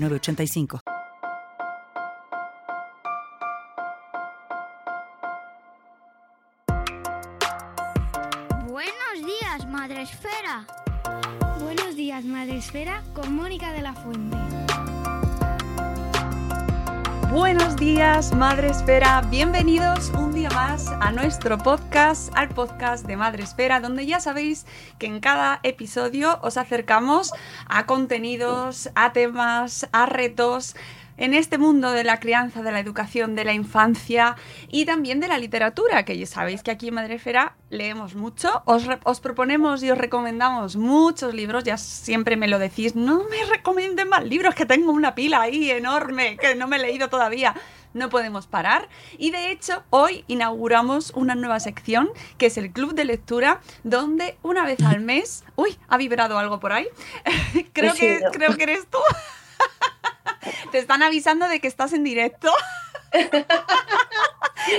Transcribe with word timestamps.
906985. 0.00 0.80
Buenos 8.68 9.26
días, 9.26 9.66
Madre 9.66 10.02
Esfera. 10.02 10.66
Buenos 11.62 11.96
días, 11.96 12.24
Madre 12.24 12.56
Esfera, 12.56 13.02
con 13.12 13.34
Mónica 13.34 13.72
de 13.72 13.82
la 13.82 13.92
Fuente. 13.92 14.69
Buenos 17.30 17.76
días, 17.76 18.34
Madre 18.34 18.70
Esfera. 18.70 19.20
Bienvenidos 19.30 20.10
un 20.18 20.34
día 20.34 20.50
más 20.50 20.88
a 20.88 21.12
nuestro 21.12 21.58
podcast, 21.58 22.32
al 22.34 22.48
podcast 22.48 23.06
de 23.06 23.16
Madre 23.16 23.44
Esfera, 23.44 23.78
donde 23.78 24.04
ya 24.04 24.18
sabéis 24.18 24.66
que 24.98 25.06
en 25.06 25.20
cada 25.20 25.60
episodio 25.62 26.40
os 26.42 26.56
acercamos 26.56 27.32
a 27.66 27.86
contenidos, 27.86 28.90
a 28.96 29.12
temas, 29.12 29.88
a 29.92 30.06
retos 30.06 30.74
en 31.20 31.34
este 31.34 31.58
mundo 31.58 31.92
de 31.92 32.02
la 32.02 32.18
crianza, 32.18 32.62
de 32.62 32.72
la 32.72 32.80
educación, 32.80 33.36
de 33.36 33.44
la 33.44 33.52
infancia 33.52 34.36
y 34.68 34.86
también 34.86 35.20
de 35.20 35.28
la 35.28 35.38
literatura, 35.38 36.04
que 36.04 36.18
ya 36.18 36.26
sabéis 36.26 36.62
que 36.62 36.70
aquí 36.70 36.88
en 36.88 36.94
Madrefera 36.94 37.56
leemos 37.68 38.14
mucho. 38.14 38.62
Os, 38.64 38.84
os, 39.04 39.20
proponemos 39.20 39.82
y 39.82 39.90
os 39.90 39.98
recomendamos 39.98 40.76
muchos 40.76 41.34
libros, 41.34 41.62
ya 41.62 41.76
siempre 41.76 42.36
me 42.36 42.48
lo 42.48 42.58
decís, 42.58 42.96
no 42.96 43.24
me 43.28 43.44
recomienden 43.44 44.08
más 44.08 44.24
libros, 44.24 44.54
que 44.54 44.64
tengo 44.64 44.92
una 44.92 45.14
pila 45.14 45.42
ahí 45.42 45.70
enorme 45.70 46.38
que 46.38 46.54
no 46.54 46.66
me 46.66 46.76
he 46.76 46.80
leído 46.80 47.08
todavía. 47.08 47.54
No 47.92 48.08
podemos 48.08 48.46
parar. 48.46 48.88
Y 49.18 49.32
de 49.32 49.50
hecho, 49.50 49.82
hoy 49.90 50.24
inauguramos 50.28 51.10
una 51.16 51.34
nueva 51.34 51.58
sección 51.58 52.08
que 52.38 52.46
es 52.46 52.56
el 52.56 52.70
Club 52.70 52.94
de 52.94 53.04
Lectura, 53.04 53.60
donde 53.82 54.38
una 54.42 54.64
vez 54.64 54.80
al 54.84 55.00
mes. 55.00 55.44
Uy, 55.56 55.76
ha 55.88 55.96
vibrado 55.96 56.38
algo 56.38 56.60
por 56.60 56.72
ahí. 56.72 56.86
creo, 57.72 57.92
que, 57.94 58.20
creo 58.32 58.56
que 58.56 58.62
eres 58.62 58.86
tú. 58.86 58.98
Te 60.72 60.78
están 60.78 61.02
avisando 61.02 61.48
de 61.48 61.60
que 61.60 61.68
estás 61.68 61.92
en 61.92 62.04
directo. 62.04 62.52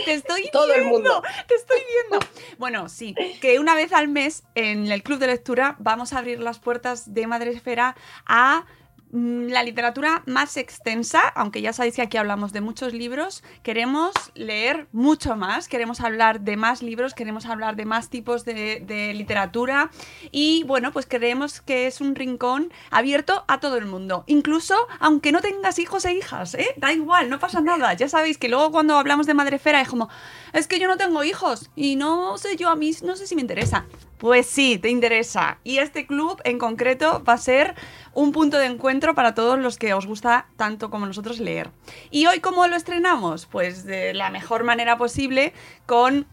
te 0.06 0.14
estoy 0.14 0.50
Todo 0.52 0.68
viendo, 0.68 0.84
el 0.84 0.86
mundo. 0.86 1.24
te 1.48 1.56
estoy 1.56 1.80
viendo. 2.10 2.26
Bueno, 2.58 2.88
sí, 2.90 3.14
que 3.42 3.60
una 3.60 3.76
vez 3.76 3.92
al 3.94 4.08
mes 4.08 4.44
en 4.56 4.92
el 4.92 5.04
club 5.04 5.20
de 5.20 5.28
lectura 5.28 5.76
vamos 5.80 6.14
a 6.14 6.20
abrir 6.20 6.40
las 6.40 6.60
puertas 6.60 7.14
de 7.14 7.28
Madresfera 7.28 7.96
a 8.26 8.66
la 9.12 9.64
literatura 9.64 10.24
más 10.26 10.56
extensa, 10.58 11.20
aunque 11.36 11.62
ya 11.62 11.74
sabéis 11.74 11.96
que 11.96 12.02
aquí 12.02 12.18
hablamos 12.18 12.54
de 12.54 12.62
muchos 12.62 12.94
libros, 12.94 13.44
queremos 13.62 14.14
leer 14.36 14.88
mucho 14.92 15.36
más, 15.36 15.68
queremos 15.68 16.00
hablar 16.00 16.42
de 16.42 16.56
más 16.56 16.82
libros, 16.82 17.14
queremos 17.14 17.46
hablar 17.46 17.76
de 17.76 17.86
más 17.86 18.10
tipos 18.10 18.46
de, 18.46 18.82
de 18.86 19.14
literatura 19.14 19.92
y 20.32 20.64
bueno, 20.64 20.92
pues 20.94 21.06
creemos 21.06 21.60
que 21.62 21.88
es 21.88 22.00
un 22.00 22.16
rincón 22.16 22.72
abierto 22.90 23.44
a 23.48 23.60
todo 23.60 23.78
el 23.78 23.86
mundo, 23.86 24.24
incluso 24.28 24.76
aunque 25.00 25.32
no 25.32 25.42
tengas 25.42 25.78
hijos 25.80 26.06
e 26.06 26.14
hijas, 26.14 26.54
¿eh? 26.56 26.70
da 26.78 26.94
igual, 26.94 27.30
no 27.30 27.40
pasa 27.40 27.60
nada, 27.60 27.94
ya 27.94 28.08
sabéis 28.08 28.38
que 28.38 28.48
luego 28.50 28.72
cuando 28.72 28.98
hablamos 28.98 29.28
de 29.28 29.34
madrefera 29.34 29.82
es 29.82 29.90
como, 29.90 30.10
es 30.54 30.68
que 30.68 30.80
yo 30.80 30.88
no 30.88 30.98
tengo 30.98 31.24
hijos 31.24 31.70
y 31.76 31.98
no 31.98 32.38
sé 32.38 32.56
yo 32.56 32.70
a 32.70 32.76
mí, 32.76 32.92
no 33.04 33.16
sé 33.16 33.28
si 33.28 33.36
me 33.36 33.42
interesa. 33.42 33.86
Pues 34.22 34.46
sí, 34.46 34.78
te 34.78 34.90
interesa. 34.90 35.58
Y 35.64 35.80
este 35.80 36.06
club 36.06 36.40
en 36.44 36.60
concreto 36.60 37.24
va 37.28 37.34
a 37.34 37.38
ser 37.40 37.74
un 38.14 38.32
punto 38.32 38.60
de 38.60 38.68
encuentro 38.68 39.16
para 39.16 39.34
todos 39.34 39.58
los 39.58 39.80
que 39.80 39.96
os 39.96 40.06
gusta 40.06 40.46
tanto 40.58 40.92
como 40.92 41.08
nosotros 41.08 41.40
leer. 41.40 41.72
¿Y 42.12 42.28
hoy 42.28 42.40
cómo 42.40 42.68
lo 42.68 42.76
estrenamos? 42.76 43.48
Pues 43.48 43.84
de 43.84 44.14
la 44.14 44.30
mejor 44.30 44.64
manera 44.64 44.96
posible 45.00 45.54
con 45.88 46.28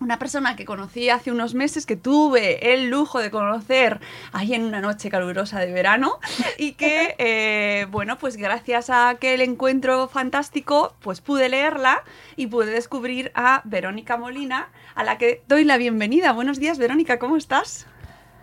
una 0.00 0.18
persona 0.18 0.56
que 0.56 0.64
conocí 0.64 1.10
hace 1.10 1.30
unos 1.32 1.54
meses, 1.54 1.86
que 1.86 1.96
tuve 1.96 2.74
el 2.74 2.88
lujo 2.88 3.18
de 3.18 3.30
conocer 3.30 4.00
ahí 4.32 4.54
en 4.54 4.64
una 4.64 4.80
noche 4.80 5.10
calurosa 5.10 5.60
de 5.60 5.72
verano 5.72 6.18
y 6.56 6.72
que, 6.72 7.14
eh, 7.18 7.86
bueno, 7.90 8.18
pues 8.18 8.36
gracias 8.36 8.90
a 8.90 9.08
aquel 9.08 9.40
encuentro 9.40 10.08
fantástico, 10.08 10.94
pues 11.00 11.20
pude 11.20 11.48
leerla 11.48 12.04
y 12.36 12.46
pude 12.46 12.70
descubrir 12.70 13.32
a 13.34 13.62
Verónica 13.64 14.16
Molina, 14.16 14.68
a 14.94 15.04
la 15.04 15.18
que 15.18 15.42
doy 15.48 15.64
la 15.64 15.76
bienvenida. 15.76 16.32
Buenos 16.32 16.58
días, 16.58 16.78
Verónica, 16.78 17.18
¿cómo 17.18 17.36
estás? 17.36 17.86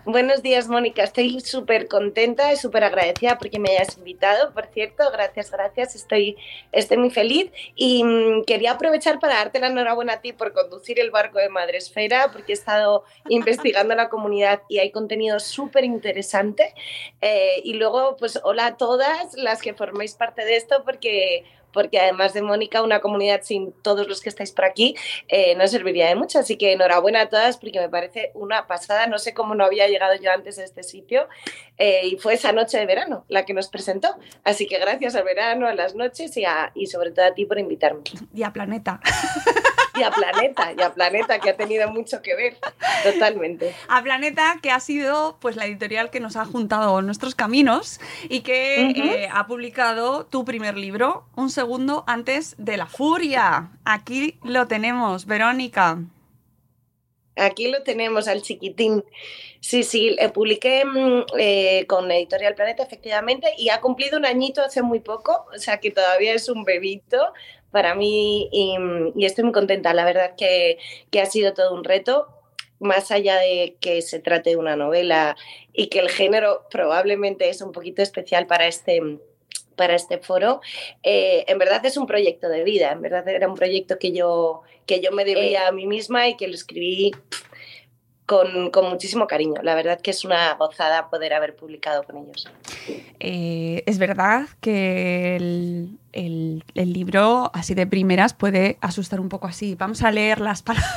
Buenos 0.06 0.40
días, 0.40 0.68
Mónica. 0.68 1.02
Estoy 1.02 1.40
súper 1.40 1.88
contenta 1.88 2.52
y 2.52 2.56
súper 2.56 2.84
agradecida 2.84 3.38
porque 3.38 3.58
me 3.58 3.70
hayas 3.70 3.98
invitado, 3.98 4.52
por 4.52 4.66
cierto. 4.66 5.02
Gracias, 5.10 5.50
gracias. 5.50 5.96
Estoy, 5.96 6.36
estoy 6.70 6.96
muy 6.96 7.10
feliz. 7.10 7.50
Y 7.74 8.04
mmm, 8.04 8.44
quería 8.44 8.70
aprovechar 8.70 9.18
para 9.18 9.34
darte 9.34 9.58
la 9.58 9.66
enhorabuena 9.66 10.12
a 10.12 10.20
ti 10.20 10.32
por 10.32 10.52
conducir 10.52 11.00
el 11.00 11.10
barco 11.10 11.40
de 11.40 11.48
Madresfera, 11.48 12.30
porque 12.32 12.52
he 12.52 12.54
estado 12.54 13.02
investigando 13.28 13.96
la 13.96 14.08
comunidad 14.08 14.62
y 14.68 14.78
hay 14.78 14.92
contenido 14.92 15.40
súper 15.40 15.82
interesante. 15.82 16.72
Eh, 17.20 17.60
y 17.64 17.74
luego, 17.74 18.14
pues, 18.16 18.38
hola 18.44 18.66
a 18.66 18.76
todas 18.76 19.34
las 19.34 19.60
que 19.60 19.74
formáis 19.74 20.14
parte 20.14 20.44
de 20.44 20.54
esto, 20.54 20.84
porque 20.84 21.42
porque 21.72 21.98
además 21.98 22.32
de 22.34 22.42
Mónica, 22.42 22.82
una 22.82 23.00
comunidad 23.00 23.42
sin 23.42 23.72
todos 23.72 24.08
los 24.08 24.20
que 24.20 24.28
estáis 24.28 24.52
por 24.52 24.64
aquí 24.64 24.96
eh, 25.28 25.54
no 25.56 25.66
serviría 25.68 26.08
de 26.08 26.14
mucho. 26.14 26.38
Así 26.38 26.56
que 26.56 26.72
enhorabuena 26.72 27.22
a 27.22 27.28
todas 27.28 27.58
porque 27.58 27.80
me 27.80 27.88
parece 27.88 28.30
una 28.34 28.66
pasada. 28.66 29.06
No 29.06 29.18
sé 29.18 29.34
cómo 29.34 29.54
no 29.54 29.64
había 29.64 29.88
llegado 29.88 30.14
yo 30.14 30.30
antes 30.32 30.58
a 30.58 30.64
este 30.64 30.82
sitio 30.82 31.28
eh, 31.78 32.06
y 32.06 32.16
fue 32.16 32.34
esa 32.34 32.52
noche 32.52 32.78
de 32.78 32.86
verano 32.86 33.24
la 33.28 33.44
que 33.44 33.54
nos 33.54 33.68
presentó. 33.68 34.16
Así 34.44 34.66
que 34.66 34.78
gracias 34.78 35.14
al 35.14 35.24
verano, 35.24 35.66
a 35.66 35.74
las 35.74 35.94
noches 35.94 36.36
y, 36.36 36.44
a, 36.44 36.72
y 36.74 36.86
sobre 36.86 37.10
todo 37.10 37.26
a 37.26 37.34
ti 37.34 37.44
por 37.44 37.58
invitarme. 37.58 38.02
Y 38.34 38.42
a 38.42 38.52
Planeta. 38.52 39.00
Y 39.98 40.02
a 40.02 40.10
Planeta, 40.10 40.72
y 40.76 40.82
a 40.82 40.92
Planeta, 40.92 41.38
que 41.38 41.50
ha 41.50 41.56
tenido 41.56 41.90
mucho 41.90 42.22
que 42.22 42.34
ver, 42.34 42.56
totalmente. 43.02 43.74
A 43.88 44.02
Planeta, 44.02 44.58
que 44.62 44.70
ha 44.70 44.80
sido 44.80 45.38
pues 45.40 45.56
la 45.56 45.66
editorial 45.66 46.10
que 46.10 46.20
nos 46.20 46.36
ha 46.36 46.44
juntado 46.44 47.00
nuestros 47.02 47.34
caminos 47.34 48.00
y 48.28 48.40
que 48.40 48.92
uh 48.94 48.98
-huh. 48.98 49.12
eh, 49.12 49.28
ha 49.32 49.46
publicado 49.46 50.26
tu 50.26 50.44
primer 50.44 50.76
libro, 50.76 51.24
un 51.36 51.50
segundo 51.50 52.04
antes 52.06 52.54
de 52.58 52.76
La 52.76 52.86
Furia. 52.86 53.70
Aquí 53.84 54.38
lo 54.42 54.66
tenemos, 54.66 55.26
Verónica. 55.26 55.98
Aquí 57.36 57.68
lo 57.68 57.82
tenemos 57.82 58.28
al 58.28 58.40
chiquitín. 58.40 59.04
Sí, 59.60 59.82
sí, 59.82 60.16
eh, 60.18 60.28
publiqué 60.28 60.84
eh, 61.38 61.86
con 61.86 62.10
Editorial 62.10 62.54
Planeta, 62.54 62.82
efectivamente, 62.82 63.48
y 63.58 63.68
ha 63.68 63.80
cumplido 63.80 64.16
un 64.16 64.24
añito 64.24 64.62
hace 64.62 64.80
muy 64.80 65.00
poco, 65.00 65.46
o 65.54 65.58
sea 65.58 65.78
que 65.78 65.90
todavía 65.90 66.32
es 66.34 66.48
un 66.48 66.64
bebito 66.64 67.18
para 67.76 67.94
mí 67.94 68.48
y, 68.50 68.74
y 69.14 69.26
estoy 69.26 69.44
muy 69.44 69.52
contenta. 69.52 69.92
La 69.92 70.06
verdad 70.06 70.32
que, 70.34 70.78
que 71.10 71.20
ha 71.20 71.26
sido 71.26 71.52
todo 71.52 71.74
un 71.74 71.84
reto, 71.84 72.26
más 72.80 73.10
allá 73.10 73.36
de 73.36 73.76
que 73.80 74.00
se 74.00 74.18
trate 74.18 74.48
de 74.48 74.56
una 74.56 74.76
novela 74.76 75.36
y 75.74 75.88
que 75.88 75.98
el 75.98 76.08
género 76.08 76.62
probablemente 76.70 77.50
es 77.50 77.60
un 77.60 77.72
poquito 77.72 78.00
especial 78.00 78.46
para 78.46 78.66
este 78.66 79.02
para 79.76 79.94
este 79.94 80.16
foro. 80.16 80.62
Eh, 81.02 81.44
en 81.48 81.58
verdad 81.58 81.84
es 81.84 81.98
un 81.98 82.06
proyecto 82.06 82.48
de 82.48 82.64
vida, 82.64 82.92
en 82.92 83.02
verdad 83.02 83.28
era 83.28 83.46
un 83.46 83.56
proyecto 83.56 83.98
que 83.98 84.12
yo, 84.12 84.62
que 84.86 85.00
yo 85.00 85.12
me 85.12 85.26
debía 85.26 85.64
eh. 85.64 85.66
a 85.66 85.72
mí 85.72 85.86
misma 85.86 86.28
y 86.28 86.36
que 86.38 86.48
lo 86.48 86.54
escribí 86.54 87.12
con, 88.26 88.70
muchísimo 88.90 89.26
cariño. 89.26 89.60
La 89.62 89.74
verdad 89.74 90.00
que 90.00 90.10
es 90.10 90.24
una 90.24 90.54
gozada 90.54 91.08
poder 91.08 91.32
haber 91.32 91.54
publicado 91.56 92.02
con 92.02 92.18
ellos. 92.18 92.50
Eh, 93.20 93.82
es 93.86 93.98
verdad 93.98 94.48
que 94.60 95.36
el, 95.36 95.98
el, 96.12 96.92
libro, 96.92 97.50
así 97.54 97.74
de 97.74 97.86
primeras, 97.86 98.34
puede 98.34 98.78
asustar 98.80 99.20
un 99.20 99.28
poco 99.28 99.46
así. 99.46 99.74
Vamos 99.76 100.02
a 100.02 100.10
leer 100.10 100.40
las 100.40 100.62
palabras. 100.62 100.92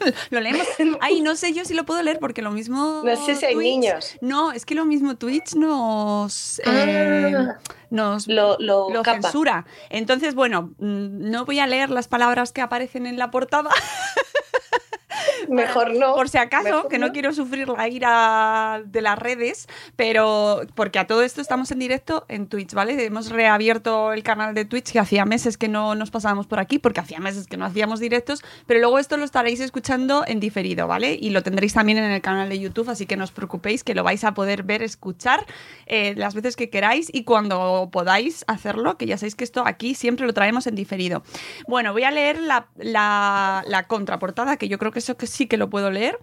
lo 0.30 0.40
leemos. 0.40 0.66
Ay, 1.00 1.20
no 1.20 1.36
sé 1.36 1.52
yo 1.52 1.64
si 1.64 1.74
lo 1.74 1.84
puedo 1.84 2.02
leer 2.02 2.18
porque 2.18 2.42
lo 2.42 2.50
mismo. 2.50 3.02
No 3.04 3.16
sé 3.16 3.34
si 3.34 3.46
hay 3.46 3.56
niños. 3.56 4.16
No, 4.20 4.52
es 4.52 4.66
que 4.66 4.74
lo 4.74 4.84
mismo 4.84 5.16
Twitch 5.16 5.54
nos. 5.54 6.60
Eh, 6.60 7.34
ah, 7.36 7.58
nos 7.90 8.26
lo, 8.28 8.56
censura. 9.04 9.66
Entonces, 9.90 10.34
bueno, 10.34 10.74
mm, 10.78 11.30
no 11.30 11.44
voy 11.44 11.60
a 11.60 11.66
leer 11.66 11.90
las 11.90 12.08
palabras 12.08 12.52
que 12.52 12.60
aparecen 12.60 13.06
en 13.06 13.18
la 13.18 13.30
portada. 13.30 13.70
mejor 15.48 15.94
no. 15.94 16.14
Por 16.14 16.28
si 16.28 16.38
acaso, 16.38 16.88
que 16.88 16.98
no. 16.98 17.12
quiero 17.12 17.32
sufrir 17.32 17.68
la 17.68 17.88
ira 17.88 18.82
de 18.84 19.00
las 19.00 19.18
redes, 19.18 19.68
pero 19.96 20.62
porque 20.74 20.98
a 20.98 21.06
todo 21.06 21.22
esto 21.22 21.40
estamos 21.40 21.70
en 21.70 21.78
directo 21.78 22.24
en 22.28 22.46
Twitch, 22.46 22.74
¿vale? 22.74 23.04
Hemos 23.04 23.30
reabierto 23.30 24.12
el 24.12 24.22
canal 24.22 24.54
de 24.54 24.64
Twitch 24.64 24.92
que 24.92 24.98
hacía 24.98 25.24
meses 25.24 25.56
que 25.56 25.68
no 25.68 25.94
nos 25.94 26.10
pasábamos 26.10 26.46
por 26.46 26.58
aquí, 26.58 26.78
porque 26.78 27.00
hacía 27.00 27.20
meses 27.20 27.46
que 27.46 27.56
no 27.56 27.64
hacíamos 27.64 28.00
directos, 28.00 28.42
pero 28.66 28.80
luego 28.80 28.98
esto 28.98 29.16
lo 29.16 29.24
estaréis 29.24 29.60
escuchando 29.60 30.24
en 30.26 30.40
diferido, 30.40 30.86
¿vale? 30.86 31.16
Y 31.20 31.30
lo 31.30 31.42
tendréis 31.42 31.74
también 31.74 31.98
en 31.98 32.10
el 32.10 32.20
canal 32.20 32.48
de 32.48 32.58
YouTube, 32.58 32.90
así 32.90 33.06
que 33.06 33.16
no 33.16 33.24
os 33.24 33.32
preocupéis, 33.32 33.84
que 33.84 33.94
lo 33.94 34.02
vais 34.04 34.24
a 34.24 34.34
poder 34.34 34.62
ver, 34.62 34.82
escuchar 34.82 35.46
eh, 35.86 36.14
las 36.16 36.34
veces 36.34 36.56
que 36.56 36.70
queráis 36.70 37.08
y 37.12 37.24
cuando 37.24 37.88
podáis 37.92 38.44
hacerlo, 38.46 38.96
que 38.96 39.06
ya 39.06 39.16
sabéis 39.18 39.34
que 39.34 39.44
esto 39.44 39.64
aquí 39.66 39.94
siempre 39.94 40.26
lo 40.26 40.34
traemos 40.34 40.66
en 40.66 40.74
diferido. 40.74 41.22
Bueno, 41.66 41.92
voy 41.92 42.04
a 42.04 42.10
leer 42.10 42.40
la, 42.40 42.68
la, 42.76 43.64
la 43.66 43.86
contraportada, 43.86 44.56
que 44.56 44.68
yo 44.68 44.78
creo 44.78 44.92
que 44.92 44.98
eso 44.98 45.16
que 45.16 45.26
sí 45.36 45.46
que 45.46 45.56
lo 45.56 45.70
puedo 45.70 45.90
leer. 45.90 46.18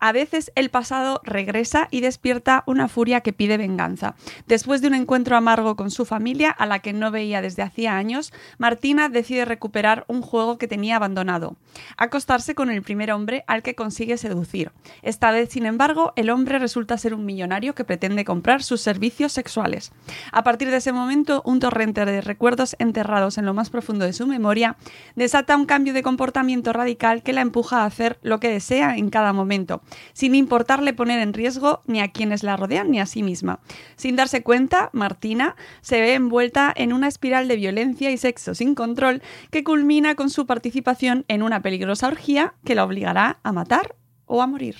A 0.00 0.12
veces 0.12 0.52
el 0.54 0.70
pasado 0.70 1.20
regresa 1.24 1.88
y 1.90 2.00
despierta 2.00 2.62
una 2.66 2.86
furia 2.88 3.20
que 3.20 3.32
pide 3.32 3.56
venganza. 3.56 4.14
Después 4.46 4.80
de 4.80 4.88
un 4.88 4.94
encuentro 4.94 5.36
amargo 5.36 5.74
con 5.74 5.90
su 5.90 6.04
familia, 6.04 6.50
a 6.50 6.66
la 6.66 6.78
que 6.78 6.92
no 6.92 7.10
veía 7.10 7.42
desde 7.42 7.62
hacía 7.62 7.96
años, 7.96 8.32
Martina 8.58 9.08
decide 9.08 9.44
recuperar 9.44 10.04
un 10.06 10.22
juego 10.22 10.56
que 10.56 10.68
tenía 10.68 10.96
abandonado. 10.96 11.56
Acostarse 11.96 12.54
con 12.54 12.70
el 12.70 12.82
primer 12.82 13.10
hombre 13.10 13.44
al 13.48 13.62
que 13.62 13.74
consigue 13.74 14.16
seducir. 14.18 14.70
Esta 15.02 15.32
vez, 15.32 15.50
sin 15.50 15.66
embargo, 15.66 16.12
el 16.14 16.30
hombre 16.30 16.60
resulta 16.60 16.96
ser 16.96 17.12
un 17.12 17.26
millonario 17.26 17.74
que 17.74 17.84
pretende 17.84 18.24
comprar 18.24 18.62
sus 18.62 18.80
servicios 18.80 19.32
sexuales. 19.32 19.92
A 20.30 20.44
partir 20.44 20.70
de 20.70 20.76
ese 20.76 20.92
momento, 20.92 21.42
un 21.44 21.58
torrente 21.58 22.04
de 22.04 22.20
recuerdos 22.20 22.76
enterrados 22.78 23.36
en 23.36 23.46
lo 23.46 23.54
más 23.54 23.70
profundo 23.70 24.04
de 24.04 24.12
su 24.12 24.26
memoria 24.26 24.76
desata 25.16 25.56
un 25.56 25.66
cambio 25.66 25.92
de 25.92 26.02
comportamiento 26.02 26.72
radical 26.72 27.22
que 27.22 27.32
la 27.32 27.40
empuja 27.40 27.82
a 27.82 27.86
hacer 27.86 28.18
lo 28.22 28.38
que 28.38 28.47
desea 28.48 28.96
en 28.96 29.10
cada 29.10 29.32
momento 29.32 29.82
sin 30.12 30.34
importarle 30.34 30.92
poner 30.92 31.20
en 31.20 31.32
riesgo 31.32 31.82
ni 31.86 32.00
a 32.00 32.08
quienes 32.08 32.42
la 32.42 32.56
rodean 32.56 32.90
ni 32.90 33.00
a 33.00 33.06
sí 33.06 33.22
misma. 33.22 33.60
Sin 33.96 34.16
darse 34.16 34.42
cuenta, 34.42 34.90
Martina 34.92 35.56
se 35.80 36.00
ve 36.00 36.14
envuelta 36.14 36.72
en 36.74 36.92
una 36.92 37.08
espiral 37.08 37.48
de 37.48 37.56
violencia 37.56 38.10
y 38.10 38.16
sexo 38.16 38.54
sin 38.54 38.74
control 38.74 39.22
que 39.50 39.64
culmina 39.64 40.14
con 40.14 40.30
su 40.30 40.46
participación 40.46 41.24
en 41.28 41.42
una 41.42 41.62
peligrosa 41.62 42.08
orgía 42.08 42.54
que 42.64 42.74
la 42.74 42.84
obligará 42.84 43.38
a 43.42 43.52
matar 43.52 43.96
o 44.26 44.42
a 44.42 44.46
morir. 44.46 44.76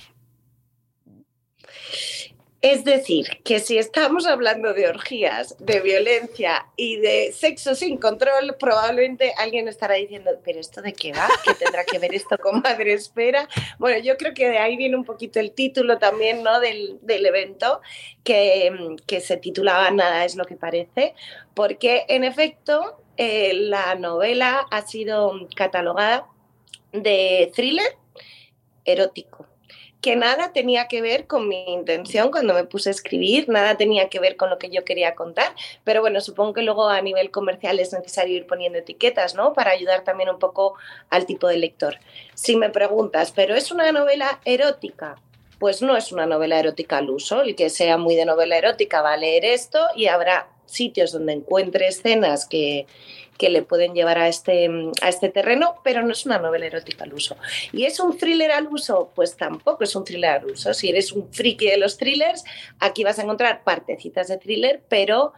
Es 2.61 2.83
decir, 2.83 3.41
que 3.45 3.59
si 3.61 3.77
estamos 3.77 4.27
hablando 4.27 4.73
de 4.73 4.89
orgías, 4.89 5.55
de 5.59 5.79
violencia 5.79 6.65
y 6.75 6.97
de 6.97 7.31
sexo 7.31 7.73
sin 7.73 7.97
control, 7.97 8.57
probablemente 8.59 9.33
alguien 9.37 9.69
estará 9.69 9.95
diciendo, 9.95 10.31
pero 10.43 10.59
¿esto 10.59 10.81
de 10.81 10.91
qué 10.91 11.13
va? 11.13 11.25
¿Qué 11.45 11.53
tendrá 11.53 11.85
que 11.85 11.99
ver 11.99 12.13
esto 12.13 12.37
con 12.37 12.59
Madre 12.59 12.91
Espera? 12.93 13.47
Bueno, 13.77 14.03
yo 14.03 14.17
creo 14.17 14.33
que 14.33 14.49
de 14.49 14.57
ahí 14.57 14.75
viene 14.75 14.97
un 14.97 15.05
poquito 15.05 15.39
el 15.39 15.53
título 15.53 15.99
también 15.99 16.43
¿no? 16.43 16.59
del, 16.59 16.99
evento, 17.07 17.79
que, 18.25 18.97
se 19.21 19.37
titulaba 19.37 19.89
Nada 19.91 20.25
es 20.25 20.35
lo 20.35 20.43
que 20.43 20.57
parece, 20.57 21.13
porque 21.53 22.03
en 22.09 22.25
efecto 22.25 23.01
eh, 23.15 23.53
la 23.53 23.95
novela 23.95 24.65
ha 24.69 24.85
sido 24.85 25.47
catalogada 25.55 26.27
de 26.91 27.49
thriller 27.55 27.95
erótico 28.83 29.48
que 30.01 30.15
nada 30.15 30.53
tenía 30.53 30.87
que 30.87 31.01
ver 31.01 31.27
con 31.27 31.47
mi 31.47 31.65
intención 31.73 32.31
cuando 32.31 32.53
me 32.53 32.63
puse 32.63 32.89
a 32.89 32.91
escribir, 32.91 33.49
nada 33.49 33.75
tenía 33.75 34.07
que 34.09 34.19
ver 34.19 34.37
con 34.37 34.49
lo 34.49 34.57
que 34.57 34.69
yo 34.69 34.85
quería 34.85 35.15
contar, 35.15 35.53
pero 35.83 36.01
bueno, 36.01 36.21
supongo 36.21 36.53
que 36.53 36.61
luego 36.61 36.87
a 36.87 37.01
nivel 37.01 37.31
comercial 37.31 37.79
es 37.79 37.91
necesario 37.91 38.37
ir 38.37 38.47
poniendo 38.47 38.79
etiquetas, 38.79 39.35
¿no? 39.35 39.53
Para 39.53 39.71
ayudar 39.71 40.03
también 40.03 40.29
un 40.29 40.39
poco 40.39 40.75
al 41.09 41.25
tipo 41.25 41.47
de 41.47 41.57
lector. 41.57 41.97
Si 42.33 42.55
me 42.55 42.69
preguntas, 42.69 43.31
¿pero 43.31 43.55
es 43.55 43.71
una 43.71 43.91
novela 43.91 44.39
erótica? 44.45 45.17
Pues 45.59 45.81
no 45.81 45.97
es 45.97 46.13
una 46.13 46.25
novela 46.25 46.57
erótica 46.59 46.97
al 46.97 47.09
uso, 47.09 47.41
el 47.41 47.55
que 47.55 47.69
sea 47.69 47.97
muy 47.97 48.15
de 48.15 48.25
novela 48.25 48.57
erótica 48.57 49.01
va 49.01 49.13
a 49.13 49.17
leer 49.17 49.43
esto 49.43 49.79
y 49.95 50.07
habrá 50.07 50.47
sitios 50.65 51.11
donde 51.11 51.33
encuentre 51.33 51.87
escenas 51.87 52.45
que, 52.45 52.85
que 53.39 53.49
le 53.49 53.63
pueden 53.63 53.93
llevar 53.95 54.19
a 54.19 54.27
este, 54.27 54.69
a 55.01 55.07
este 55.07 55.29
terreno, 55.29 55.75
pero 55.81 56.03
no 56.03 56.11
es 56.11 56.25
una 56.25 56.39
novela 56.39 56.65
erótica 56.65 57.05
al 57.05 57.13
uso. 57.13 57.37
¿Y 57.71 57.85
es 57.85 58.01
un 58.01 58.17
thriller 58.17 58.51
al 58.51 58.67
uso? 58.67 59.11
Pues 59.15 59.37
tampoco 59.37 59.85
es 59.85 59.95
un 59.95 60.03
thriller 60.03 60.31
al 60.31 60.45
uso. 60.45 60.73
Si 60.73 60.89
eres 60.89 61.13
un 61.13 61.31
friki 61.31 61.67
de 61.67 61.77
los 61.77 61.97
thrillers, 61.97 62.43
aquí 62.79 63.05
vas 63.05 63.17
a 63.17 63.23
encontrar 63.23 63.63
partecitas 63.63 64.27
de 64.27 64.37
thriller, 64.37 64.83
pero 64.89 65.31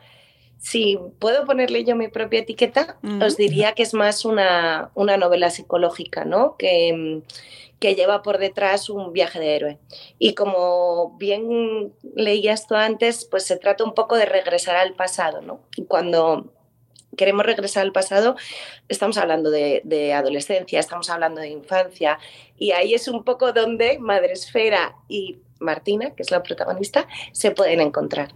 si 0.57 0.97
puedo 1.19 1.45
ponerle 1.45 1.83
yo 1.83 1.95
mi 1.95 2.07
propia 2.07 2.39
etiqueta, 2.39 2.97
os 3.23 3.37
diría 3.37 3.73
que 3.73 3.83
es 3.83 3.93
más 3.93 4.25
una, 4.25 4.89
una 4.95 5.17
novela 5.17 5.51
psicológica, 5.51 6.25
¿no? 6.25 6.55
Que, 6.57 7.21
que 7.79 7.93
lleva 7.93 8.23
por 8.23 8.39
detrás 8.39 8.89
un 8.89 9.13
viaje 9.13 9.39
de 9.39 9.55
héroe. 9.55 9.77
Y 10.17 10.33
como 10.33 11.15
bien 11.19 11.93
leía 12.15 12.53
esto 12.53 12.75
antes, 12.75 13.25
pues 13.25 13.43
se 13.43 13.57
trata 13.57 13.83
un 13.83 13.93
poco 13.93 14.15
de 14.15 14.25
regresar 14.25 14.75
al 14.75 14.93
pasado, 14.93 15.41
¿no? 15.41 15.61
Cuando 15.87 16.51
queremos 17.17 17.45
regresar 17.45 17.83
al 17.83 17.91
pasado, 17.91 18.35
estamos 18.87 19.17
hablando 19.17 19.49
de, 19.49 20.13
adolescencia, 20.13 20.79
estamos 20.79 21.09
hablando 21.09 21.41
de 21.41 21.49
infancia, 21.49 22.19
y 22.57 22.71
ahí 22.71 22.93
es 22.93 23.07
un 23.07 23.23
poco 23.23 23.53
donde 23.53 23.99
Madresfera 23.99 24.95
y 25.07 25.39
Martina, 25.59 26.11
que 26.11 26.23
es 26.23 26.31
la 26.31 26.43
protagonista, 26.43 27.07
se 27.31 27.51
pueden 27.51 27.81
encontrar. 27.81 28.29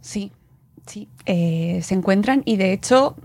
Sí, 0.00 0.32
sí, 0.86 1.08
eh, 1.26 1.80
se 1.82 1.94
encuentran 1.94 2.42
y 2.44 2.56
de 2.56 2.72
hecho 2.72 3.16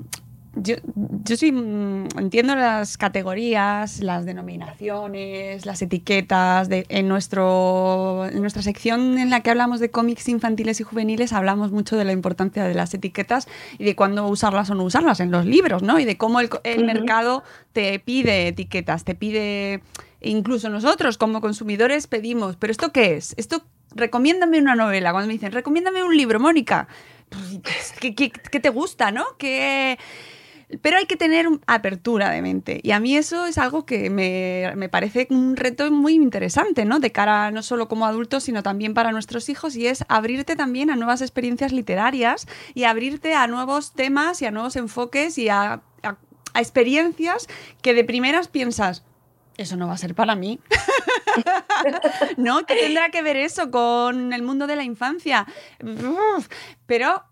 yo, 0.55 0.75
yo 1.23 1.35
sí 1.35 1.51
mm, 1.51 2.07
entiendo 2.17 2.55
las 2.55 2.97
categorías, 2.97 3.99
las 4.01 4.25
denominaciones, 4.25 5.65
las 5.65 5.81
etiquetas. 5.81 6.69
De, 6.69 6.85
en, 6.89 7.07
nuestro, 7.07 8.25
en 8.25 8.41
nuestra 8.41 8.61
sección 8.61 9.17
en 9.17 9.29
la 9.29 9.41
que 9.41 9.49
hablamos 9.49 9.79
de 9.79 9.89
cómics 9.89 10.29
infantiles 10.29 10.79
y 10.79 10.83
juveniles 10.83 11.33
hablamos 11.33 11.71
mucho 11.71 11.95
de 11.95 12.05
la 12.05 12.11
importancia 12.11 12.63
de 12.65 12.75
las 12.75 12.93
etiquetas 12.93 13.47
y 13.79 13.83
de 13.83 13.95
cuándo 13.95 14.27
usarlas 14.27 14.69
o 14.69 14.75
no 14.75 14.83
usarlas 14.83 15.19
en 15.19 15.31
los 15.31 15.45
libros, 15.45 15.81
¿no? 15.81 15.99
Y 15.99 16.05
de 16.05 16.17
cómo 16.17 16.39
el, 16.39 16.49
mercado 16.85 17.43
te 17.73 17.99
pide 17.99 18.47
etiquetas, 18.47 19.03
te 19.03 19.15
pide... 19.15 19.81
Incluso 20.25 20.69
nosotros 20.69 21.17
como 21.17 21.41
consumidores 21.41 22.07
pedimos, 22.07 22.55
¿pero 22.55 22.71
esto 22.71 22.93
qué 22.93 23.15
es? 23.15 23.33
Esto, 23.35 23.65
recomiéndame 23.93 24.57
una 24.57 24.73
novela. 24.73 25.11
Cuando 25.11 25.27
me 25.27 25.33
dicen, 25.33 25.51
recomiéndame 25.51 26.01
un 26.01 26.15
libro, 26.15 26.39
Mónica. 26.39 26.87
Pues, 27.29 27.93
¿Qué, 27.99 28.15
qué, 28.15 28.31
qué 28.31 28.59
te 28.61 28.69
gusta, 28.69 29.11
no? 29.11 29.25
¿Qué, 29.37 29.97
pero 30.81 30.97
hay 30.97 31.05
que 31.05 31.17
tener 31.17 31.47
apertura 31.67 32.29
de 32.29 32.41
mente. 32.41 32.79
Y 32.83 32.91
a 32.91 32.99
mí 32.99 33.15
eso 33.15 33.45
es 33.45 33.57
algo 33.57 33.85
que 33.85 34.09
me, 34.09 34.89
parece 34.89 35.27
un 35.29 35.55
reto 35.55 35.89
muy 35.91 36.13
interesante, 36.13 36.85
¿no? 36.85 36.99
De 36.99 37.11
cara 37.11 37.51
no 37.51 37.63
solo 37.63 37.87
como 37.87 38.05
adultos, 38.05 38.43
sino 38.43 38.63
también 38.63 38.93
para 38.93 39.11
nuestros 39.11 39.49
hijos, 39.49 39.75
y 39.75 39.87
es 39.87 40.05
abrirte 40.07 40.55
también 40.55 40.89
a 40.89 40.95
nuevas 40.95 41.21
experiencias 41.21 41.71
literarias 41.71 42.47
y 42.73 42.83
abrirte 42.85 43.33
a 43.33 43.47
nuevos 43.47 43.93
temas 43.93 44.41
y 44.41 44.45
a 44.45 44.51
nuevos 44.51 44.75
enfoques 44.75 45.37
y 45.37 45.49
a, 45.49 45.81
experiencias 46.55 47.47
que 47.81 47.95
de 47.95 48.03
primeras 48.03 48.47
piensas, 48.47 49.03
eso 49.57 49.75
no 49.75 49.87
va 49.87 49.93
a 49.93 49.97
ser 49.97 50.13
para 50.13 50.35
mí. 50.35 50.59
¿No? 52.37 52.63
¿Qué 52.67 52.75
tendrá 52.75 53.09
que 53.09 53.23
ver 53.23 53.37
eso 53.37 53.71
con 53.71 54.33
el 54.33 54.43
mundo 54.43 54.67
de 54.67 54.75
la 54.75 54.83
infancia? 54.83 55.47
Pero 56.85 57.23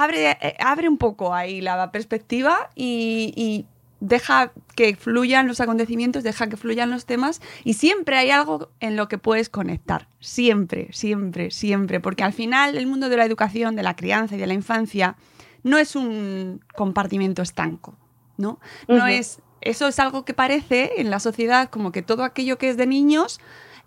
abre, 0.00 0.30
eh, 0.30 0.56
abre 0.58 0.88
un 0.88 0.98
poco 0.98 1.34
ahí 1.34 1.60
la 1.60 1.90
perspectiva 1.90 2.70
y, 2.74 3.66
deja 4.02 4.52
que 4.76 4.96
fluyan 4.96 5.46
los 5.46 5.60
acontecimientos, 5.60 6.22
deja 6.22 6.48
que 6.48 6.56
fluyan 6.56 6.90
los 6.90 7.04
temas 7.04 7.42
y 7.64 7.74
siempre 7.74 8.16
hay 8.16 8.30
algo 8.30 8.70
en 8.80 8.96
lo 8.96 9.08
que 9.08 9.18
puedes 9.18 9.50
conectar. 9.50 10.08
Siempre, 10.20 10.88
siempre, 10.92 11.50
siempre. 11.50 12.00
Porque 12.00 12.24
al 12.24 12.32
final 12.32 12.78
el 12.78 12.86
mundo 12.86 13.10
de 13.10 13.18
la 13.18 13.26
educación, 13.26 13.76
de 13.76 13.82
la 13.82 13.96
crianza 13.96 14.36
y 14.36 14.38
de 14.38 14.46
la 14.46 14.54
infancia 14.54 15.16
no 15.64 15.76
es 15.76 15.96
un 15.96 16.64
compartimento 16.74 17.42
estanco, 17.42 17.94
¿no? 18.38 18.58
No 18.88 19.06
es... 19.06 19.40
Eso 19.62 19.86
es 19.88 19.98
algo 19.98 20.24
que 20.24 20.32
parece 20.32 20.92
en 20.96 21.10
la 21.10 21.20
sociedad 21.20 21.68
como 21.68 21.92
que 21.92 22.00
todo 22.00 22.24
aquello 22.24 22.56
que 22.56 22.70
es 22.70 22.78
de 22.78 22.86
niños 22.86 23.40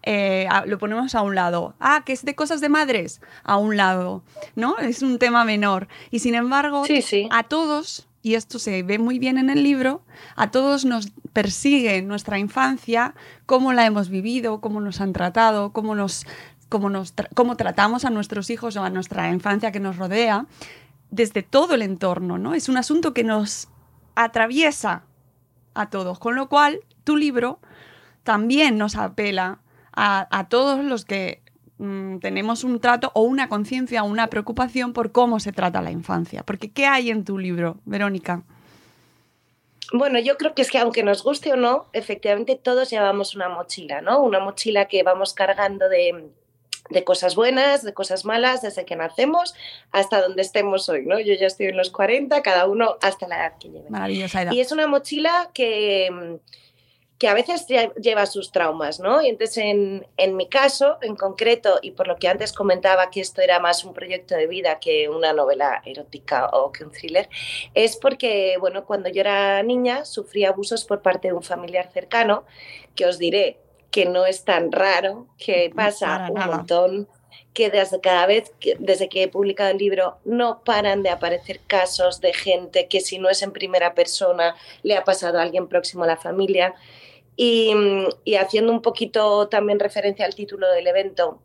eh, 0.04 0.48
lo 0.66 0.78
ponemos 0.78 1.16
a 1.16 1.22
un 1.22 1.36
lado. 1.36 1.76
Ah, 1.80 2.04
que 2.06 2.14
es 2.14 2.26
de 2.26 2.36
cosas 2.36 2.62
de 2.62 2.70
madres, 2.70 3.22
a 3.44 3.58
un 3.58 3.78
lado, 3.78 4.24
¿no? 4.56 4.78
Es 4.78 5.02
un 5.02 5.18
tema 5.18 5.46
menor. 5.46 5.88
Y 6.12 6.20
sin 6.20 6.36
embargo, 6.36 6.84
a 7.32 7.44
todos, 7.44 8.08
y 8.22 8.36
esto 8.36 8.60
se 8.60 8.84
ve 8.84 9.00
muy 9.00 9.18
bien 9.18 9.38
en 9.38 9.50
el 9.50 9.64
libro, 9.64 10.04
a 10.36 10.52
todos 10.52 10.86
nos 10.86 11.12
persigue 11.32 12.02
nuestra 12.02 12.38
infancia, 12.38 13.16
cómo 13.46 13.74
la 13.74 13.86
hemos 13.86 14.10
vivido, 14.10 14.62
cómo 14.62 14.82
nos 14.82 15.02
han 15.02 15.14
tratado, 15.14 15.72
cómo 15.72 15.96
nos 15.96 16.26
cómo, 16.70 16.90
nos 16.90 17.14
cómo 17.36 17.56
tratamos 17.56 18.04
a 18.04 18.10
nuestros 18.10 18.50
hijos 18.50 18.76
o 18.76 18.84
a 18.84 18.90
nuestra 18.90 19.30
infancia 19.30 19.72
que 19.72 19.80
nos 19.80 19.98
rodea, 19.98 20.48
desde 21.12 21.44
todo 21.44 21.76
el 21.76 21.82
entorno, 21.82 22.38
¿no? 22.38 22.56
Es 22.56 22.68
un 22.68 22.78
asunto 22.78 23.14
que 23.14 23.24
nos 23.24 23.70
atraviesa 24.16 25.04
a 25.76 25.90
todos, 25.90 26.20
con 26.20 26.36
lo 26.36 26.50
cual 26.50 26.82
tu 27.04 27.16
libro 27.16 27.60
también 28.24 28.78
nos 28.78 28.96
apela 28.96 29.60
a, 29.96 30.48
todos 30.50 30.84
los 30.84 31.06
que 31.06 31.42
mm, 31.78 32.18
tenemos 32.20 32.64
un 32.64 32.80
trato 32.80 33.12
o 33.14 33.22
una 33.22 33.50
conciencia 33.50 34.04
o 34.04 34.08
una 34.08 34.28
preocupación 34.28 34.94
por 34.94 35.12
cómo 35.12 35.40
se 35.40 35.52
trata 35.52 35.82
la 35.82 35.92
infancia. 35.92 36.44
Porque 36.44 36.72
¿qué 36.72 36.86
hay 36.86 37.10
en 37.10 37.26
tu 37.26 37.38
libro, 37.38 37.78
Verónica? 37.86 38.44
Bueno, 39.92 40.20
yo 40.20 40.38
creo 40.38 40.56
que 40.56 40.64
es 40.64 40.72
que 40.72 40.80
aunque 40.80 41.04
nos 41.04 41.24
guste 41.24 41.54
o 41.54 41.56
no, 41.56 41.88
efectivamente 41.94 42.56
todos 42.56 42.90
llevamos 42.90 43.36
una 43.36 43.50
mochila, 43.50 44.02
¿no? 44.02 44.22
Una 44.24 44.40
mochila 44.40 44.88
que 44.88 45.04
vamos 45.04 45.34
cargando 45.34 45.88
de, 45.88 46.30
de 46.90 47.04
cosas 47.04 47.36
buenas, 47.36 47.84
de 47.84 47.94
cosas 47.94 48.26
malas, 48.26 48.62
desde 48.62 48.86
que 48.86 48.96
nacemos 48.96 49.54
hasta 49.92 50.22
donde 50.22 50.42
estemos 50.42 50.90
hoy, 50.90 51.06
¿no? 51.06 51.20
Yo 51.20 51.34
ya 51.36 51.48
estoy 51.48 51.68
en 51.68 51.78
los 51.78 51.92
40, 51.92 52.42
cada 52.42 52.68
uno 52.68 52.98
hasta 53.02 53.28
la 53.28 53.36
edad 53.38 53.58
que 53.60 53.70
lleve. 53.70 53.90
Maravillosa 53.90 54.42
edad. 54.42 54.52
Y 54.52 54.62
es 54.62 54.72
una 54.72 54.88
mochila 54.88 55.52
que, 55.54 56.40
que 57.24 57.30
a 57.30 57.34
veces 57.34 57.66
lleva 58.02 58.26
sus 58.26 58.52
traumas, 58.52 59.00
¿no? 59.00 59.22
Y 59.22 59.30
entonces 59.30 59.56
en, 59.60 60.06
en, 60.18 60.36
mi 60.36 60.50
caso, 60.50 60.98
en 61.02 61.16
concreto, 61.16 61.80
y 61.82 61.92
por 61.92 62.06
lo 62.06 62.18
que 62.18 62.28
antes 62.28 62.52
comentaba 62.52 63.10
que 63.12 63.22
esto 63.22 63.40
era 63.40 63.62
más 63.62 63.86
un 63.86 63.94
proyecto 63.94 64.36
de 64.36 64.46
vida 64.46 64.78
que 64.78 65.08
una 65.08 65.32
novela 65.32 65.82
erótica 65.86 66.48
o 66.48 66.74
que 66.74 66.84
un 66.84 66.92
thriller, 66.92 67.30
es 67.74 67.96
porque, 67.96 68.58
bueno, 68.60 68.84
cuando 68.84 69.08
yo 69.08 69.22
era 69.22 69.64
niña 69.64 70.04
sufrí 70.04 70.44
abusos 70.44 70.84
por 70.84 71.02
parte 71.02 71.30
de 71.30 71.34
un 71.34 71.44
familiar 71.44 71.90
cercano, 71.94 72.44
que 72.94 73.06
os 73.06 73.18
diré, 73.18 73.58
que 73.90 74.04
no 74.06 74.26
es 74.26 74.44
tan 74.44 74.74
raro, 74.74 75.28
que 75.38 75.72
pasa 75.74 76.28
un 76.30 76.46
montón, 76.46 77.08
que 77.54 77.70
desde 77.70 78.02
cada 78.02 78.26
vez, 78.26 78.52
desde 78.80 79.08
que 79.08 79.24
he 79.24 79.28
publicado 79.30 79.72
el 79.72 79.78
libro, 79.78 80.18
no 80.26 80.62
paran 80.66 81.04
de 81.04 81.10
aparecer 81.10 81.62
casos 81.68 82.20
de 82.20 82.34
gente 82.34 82.88
que 82.90 83.00
si 83.00 83.18
no 83.18 83.30
es 83.30 83.42
en 83.44 83.54
primera 83.54 83.94
persona 83.94 84.56
le 84.82 84.98
ha 84.98 85.06
pasado 85.06 85.40
a 85.40 85.44
alguien 85.44 85.70
próximo 85.70 86.04
a 86.04 86.08
la 86.08 86.18
familia. 86.18 86.76
Y, 87.36 87.74
haciendo 88.38 88.72
un 88.72 88.82
poquito 88.82 89.48
también 89.48 89.80
referencia 89.80 90.26
al 90.26 90.36
título 90.36 90.70
del 90.72 90.88
evento, 90.88 91.40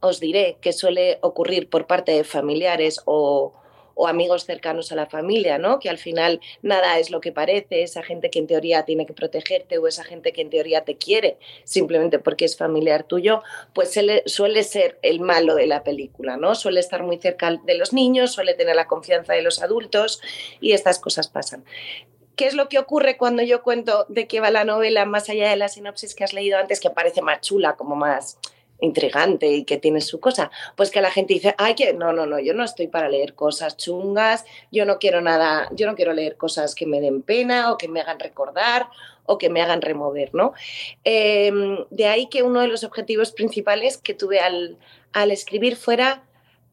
os 0.00 0.18
diré 0.18 0.58
que 0.60 0.72
suele 0.72 1.18
ocurrir 1.20 1.68
por 1.68 1.86
parte 1.86 2.12
de 2.12 2.24
familiares 2.24 3.00
o, 3.04 3.52
o 3.94 4.08
amigos 4.08 4.44
cercanos 4.44 4.92
a 4.92 4.96
la 4.96 5.06
familia, 5.06 5.58
¿no? 5.58 5.78
Que 5.78 5.90
al 5.90 5.98
final 5.98 6.40
nada 6.62 6.98
es 6.98 7.10
lo 7.10 7.20
que 7.20 7.32
parece, 7.32 7.82
esa 7.82 8.02
gente 8.02 8.30
que 8.30 8.38
en 8.38 8.46
teoría 8.46 8.86
tiene 8.86 9.04
que 9.04 9.12
protegerte 9.12 9.76
o 9.76 9.86
esa 9.86 10.04
gente 10.04 10.32
que 10.32 10.40
en 10.40 10.48
teoría 10.48 10.84
te 10.84 10.96
quiere 10.96 11.36
simplemente 11.64 12.18
porque 12.18 12.46
es 12.46 12.56
familiar 12.56 13.04
tuyo, 13.04 13.42
pues 13.74 13.92
suele 14.26 14.64
ser 14.64 14.98
el 15.02 15.20
malo 15.20 15.54
de 15.54 15.66
la 15.66 15.84
película, 15.84 16.38
¿no? 16.38 16.54
Suele 16.54 16.80
estar 16.80 17.02
muy 17.02 17.18
cerca 17.18 17.60
de 17.64 17.74
los 17.74 17.92
niños, 17.92 18.32
suele 18.32 18.54
tener 18.54 18.74
la 18.74 18.86
confianza 18.86 19.34
de 19.34 19.42
los 19.42 19.62
adultos 19.62 20.22
y 20.62 20.72
estas 20.72 20.98
cosas 20.98 21.28
pasan. 21.28 21.64
¿Qué 22.40 22.46
es 22.46 22.54
lo 22.54 22.70
que 22.70 22.78
ocurre 22.78 23.18
cuando 23.18 23.42
yo 23.42 23.62
cuento 23.62 24.06
de 24.08 24.26
qué 24.26 24.40
va 24.40 24.50
la 24.50 24.64
novela 24.64 25.04
más 25.04 25.28
allá 25.28 25.50
de 25.50 25.56
la 25.56 25.68
sinopsis 25.68 26.14
que 26.14 26.24
has 26.24 26.32
leído 26.32 26.56
antes, 26.56 26.80
que 26.80 26.88
parece 26.88 27.20
más 27.20 27.42
chula, 27.42 27.76
como 27.76 27.96
más 27.96 28.38
intrigante 28.80 29.48
y 29.48 29.64
que 29.64 29.76
tiene 29.76 30.00
su 30.00 30.20
cosa, 30.20 30.50
pues 30.74 30.90
que 30.90 31.02
la 31.02 31.10
gente 31.10 31.34
dice, 31.34 31.54
ay, 31.58 31.74
que 31.74 31.92
no, 31.92 32.14
no, 32.14 32.24
no, 32.24 32.40
yo 32.40 32.54
no 32.54 32.64
estoy 32.64 32.88
para 32.88 33.10
leer 33.10 33.34
cosas 33.34 33.76
chungas, 33.76 34.46
yo 34.72 34.86
no 34.86 34.98
quiero 34.98 35.20
nada, 35.20 35.68
yo 35.72 35.86
no 35.86 35.94
quiero 35.94 36.14
leer 36.14 36.38
cosas 36.38 36.74
que 36.74 36.86
me 36.86 37.02
den 37.02 37.20
pena 37.20 37.70
o 37.72 37.76
que 37.76 37.88
me 37.88 38.00
hagan 38.00 38.18
recordar 38.18 38.88
o 39.26 39.36
que 39.36 39.50
me 39.50 39.60
hagan 39.60 39.82
remover, 39.82 40.34
¿no? 40.34 40.54
Em, 41.04 41.84
de 41.90 42.06
ahí 42.06 42.30
que 42.30 42.42
uno 42.42 42.62
de 42.62 42.68
los 42.68 42.84
objetivos 42.84 43.32
principales 43.32 43.98
que 43.98 44.14
tuve 44.14 44.40
al, 44.40 44.78
al 45.12 45.30
escribir 45.30 45.76
fuera, 45.76 46.22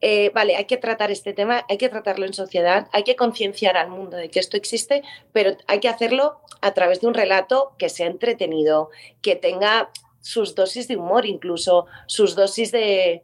eh, 0.02 0.32
vale, 0.34 0.56
hay 0.56 0.66
que 0.66 0.78
tratar 0.78 1.10
este 1.10 1.34
tema, 1.34 1.66
hay 1.70 1.78
que 1.78 1.90
tratarlo 1.90 2.26
en 2.26 2.34
sociedad, 2.34 2.88
hay 2.92 3.04
que 3.04 3.16
concienciar 3.16 3.78
al 3.78 3.90
mundo 3.90 4.16
de 4.16 4.30
que 4.30 4.40
esto 4.40 4.56
existe, 4.56 5.02
pero 5.34 5.58
hay 5.66 5.80
que 5.80 5.90
hacerlo 5.90 6.40
a 6.62 6.74
través 6.74 7.02
de 7.02 7.08
un 7.08 7.16
relato 7.16 7.74
que 7.80 7.90
sea 7.90 8.08
entretenido, 8.08 8.90
que 9.22 9.36
tenga 9.36 9.90
sus 10.22 10.54
dosis 10.56 10.88
de 10.88 10.98
humor, 10.98 11.26
incluso 11.26 11.88
sus 12.06 12.36
dosis 12.36 12.72
de... 12.72 13.24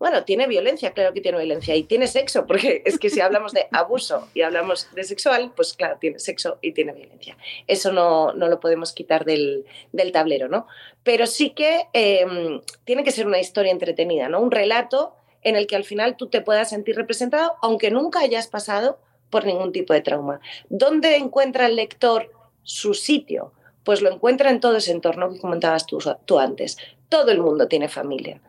Bueno, 0.00 0.24
tiene 0.24 0.48
violencia, 0.48 0.92
claro 0.92 1.12
que 1.12 1.20
tiene 1.20 1.38
violencia, 1.38 1.76
y 1.76 1.84
tiene 1.84 2.08
sexo, 2.08 2.46
porque 2.48 2.82
es 2.84 2.98
que 2.98 3.08
si 3.08 3.20
hablamos 3.20 3.52
de 3.52 3.68
abuso 3.70 4.28
y 4.34 4.42
hablamos 4.42 4.92
de 4.96 5.04
sexual, 5.04 5.52
pues 5.54 5.74
claro, 5.74 5.98
tiene 6.00 6.18
sexo 6.18 6.58
y 6.60 6.72
tiene 6.72 6.92
violencia. 6.92 7.36
Eso 7.68 7.92
no, 7.92 8.32
no 8.32 8.48
lo 8.48 8.58
podemos 8.58 8.92
quitar 8.92 9.24
del, 9.24 9.66
del, 9.92 10.10
tablero, 10.10 10.48
¿no? 10.48 10.66
Pero 11.04 11.26
sí 11.26 11.50
que 11.50 11.86
em, 11.92 12.60
tiene 12.84 13.04
que 13.04 13.12
ser 13.12 13.28
una 13.28 13.38
historia 13.38 13.70
entretenida, 13.70 14.28
¿no? 14.28 14.40
Un 14.40 14.50
relato 14.50 15.14
en 15.42 15.56
el 15.56 15.66
que 15.66 15.76
al 15.76 15.84
final 15.84 16.16
tú 16.16 16.28
te 16.28 16.40
puedas 16.40 16.70
sentir 16.70 16.96
representado, 16.96 17.54
aunque 17.62 17.90
nunca 17.90 18.20
hayas 18.20 18.48
pasado 18.48 18.98
por 19.32 19.46
ningún 19.46 19.72
tipo 19.72 19.94
de 19.94 20.02
trauma. 20.02 20.40
¿Dónde 20.68 21.16
encuentra 21.16 21.66
el 21.66 21.76
lector 21.76 22.30
su 22.62 22.94
sitio? 22.94 23.52
Pues 23.82 24.02
lo 24.02 24.12
encuentra 24.12 24.50
en 24.50 24.60
todo 24.60 24.76
ese 24.76 24.92
entorno 24.92 25.32
que 25.32 25.40
comentabas 25.40 25.86
tú, 25.86 26.38
antes. 26.38 26.76
Todo 27.08 27.32
el 27.32 27.40
mundo 27.40 27.66
tiene 27.66 27.88
familia. 27.88 28.40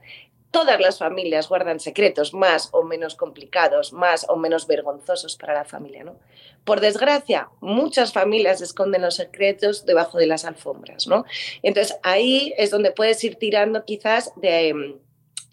Todas 0.51 0.79
las 0.79 0.99
familias 0.99 1.49
guardan 1.49 1.79
secretos 1.79 2.33
más 2.35 2.69
o 2.73 2.83
menos 2.83 3.15
complicados, 3.15 3.91
más 3.91 4.27
o 4.29 4.35
menos 4.35 4.67
vergonzosos 4.67 5.35
para 5.35 5.55
la 5.55 5.65
familia, 5.65 6.03
¿no? 6.03 6.17
Por 6.63 6.79
desgracia, 6.79 7.49
muchas 7.59 8.13
familias 8.13 8.61
esconden 8.61 9.01
los 9.01 9.15
secretos 9.15 9.85
debajo 9.87 10.19
de 10.19 10.27
las 10.27 10.45
alfombras, 10.45 11.07
¿no? 11.07 11.25
Entonces 11.63 11.97
ahí 12.03 12.53
es 12.57 12.69
donde 12.69 12.91
puedes 12.91 13.23
ir 13.23 13.37
tirando 13.37 13.83
quizás 13.83 14.31
de, 14.35 14.67
em, 14.69 14.99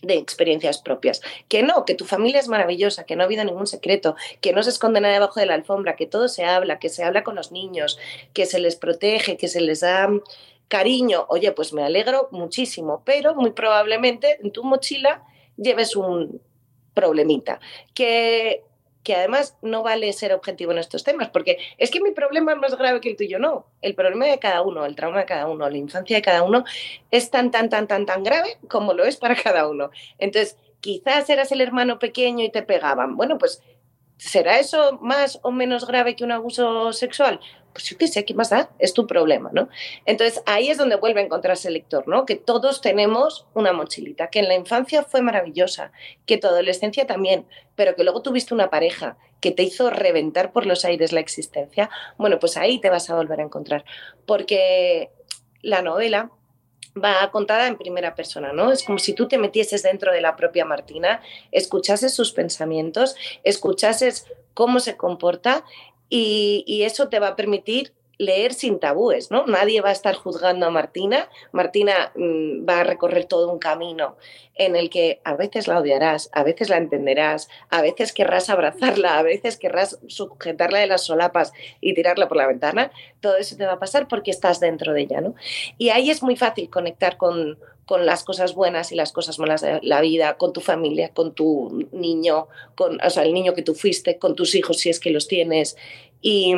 de 0.02 0.14
experiencias 0.14 0.78
propias. 0.78 1.20
Que 1.48 1.62
no, 1.62 1.84
que 1.84 1.94
tu 1.94 2.04
familia 2.04 2.40
es 2.40 2.48
maravillosa, 2.48 3.04
que 3.04 3.16
no 3.16 3.22
ha 3.22 3.26
habido 3.26 3.44
ningún 3.44 3.66
secreto, 3.66 4.16
que 4.40 4.52
no 4.52 4.62
se 4.62 4.70
esconde 4.70 5.00
nada 5.00 5.14
debajo 5.14 5.40
de 5.40 5.46
la 5.46 5.54
alfombra, 5.54 5.96
que 5.96 6.06
todo 6.06 6.28
se 6.28 6.44
habla, 6.44 6.78
que 6.78 6.88
se 6.88 7.04
habla 7.04 7.24
con 7.24 7.34
los 7.34 7.52
niños, 7.52 7.98
que 8.32 8.46
se 8.46 8.58
les 8.58 8.76
protege, 8.76 9.36
que 9.36 9.48
se 9.48 9.60
les 9.60 9.80
da 9.80 10.08
cariño. 10.68 11.26
Oye, 11.28 11.52
pues 11.52 11.72
me 11.72 11.82
alegro 11.82 12.28
muchísimo, 12.30 13.02
pero 13.04 13.34
muy 13.34 13.50
probablemente 13.50 14.38
en 14.42 14.52
tu 14.52 14.64
mochila 14.64 15.24
lleves 15.56 15.96
un 15.96 16.40
problemita. 16.94 17.60
Que 17.94 18.64
que 19.02 19.14
además 19.14 19.56
no 19.62 19.82
vale 19.82 20.12
ser 20.12 20.32
objetivo 20.32 20.72
en 20.72 20.78
estos 20.78 21.04
temas, 21.04 21.30
porque 21.30 21.58
es 21.78 21.90
que 21.90 22.00
mi 22.00 22.10
problema 22.10 22.52
es 22.52 22.58
más 22.58 22.76
grave 22.76 23.00
que 23.00 23.10
el 23.10 23.16
tuyo, 23.16 23.38
no. 23.38 23.66
El 23.80 23.94
problema 23.94 24.26
de 24.26 24.38
cada 24.38 24.62
uno, 24.62 24.84
el 24.84 24.94
trauma 24.94 25.20
de 25.20 25.26
cada 25.26 25.48
uno, 25.48 25.68
la 25.68 25.78
infancia 25.78 26.16
de 26.16 26.22
cada 26.22 26.42
uno 26.42 26.64
es 27.10 27.30
tan, 27.30 27.50
tan, 27.50 27.68
tan, 27.70 27.86
tan, 27.86 28.04
tan 28.06 28.22
grave 28.22 28.58
como 28.68 28.92
lo 28.92 29.04
es 29.04 29.16
para 29.16 29.34
cada 29.36 29.68
uno. 29.68 29.90
Entonces, 30.18 30.58
quizás 30.80 31.28
eras 31.30 31.52
el 31.52 31.60
hermano 31.60 31.98
pequeño 31.98 32.44
y 32.44 32.50
te 32.50 32.62
pegaban. 32.62 33.16
Bueno, 33.16 33.38
pues 33.38 33.62
¿será 34.18 34.58
eso 34.58 34.98
más 35.00 35.38
o 35.42 35.50
menos 35.50 35.86
grave 35.86 36.14
que 36.14 36.24
un 36.24 36.32
abuso 36.32 36.92
sexual? 36.92 37.40
Pues 37.72 37.84
yo 37.84 37.96
qué 37.96 38.08
sé, 38.08 38.24
¿qué 38.24 38.34
más 38.34 38.50
da? 38.50 38.70
Es 38.78 38.94
tu 38.94 39.06
problema, 39.06 39.50
¿no? 39.52 39.68
Entonces 40.06 40.42
ahí 40.46 40.70
es 40.70 40.78
donde 40.78 40.96
vuelve 40.96 41.20
a 41.20 41.24
encontrarse 41.24 41.68
el 41.68 41.74
lector, 41.74 42.08
¿no? 42.08 42.26
Que 42.26 42.36
todos 42.36 42.80
tenemos 42.80 43.46
una 43.54 43.72
mochilita, 43.72 44.28
que 44.28 44.40
en 44.40 44.48
la 44.48 44.54
infancia 44.54 45.02
fue 45.02 45.22
maravillosa, 45.22 45.92
que 46.26 46.38
tu 46.38 46.48
adolescencia 46.48 47.06
también, 47.06 47.46
pero 47.76 47.94
que 47.94 48.04
luego 48.04 48.22
tuviste 48.22 48.54
una 48.54 48.70
pareja 48.70 49.16
que 49.40 49.50
te 49.50 49.62
hizo 49.62 49.90
reventar 49.90 50.52
por 50.52 50.66
los 50.66 50.84
aires 50.84 51.12
la 51.12 51.20
existencia, 51.20 51.90
bueno, 52.18 52.38
pues 52.38 52.56
ahí 52.56 52.80
te 52.80 52.90
vas 52.90 53.08
a 53.10 53.14
volver 53.14 53.40
a 53.40 53.44
encontrar, 53.44 53.84
porque 54.26 55.10
la 55.62 55.82
novela 55.82 56.30
va 57.02 57.30
contada 57.30 57.68
en 57.68 57.76
primera 57.76 58.14
persona, 58.14 58.52
¿no? 58.52 58.72
Es 58.72 58.82
como 58.82 58.98
si 58.98 59.14
tú 59.14 59.28
te 59.28 59.38
metieses 59.38 59.82
dentro 59.82 60.12
de 60.12 60.20
la 60.20 60.36
propia 60.36 60.64
Martina, 60.64 61.22
escuchases 61.52 62.14
sus 62.14 62.32
pensamientos, 62.32 63.16
escuchases 63.44 64.26
cómo 64.54 64.80
se 64.80 64.96
comporta 64.96 65.64
y, 66.10 66.82
eso 66.82 67.08
te 67.08 67.20
va 67.20 67.28
a 67.28 67.36
permitir 67.36 67.92
leer 68.18 68.52
sin 68.52 68.80
tabúes, 68.80 69.30
¿no? 69.30 69.46
Nadie 69.46 69.80
va 69.80 69.88
a 69.88 69.92
estar 69.92 70.14
juzgando 70.14 70.66
a 70.66 70.70
Martina. 70.70 71.30
Martina 71.52 72.12
mm, 72.14 72.68
va 72.68 72.80
a 72.80 72.84
recorrer 72.84 73.24
todo 73.24 73.50
un 73.50 73.58
camino 73.58 74.18
en 74.56 74.76
el 74.76 74.90
que 74.90 75.22
a 75.24 75.36
veces 75.36 75.68
la 75.68 75.78
odiarás, 75.78 76.28
a 76.34 76.42
veces 76.42 76.68
la 76.68 76.76
entenderás, 76.76 77.48
a 77.70 77.80
veces 77.80 78.12
querrás 78.12 78.50
abrazarla, 78.50 79.18
a 79.18 79.22
veces 79.22 79.56
querrás 79.56 79.98
sujetarla 80.06 80.80
de 80.80 80.86
las 80.86 81.04
solapas 81.04 81.54
y 81.80 81.94
tirarla 81.94 82.28
por 82.28 82.36
la 82.36 82.46
ventana. 82.46 82.92
Todo 83.20 83.36
eso 83.38 83.56
te 83.56 83.64
va 83.64 83.74
a 83.74 83.78
pasar 83.78 84.06
porque 84.06 84.30
estás 84.30 84.60
dentro 84.60 84.92
de 84.92 85.00
ella, 85.00 85.22
¿no? 85.22 85.34
Y 85.78 85.88
ahí 85.88 86.10
es 86.10 86.22
muy 86.22 86.36
fácil 86.36 86.68
conectar 86.68 87.16
con, 87.16 87.58
con 87.90 88.06
las 88.06 88.22
cosas 88.22 88.54
buenas 88.54 88.92
y 88.92 88.94
las 88.94 89.10
cosas 89.10 89.40
malas 89.40 89.62
de 89.62 89.80
la 89.82 90.00
vida, 90.00 90.36
con 90.36 90.52
tu 90.52 90.60
familia, 90.60 91.08
con 91.08 91.34
tu 91.34 91.88
niño, 91.90 92.46
con, 92.76 93.00
o 93.04 93.10
sea, 93.10 93.24
el 93.24 93.34
niño 93.34 93.52
que 93.52 93.62
tú 93.62 93.74
fuiste, 93.74 94.16
con 94.16 94.36
tus 94.36 94.54
hijos 94.54 94.78
si 94.78 94.90
es 94.90 95.00
que 95.00 95.10
los 95.10 95.26
tienes. 95.26 95.76
Y, 96.20 96.54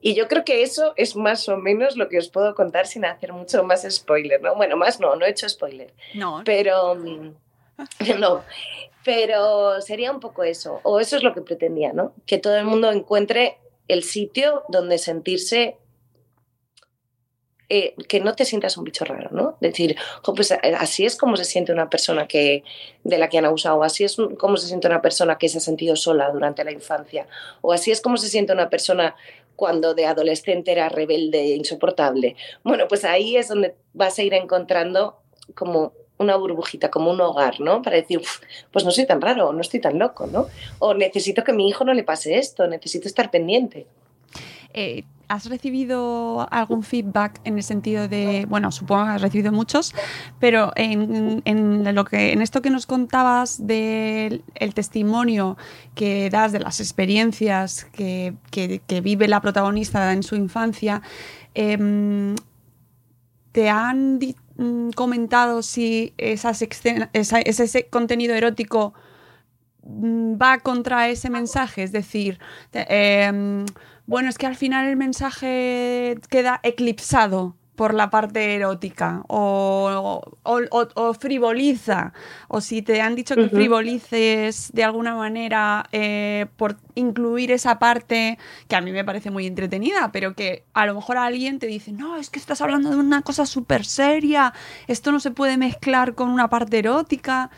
y, 0.00 0.14
yo 0.14 0.28
creo 0.28 0.44
que 0.44 0.62
eso 0.62 0.92
es 0.94 1.16
más 1.16 1.48
o 1.48 1.56
menos 1.56 1.96
lo 1.96 2.08
que 2.08 2.18
os 2.18 2.28
puedo 2.28 2.54
contar 2.54 2.86
sin 2.86 3.04
hacer 3.04 3.32
mucho 3.32 3.64
más 3.64 3.84
spoiler, 3.90 4.40
¿no? 4.40 4.54
Bueno, 4.54 4.76
más 4.76 5.00
no, 5.00 5.16
no 5.16 5.26
he 5.26 5.30
hecho 5.30 5.48
spoiler. 5.48 5.92
No. 6.14 6.42
Pero 6.44 6.94
no. 8.20 8.44
Pero 9.04 9.80
sería 9.80 10.12
un 10.12 10.20
poco 10.20 10.44
eso, 10.44 10.78
o 10.84 11.00
eso 11.00 11.16
es 11.16 11.24
lo 11.24 11.34
que 11.34 11.40
pretendía, 11.40 11.92
¿no? 11.92 12.12
Que 12.26 12.38
todo 12.38 12.56
el 12.56 12.64
mundo 12.64 12.92
encuentre 12.92 13.58
el 13.88 14.04
sitio 14.04 14.62
donde 14.68 14.98
sentirse 14.98 15.78
eh, 17.68 17.94
que 18.08 18.20
no 18.20 18.34
te 18.34 18.44
sientas 18.44 18.76
un 18.76 18.84
bicho 18.84 19.04
raro, 19.04 19.30
¿no? 19.32 19.56
Decir, 19.60 19.96
pues 20.36 20.50
eh, 20.50 20.58
así 20.78 21.06
es 21.06 21.16
como 21.16 21.36
se 21.36 21.44
siente 21.44 21.72
una 21.72 21.88
persona 21.88 22.26
que, 22.26 22.62
de 23.04 23.18
la 23.18 23.28
que 23.28 23.38
han 23.38 23.46
abusado, 23.46 23.82
así 23.82 24.04
es 24.04 24.16
como 24.38 24.56
se 24.56 24.66
siente 24.66 24.86
una 24.86 25.00
persona 25.00 25.38
que 25.38 25.48
se 25.48 25.58
ha 25.58 25.60
sentido 25.60 25.96
sola 25.96 26.30
durante 26.30 26.64
la 26.64 26.72
infancia, 26.72 27.26
o 27.62 27.72
así 27.72 27.90
es 27.90 28.00
como 28.00 28.16
se 28.16 28.28
siente 28.28 28.52
una 28.52 28.68
persona 28.68 29.16
cuando 29.56 29.94
de 29.94 30.06
adolescente 30.06 30.72
era 30.72 30.88
rebelde 30.88 31.40
e 31.40 31.56
insoportable. 31.56 32.36
Bueno, 32.64 32.86
pues 32.88 33.04
ahí 33.04 33.36
es 33.36 33.48
donde 33.48 33.74
vas 33.92 34.18
a 34.18 34.22
ir 34.22 34.34
encontrando 34.34 35.20
como 35.54 35.92
una 36.18 36.36
burbujita, 36.36 36.90
como 36.90 37.10
un 37.10 37.20
hogar, 37.20 37.60
¿no? 37.60 37.82
Para 37.82 37.96
decir, 37.96 38.20
pues 38.72 38.84
no 38.84 38.90
soy 38.90 39.06
tan 39.06 39.20
raro, 39.20 39.52
no 39.52 39.60
estoy 39.60 39.80
tan 39.80 39.98
loco, 39.98 40.26
¿no? 40.26 40.46
O 40.78 40.94
necesito 40.94 41.42
que 41.44 41.52
a 41.52 41.54
mi 41.54 41.68
hijo 41.68 41.84
no 41.84 41.94
le 41.94 42.04
pase 42.04 42.38
esto, 42.38 42.66
necesito 42.66 43.08
estar 43.08 43.30
pendiente. 43.30 43.86
Eh, 44.74 45.04
¿Has 45.26 45.46
recibido 45.46 46.46
algún 46.50 46.82
feedback 46.82 47.40
en 47.44 47.56
el 47.56 47.62
sentido 47.62 48.08
de, 48.08 48.44
bueno, 48.46 48.70
supongo 48.70 49.04
que 49.04 49.10
has 49.12 49.22
recibido 49.22 49.52
muchos, 49.52 49.94
pero 50.38 50.70
en, 50.76 51.94
lo 51.94 52.04
que, 52.04 52.32
en 52.32 52.42
esto 52.42 52.60
que 52.60 52.68
nos 52.68 52.84
contabas 52.84 53.66
del 53.66 54.42
testimonio 54.74 55.56
que 55.94 56.28
das 56.28 56.52
de 56.52 56.60
las 56.60 56.78
experiencias 56.78 57.86
que, 57.86 58.34
vive 59.02 59.26
la 59.26 59.40
protagonista 59.40 60.12
en 60.12 60.22
su 60.22 60.36
infancia, 60.36 61.00
em, 61.54 62.36
¿te 63.52 63.70
han 63.70 64.18
mm, 64.56 64.90
comentado 64.90 65.62
si 65.62 66.12
ese 66.18 67.88
contenido 67.88 68.34
erótico 68.34 68.92
mm, 69.84 70.34
va 70.34 70.58
contra 70.58 71.08
ese 71.08 71.30
mensaje? 71.30 71.82
Es 71.82 71.92
decir, 71.92 72.38
em, 72.72 73.64
bueno, 74.06 74.28
es 74.28 74.38
que 74.38 74.46
al 74.46 74.56
final 74.56 74.86
el 74.86 74.96
mensaje 74.96 76.18
queda 76.28 76.60
eclipsado 76.62 77.56
por 77.74 77.92
la 77.92 78.08
parte 78.10 78.54
erótica 78.54 79.24
o, 79.28 80.22
frivoliza. 81.18 82.12
O 82.48 82.60
si 82.60 82.82
te 82.82 83.00
han 83.00 83.14
dicho 83.14 83.34
que 83.34 83.48
frivolices 83.48 84.70
de 84.72 84.84
alguna 84.84 85.14
manera 85.14 85.86
eh, 85.92 86.46
por 86.56 86.76
incluir 86.94 87.50
esa 87.50 87.78
parte 87.78 88.38
que 88.68 88.76
a 88.76 88.80
mí 88.80 88.92
me 88.92 89.04
parece 89.04 89.30
muy 89.30 89.46
entretenida 89.46 90.12
pero 90.12 90.34
que 90.34 90.64
a 90.72 90.86
lo 90.86 90.94
mejor 90.94 91.16
alguien 91.16 91.58
te 91.58 91.66
dice 91.66 91.92
no 91.92 92.16
es 92.16 92.30
que 92.30 92.38
estás 92.38 92.60
hablando 92.60 92.90
de 92.90 92.96
una 92.96 93.22
cosa 93.22 93.46
súper 93.46 93.84
seria 93.84 94.54
esto 94.86 95.10
no 95.10 95.18
se 95.18 95.32
puede 95.32 95.56
mezclar 95.56 96.14
con 96.14 96.28
una 96.28 96.48
parte 96.48 96.78
erótica 96.78 97.50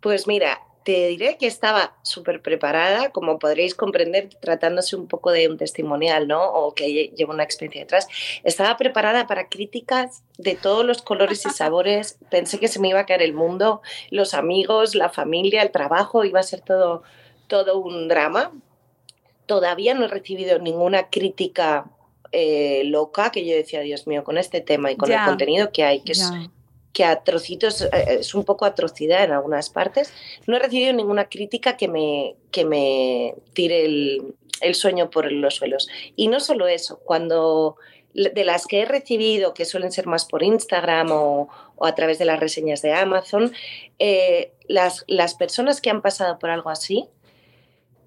pues 0.00 0.28
mira 0.28 0.60
te 0.84 1.08
diré 1.08 1.36
que 1.36 1.46
estaba 1.46 1.94
súper 2.02 2.40
preparada, 2.40 3.10
como 3.10 3.38
podréis 3.38 3.74
comprender, 3.74 4.30
tratándose 4.40 4.96
un 4.96 5.08
poco 5.08 5.30
de 5.30 5.48
un 5.48 5.58
testimonial, 5.58 6.26
¿no? 6.26 6.42
O 6.42 6.74
que 6.74 7.12
lleva 7.14 7.34
una 7.34 7.42
experiencia 7.42 7.82
detrás. 7.82 8.08
Estaba 8.44 8.76
preparada 8.76 9.26
para 9.26 9.48
críticas 9.48 10.22
de 10.38 10.54
todos 10.54 10.84
los 10.84 11.02
colores 11.02 11.44
y 11.44 11.50
sabores. 11.50 12.18
Pensé 12.30 12.58
que 12.58 12.68
se 12.68 12.80
me 12.80 12.88
iba 12.88 13.00
a 13.00 13.06
caer 13.06 13.22
el 13.22 13.34
mundo, 13.34 13.82
los 14.10 14.32
amigos, 14.32 14.94
la 14.94 15.10
familia, 15.10 15.62
el 15.62 15.70
trabajo, 15.70 16.24
iba 16.24 16.40
a 16.40 16.44
ser 16.44 16.62
todo, 16.62 17.02
todo 17.46 17.78
un 17.78 18.08
drama. 18.08 18.52
Todavía 19.44 19.94
no 19.94 20.06
he 20.06 20.08
recibido 20.08 20.58
ninguna 20.60 21.10
crítica 21.10 21.90
eh, 22.32 22.84
loca 22.84 23.30
que 23.30 23.44
yo 23.44 23.54
decía, 23.54 23.80
Dios 23.80 24.06
mío, 24.06 24.24
con 24.24 24.38
este 24.38 24.60
tema 24.60 24.90
y 24.90 24.96
con 24.96 25.10
el 25.10 25.18
contenido 25.24 25.72
que 25.72 25.84
hay, 25.84 26.00
que 26.00 26.12
es 26.12 26.32
que 26.92 27.04
a 27.04 27.22
trocitos 27.22 27.82
eh, 27.82 27.88
es 28.20 28.34
un 28.34 28.44
poco 28.44 28.64
atrocidad 28.64 29.24
en 29.24 29.32
algunas 29.32 29.70
partes. 29.70 30.12
No 30.46 30.56
he 30.56 30.60
recibido 30.60 30.92
ninguna 30.92 31.28
crítica 31.28 31.76
que 31.76 31.88
me, 31.88 32.36
que 32.50 32.64
me 32.64 33.34
tire 33.52 33.84
el, 33.84 34.34
el 34.60 34.74
sueño 34.74 35.10
por 35.10 35.30
los 35.30 35.54
suelos. 35.54 35.88
Y 36.16 36.28
no 36.28 36.40
solo 36.40 36.68
eso, 36.68 36.98
cuando 37.04 37.76
de 38.12 38.44
las 38.44 38.66
que 38.66 38.80
he 38.80 38.84
recibido, 38.86 39.54
que 39.54 39.64
suelen 39.64 39.92
ser 39.92 40.06
más 40.06 40.24
por 40.24 40.42
Instagram 40.42 41.12
o, 41.12 41.48
o 41.76 41.86
a 41.86 41.94
través 41.94 42.18
de 42.18 42.24
las 42.24 42.40
reseñas 42.40 42.82
de 42.82 42.92
Amazon, 42.92 43.52
eh, 44.00 44.52
las, 44.66 45.04
las 45.06 45.34
personas 45.34 45.80
que 45.80 45.90
han 45.90 46.02
pasado 46.02 46.38
por 46.40 46.50
algo 46.50 46.70
así, 46.70 47.06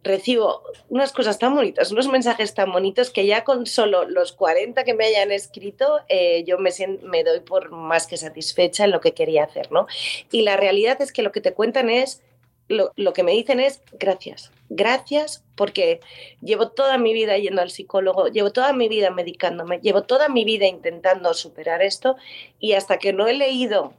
recibo 0.04 0.64
unas 0.90 1.14
cosas 1.14 1.40
tan 1.40 1.56
bonitas, 1.56 1.92
unos 1.92 2.08
mensajes 2.08 2.54
tan 2.54 2.72
bonitos 2.72 3.10
que 3.10 3.26
ya 3.26 3.44
con 3.44 3.66
solo 3.66 4.06
los 4.06 4.34
40 4.34 4.84
que 4.84 4.94
me 4.94 5.06
hayan 5.06 5.32
escrito, 5.32 6.02
eh, 6.10 6.44
yo 6.46 6.58
me, 6.60 6.72
me 7.04 7.24
doy 7.24 7.40
por 7.40 7.72
más 7.72 8.06
que 8.06 8.18
satisfecha 8.18 8.84
en 8.84 8.92
lo 8.92 9.02
que 9.02 9.14
quería 9.14 9.46
hacer, 9.46 9.72
¿no? 9.72 9.88
Y 10.32 10.42
la 10.42 10.58
realidad 10.58 11.02
es 11.02 11.12
que 11.12 11.24
lo 11.24 11.32
que 11.32 11.42
te 11.42 11.54
cuentan 11.54 11.90
es, 11.90 12.22
lo, 12.68 12.92
lo 12.96 13.14
que 13.14 13.24
me 13.24 13.32
dicen 13.32 13.60
es, 13.60 13.82
gracias, 13.94 14.52
gracias 14.70 15.44
porque 15.56 16.00
llevo 16.42 16.70
toda 16.70 16.98
mi 16.98 17.14
vida 17.14 17.38
yendo 17.38 17.62
al 17.62 17.72
psicólogo, 17.72 18.28
llevo 18.28 18.52
toda 18.52 18.74
mi 18.74 18.90
vida 18.90 19.10
medicándome, 19.10 19.80
llevo 19.80 20.04
toda 20.04 20.30
mi 20.30 20.44
vida 20.44 20.66
intentando 20.66 21.34
superar 21.34 21.82
esto 21.82 22.16
y 22.60 22.74
hasta 22.74 22.98
que 22.98 23.14
no 23.14 23.28
he 23.28 23.34
leído 23.34 23.94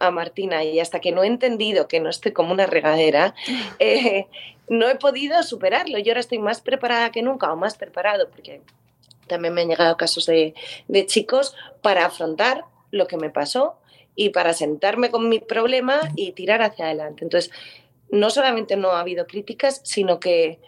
a 0.00 0.10
Martina 0.10 0.64
y 0.64 0.80
hasta 0.80 1.00
que 1.00 1.12
no 1.12 1.22
he 1.22 1.26
entendido 1.26 1.86
que 1.86 2.00
no 2.00 2.10
estoy 2.10 2.32
como 2.32 2.52
una 2.52 2.66
regadera, 2.66 3.34
eh, 3.78 4.26
no 4.68 4.88
he 4.88 4.96
podido 4.96 5.40
superarlo. 5.42 5.98
Yo 5.98 6.12
ahora 6.12 6.20
estoy 6.20 6.38
más 6.38 6.60
preparada 6.60 7.12
que 7.12 7.22
nunca 7.22 7.52
o 7.52 7.56
más 7.56 7.76
preparado 7.76 8.28
porque 8.30 8.62
también 9.28 9.54
me 9.54 9.62
han 9.62 9.68
llegado 9.68 9.96
casos 9.96 10.26
de, 10.26 10.54
chicos 11.06 11.54
para 11.82 12.06
afrontar 12.06 12.64
lo 12.90 13.06
que 13.06 13.16
me 13.16 13.30
pasó 13.30 13.78
y 14.16 14.30
para 14.30 14.54
sentarme 14.54 15.10
con 15.10 15.28
mi 15.28 15.38
problema 15.38 16.00
y 16.16 16.32
tirar 16.32 16.62
hacia 16.62 16.86
adelante. 16.86 17.24
Entonces, 17.24 17.52
no 18.10 18.30
solamente 18.30 18.76
no 18.76 18.90
ha 18.90 19.00
habido 19.00 19.26
críticas, 19.26 19.80
sino 19.84 20.18
que, 20.18 20.58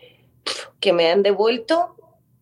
que 0.78 0.92
me 0.92 1.10
han 1.10 1.24
devuelto 1.24 1.96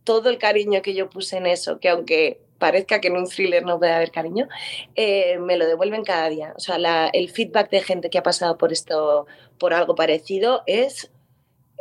todo 0.04 0.28
el 0.28 0.38
cariño 0.38 0.82
que 0.82 0.94
yo 0.94 1.08
puse 1.08 1.38
en 1.38 1.46
eso, 1.46 1.80
que 1.80 1.88
aunque 1.88 2.40
parezca 2.60 3.00
que 3.00 3.08
en 3.08 3.16
un 3.16 3.26
thriller 3.26 3.64
no 3.64 3.78
puede 3.78 3.92
haber 3.92 4.12
cariño, 4.12 4.48
eh, 4.94 5.38
me 5.38 5.56
lo 5.56 5.66
devuelven 5.66 6.04
cada 6.04 6.28
día. 6.28 6.52
O 6.56 6.60
sea, 6.60 6.76
el 7.12 7.30
feedback 7.30 7.70
de 7.70 7.80
gente 7.80 8.10
que 8.10 8.18
ha 8.18 8.22
pasado 8.22 8.56
por 8.56 8.72
esto, 8.72 9.26
por 9.58 9.74
algo 9.74 9.96
parecido, 9.96 10.62
es, 10.66 11.10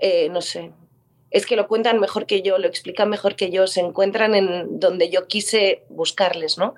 eh, 0.01 0.29
no 0.29 0.41
sé, 0.41 0.71
es 1.29 1.45
que 1.45 1.55
lo 1.55 1.67
cuentan 1.67 1.99
mejor 1.99 2.25
que 2.25 2.41
yo, 2.41 2.57
lo 2.57 2.67
explican 2.67 3.09
mejor 3.09 3.35
que 3.35 3.51
yo, 3.51 3.67
se 3.67 3.81
encuentran 3.81 4.33
en 4.33 4.79
donde 4.79 5.11
yo 5.11 5.27
quise 5.27 5.83
buscarles, 5.89 6.57
¿no? 6.57 6.73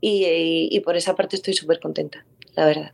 Y, 0.00 0.80
por 0.80 0.96
esa 0.96 1.14
parte 1.14 1.36
estoy 1.36 1.52
súper 1.52 1.78
contenta, 1.78 2.24
la 2.54 2.64
verdad. 2.64 2.92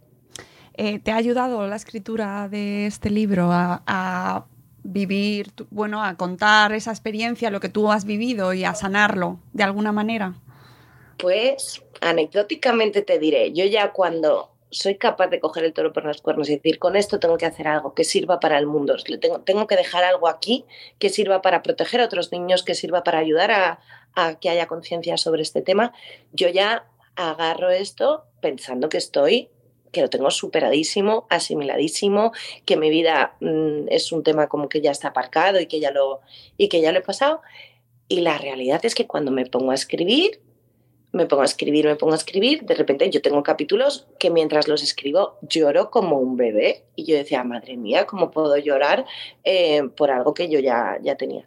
Eh, 0.75 0.99
¿Te 0.99 1.13
ha 1.13 1.17
ayudado 1.17 1.65
la 1.69 1.77
escritura 1.77 2.49
de 2.49 2.87
este 2.87 3.11
libro 3.11 3.51
a 3.53 4.47
vivir, 4.87 5.53
bueno, 5.71 6.03
a 6.03 6.17
contar 6.17 6.73
esa 6.73 6.91
experiencia, 6.91 7.51
lo 7.51 7.61
que 7.61 7.69
tú 7.69 7.91
has 7.91 8.05
vivido 8.05 8.53
y 8.53 8.65
a 8.65 8.75
sanarlo 8.75 9.39
de 9.53 9.65
alguna 9.65 9.93
manera? 9.93 10.35
Pues 11.19 11.83
anecdóticamente 12.01 13.03
te 13.03 13.19
diré, 13.19 13.53
yo 13.53 13.65
ya 13.65 13.93
cuando 13.93 14.57
soy 14.71 14.97
capaz 14.97 15.29
de 15.29 15.41
coger 15.41 15.65
el 15.65 15.73
toro 15.73 15.93
por 15.93 16.05
los 16.05 16.21
cuernos 16.21 16.49
y 16.49 16.57
decir, 16.57 16.79
con 16.79 16.97
esto 16.97 17.19
tengo 17.19 17.39
que 17.39 17.47
hacer 17.47 17.69
algo 17.69 17.95
que 17.95 18.05
sirva 18.05 18.41
para 18.41 18.59
el 18.59 18.67
mundo, 18.67 18.97
tengo, 19.21 19.41
tengo 19.41 19.67
que 19.67 19.77
dejar 19.77 20.05
algo 20.05 20.29
aquí 20.29 20.65
que 20.99 21.09
sirva 21.09 21.41
para 21.41 21.63
proteger 21.63 22.01
a 22.01 22.05
otros 22.05 22.33
niños, 22.33 22.63
que 22.63 22.75
sirva 22.75 23.03
para 23.05 23.19
ayudar 23.19 23.51
a, 23.51 23.81
que 24.41 24.49
haya 24.49 24.67
conciencia 24.67 25.19
sobre 25.19 25.43
este 25.43 25.61
tema, 25.61 25.93
yo 26.33 26.49
ya 26.49 26.89
agarro 27.17 27.71
esto 27.71 28.25
pensando 28.41 28.89
que 28.89 28.97
estoy 28.97 29.51
que 29.93 30.03
lo 30.03 30.11
tengo 30.11 30.31
superadísimo, 30.31 31.27
asimiladísimo, 31.31 32.33
que 32.67 32.77
mi 32.77 32.91
vida 32.91 33.37
mm, 33.41 33.89
es 33.89 34.13
un 34.13 34.23
tema 34.23 34.47
como 34.47 34.69
que 34.69 34.83
ya 34.83 34.91
está 34.91 35.09
aparcado 35.09 35.59
y 35.61 35.67
que 35.67 35.81
ya 35.81 35.91
lo 35.91 36.21
y 36.59 36.69
que 36.69 36.83
ya 36.83 36.93
lo 36.93 36.99
he 36.99 37.03
pasado. 37.03 37.41
Y 38.09 38.21
la 38.21 38.37
realidad 38.37 38.85
es 38.85 38.95
que 38.95 39.07
cuando 39.07 39.31
me 39.31 39.47
pongo 39.47 39.71
a 39.71 39.75
escribir, 39.75 40.41
me 41.17 41.27
pongo 41.27 41.43
a 41.43 41.47
escribir, 41.47 41.87
me 41.87 41.97
pongo 41.97 42.13
a 42.13 42.17
escribir, 42.17 42.63
de 42.63 42.75
repente 42.75 43.11
yo 43.11 43.21
tengo 43.23 43.43
capítulos 43.43 44.07
que 44.19 44.31
mientras 44.31 44.69
los 44.69 44.83
escribo 44.83 45.39
lloro 45.43 45.91
como 45.91 46.19
un 46.19 46.37
bebé 46.37 46.85
y 46.95 47.05
yo 47.05 47.17
decía, 47.17 47.43
madre 47.43 47.77
mía, 47.77 48.07
¿cómo 48.07 48.31
puedo 48.31 48.57
llorar 48.57 49.05
eh, 49.45 49.83
por 49.97 50.11
algo 50.11 50.35
que 50.35 50.49
yo 50.49 50.61
ya, 50.61 50.99
ya 51.03 51.17
tenía? 51.17 51.47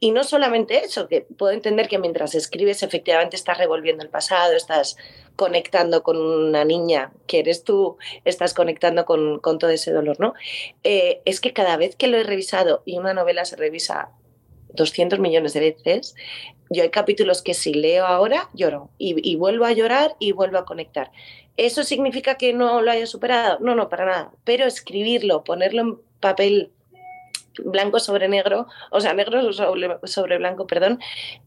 Y 0.00 0.10
no 0.10 0.22
solamente 0.22 0.84
eso, 0.84 1.08
que 1.08 1.22
puedo 1.22 1.52
entender 1.52 1.88
que 1.88 1.98
mientras 1.98 2.34
escribes 2.34 2.82
efectivamente 2.82 3.36
estás 3.36 3.56
revolviendo 3.56 4.02
el 4.02 4.10
pasado, 4.10 4.52
estás 4.52 4.96
conectando 5.34 6.02
con 6.02 6.18
una 6.18 6.64
niña 6.64 7.12
que 7.26 7.38
eres 7.38 7.64
tú, 7.64 7.96
estás 8.26 8.52
conectando 8.52 9.06
con, 9.06 9.38
con 9.38 9.58
todo 9.58 9.70
ese 9.70 9.92
dolor, 9.92 10.20
¿no? 10.20 10.34
Eh, 10.82 11.22
es 11.24 11.40
que 11.40 11.54
cada 11.54 11.78
vez 11.78 11.96
que 11.96 12.08
lo 12.08 12.18
he 12.18 12.22
revisado 12.22 12.82
y 12.84 12.98
una 12.98 13.14
novela 13.14 13.46
se 13.46 13.56
revisa 13.56 14.10
200 14.74 15.18
millones 15.18 15.52
de 15.54 15.60
veces, 15.60 16.14
yo 16.70 16.82
hay 16.82 16.90
capítulos 16.90 17.42
que 17.42 17.54
si 17.54 17.74
leo 17.74 18.06
ahora 18.06 18.48
lloro 18.54 18.90
y, 18.98 19.36
vuelvo 19.36 19.64
a 19.64 19.72
llorar 19.72 20.16
y 20.18 20.32
vuelvo 20.32 20.58
a 20.58 20.64
conectar. 20.64 21.10
¿Eso 21.56 21.84
significa 21.84 22.36
que 22.36 22.52
no 22.52 22.82
lo 22.82 22.90
haya 22.90 23.06
superado? 23.06 23.58
No, 23.60 23.74
no, 23.74 23.88
para 23.88 24.06
nada. 24.06 24.32
Pero 24.44 24.66
escribirlo, 24.66 25.44
ponerlo 25.44 25.82
en 25.82 25.98
papel 26.20 26.70
blanco 27.64 28.00
sobre 28.00 28.28
negro, 28.28 28.66
o 28.90 29.00
sea, 29.00 29.14
negro 29.14 29.52
sobre, 29.52 30.38
blanco, 30.38 30.66
perdón, 30.66 30.98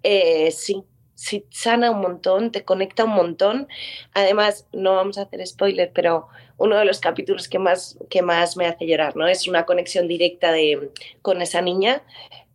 eh, 0.03 0.51
sí, 0.51 0.83
sí 1.15 1.45
sana 1.49 1.91
un 1.91 1.99
montón, 1.99 2.51
te 2.51 2.63
conecta 2.63 3.03
un 3.03 3.11
montón. 3.11 3.67
Además, 4.13 4.67
no 4.71 4.95
vamos 4.95 5.17
a 5.17 5.23
hacer 5.23 5.45
spoiler, 5.45 5.91
pero 5.93 6.29
uno 6.57 6.77
de 6.77 6.85
los 6.85 6.99
capítulos 6.99 7.49
que 7.49 7.59
más, 7.59 7.97
que 8.09 8.21
más 8.21 8.55
me 8.55 8.67
hace 8.67 8.87
llorar, 8.87 9.15
¿no? 9.17 9.27
Es 9.27 9.47
una 9.47 9.65
conexión 9.65 10.07
directa 10.07 10.51
de, 10.51 10.91
con 11.21 11.41
esa 11.41 11.61
niña. 11.61 12.01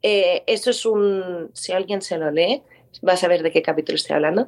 Eh, 0.03 0.43
eso 0.47 0.71
es 0.71 0.85
un, 0.87 1.51
si 1.53 1.73
alguien 1.73 2.03
se 2.03 2.19
lo 2.19 2.31
lee, 2.31 2.63
vas 3.01 3.25
a 3.25 3.29
ver 3.29 3.43
de 3.43 3.51
qué 3.51 3.63
capítulo 3.63 3.97
estoy 3.97 4.17
hablando. 4.17 4.47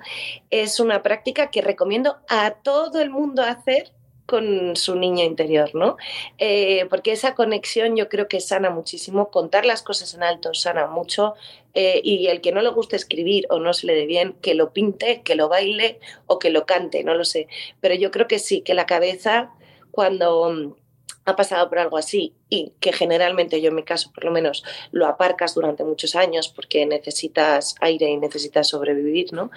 Es 0.51 0.81
una 0.81 1.03
práctica 1.03 1.51
que 1.51 1.63
recomiendo 1.63 2.19
a 2.29 2.55
todo 2.63 3.01
el 3.01 3.11
mundo 3.11 3.43
hacer 3.43 3.93
con 4.27 4.75
su 4.75 4.97
niño 4.97 5.23
interior, 5.23 5.75
¿no? 5.75 5.97
Eh, 6.39 6.87
porque 6.89 7.13
esa 7.13 7.35
conexión 7.35 7.95
yo 7.95 8.09
creo 8.09 8.27
que 8.27 8.41
sana 8.41 8.71
muchísimo, 8.71 9.31
contar 9.31 9.67
las 9.67 9.83
cosas 9.83 10.15
en 10.15 10.23
alto 10.23 10.55
sana 10.55 10.87
mucho 10.87 11.35
eh, 11.75 12.01
y 12.03 12.29
el 12.29 12.41
que 12.41 12.53
no 12.53 12.63
le 12.63 12.71
guste 12.71 12.97
escribir 12.97 13.47
o 13.51 13.59
no 13.59 13.75
se 13.75 13.87
le 13.87 13.95
dé 13.95 14.07
bien, 14.07 14.35
que 14.41 14.55
lo 14.55 14.73
pinte, 14.73 15.23
que 15.23 15.35
lo 15.35 15.49
baile 15.49 16.01
o 16.27 16.39
que 16.39 16.51
lo 16.51 16.65
cante, 16.65 17.05
no 17.05 17.15
lo 17.15 17.25
sé. 17.25 17.49
Pero 17.81 17.95
yo 17.95 18.11
creo 18.11 18.27
que 18.27 18.39
sí, 18.39 18.63
que 18.63 18.75
la 18.75 18.87
cabeza 18.87 19.51
cuando 19.91 20.77
ha 21.25 21.37
pasado 21.37 21.69
por 21.69 21.79
algo 21.79 21.97
así 21.97 22.35
y 22.49 22.73
que 22.81 22.93
generalmente 22.93 23.61
yo 23.61 23.69
en 23.69 23.77
mi 23.77 23.83
caso 23.83 24.13
por 24.13 24.25
lo 24.25 24.31
menos 24.31 24.65
lo 24.93 25.07
aparcas 25.07 25.55
durante 25.55 25.85
muchos 25.85 26.15
años 26.17 26.49
porque 26.49 26.87
necesitas 26.87 27.75
aire 27.81 28.09
y 28.11 28.17
necesitas 28.17 28.69
sobrevivir, 28.69 29.33
¿no? 29.33 29.51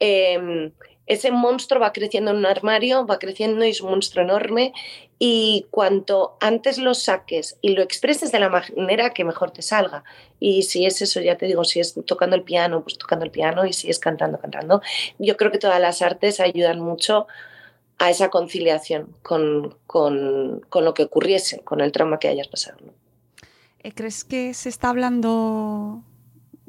Em, 0.00 0.72
ese 1.06 1.30
monstruo 1.30 1.80
va 1.80 1.92
creciendo 1.92 2.30
en 2.30 2.38
un 2.38 2.46
armario, 2.46 3.06
va 3.06 3.18
creciendo 3.18 3.64
y 3.64 3.70
es 3.70 3.80
un 3.80 3.90
monstruo 3.90 4.24
enorme 4.24 4.72
y 5.18 5.66
cuanto 5.70 6.36
antes 6.40 6.78
lo 6.78 6.94
saques 6.94 7.58
y 7.60 7.74
lo 7.74 7.82
expreses 7.82 8.32
de 8.32 8.40
la 8.40 8.48
manera 8.48 9.10
que 9.10 9.24
mejor 9.24 9.50
te 9.50 9.62
salga. 9.62 10.04
Y 10.40 10.62
si 10.62 10.86
es 10.86 11.02
eso, 11.02 11.20
ya 11.20 11.36
te 11.36 11.46
digo, 11.46 11.64
si 11.64 11.80
es 11.80 11.94
tocando 12.06 12.36
el 12.36 12.42
piano, 12.42 12.82
pues 12.82 12.98
tocando 12.98 13.24
el 13.24 13.30
piano 13.30 13.66
y 13.66 13.72
si 13.72 13.90
es 13.90 13.98
cantando, 13.98 14.38
cantando. 14.38 14.80
Yo 15.18 15.36
creo 15.36 15.50
que 15.50 15.58
todas 15.58 15.80
las 15.80 16.02
artes 16.02 16.40
ayudan 16.40 16.80
mucho 16.80 17.26
a 18.02 18.10
esa 18.10 18.30
conciliación 18.30 19.14
con, 19.22 19.76
con, 19.86 20.60
con 20.68 20.84
lo 20.84 20.92
que 20.92 21.04
ocurriese, 21.04 21.60
con 21.60 21.80
el 21.80 21.92
trauma 21.92 22.18
que 22.18 22.26
hayas 22.26 22.48
pasado. 22.48 22.78
Eh, 23.78 23.92
¿Crees 23.92 24.24
que 24.24 24.54
se 24.54 24.68
está 24.68 24.88
hablando 24.88 26.02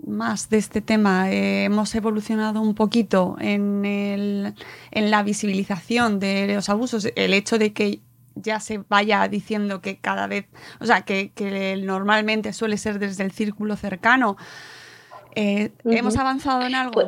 más 0.06 0.50
de 0.50 0.58
este 0.58 0.82
tema. 0.82 1.32
Eh, 1.32 1.64
hemos 1.64 1.96
evolucionado 1.96 2.62
un 2.62 2.76
poquito 2.76 3.36
en, 3.40 3.86
el, 3.86 4.54
en, 4.92 5.12
la 5.12 5.24
visibilización 5.24 6.20
de 6.20 6.54
los 6.54 6.70
abusos. 6.70 7.08
El 7.16 7.34
hecho 7.34 7.58
de 7.58 7.74
que 7.74 8.02
ya 8.36 8.60
se 8.60 8.84
vaya 8.90 9.28
diciendo 9.28 9.82
que 9.82 9.98
cada 9.98 10.28
vez, 10.28 10.46
o 10.82 10.86
sea, 10.86 11.02
que, 11.02 11.32
que 11.32 11.78
normalmente 11.78 12.54
suele 12.54 12.78
ser 12.78 13.00
desde 13.00 13.24
el 13.24 13.32
círculo 13.32 13.76
cercano. 13.76 14.38
Eh, 15.36 15.72
¿Hemos 15.86 16.18
avanzado 16.18 16.64
en 16.64 16.76
algo? 16.76 16.94
Pues, 16.94 17.08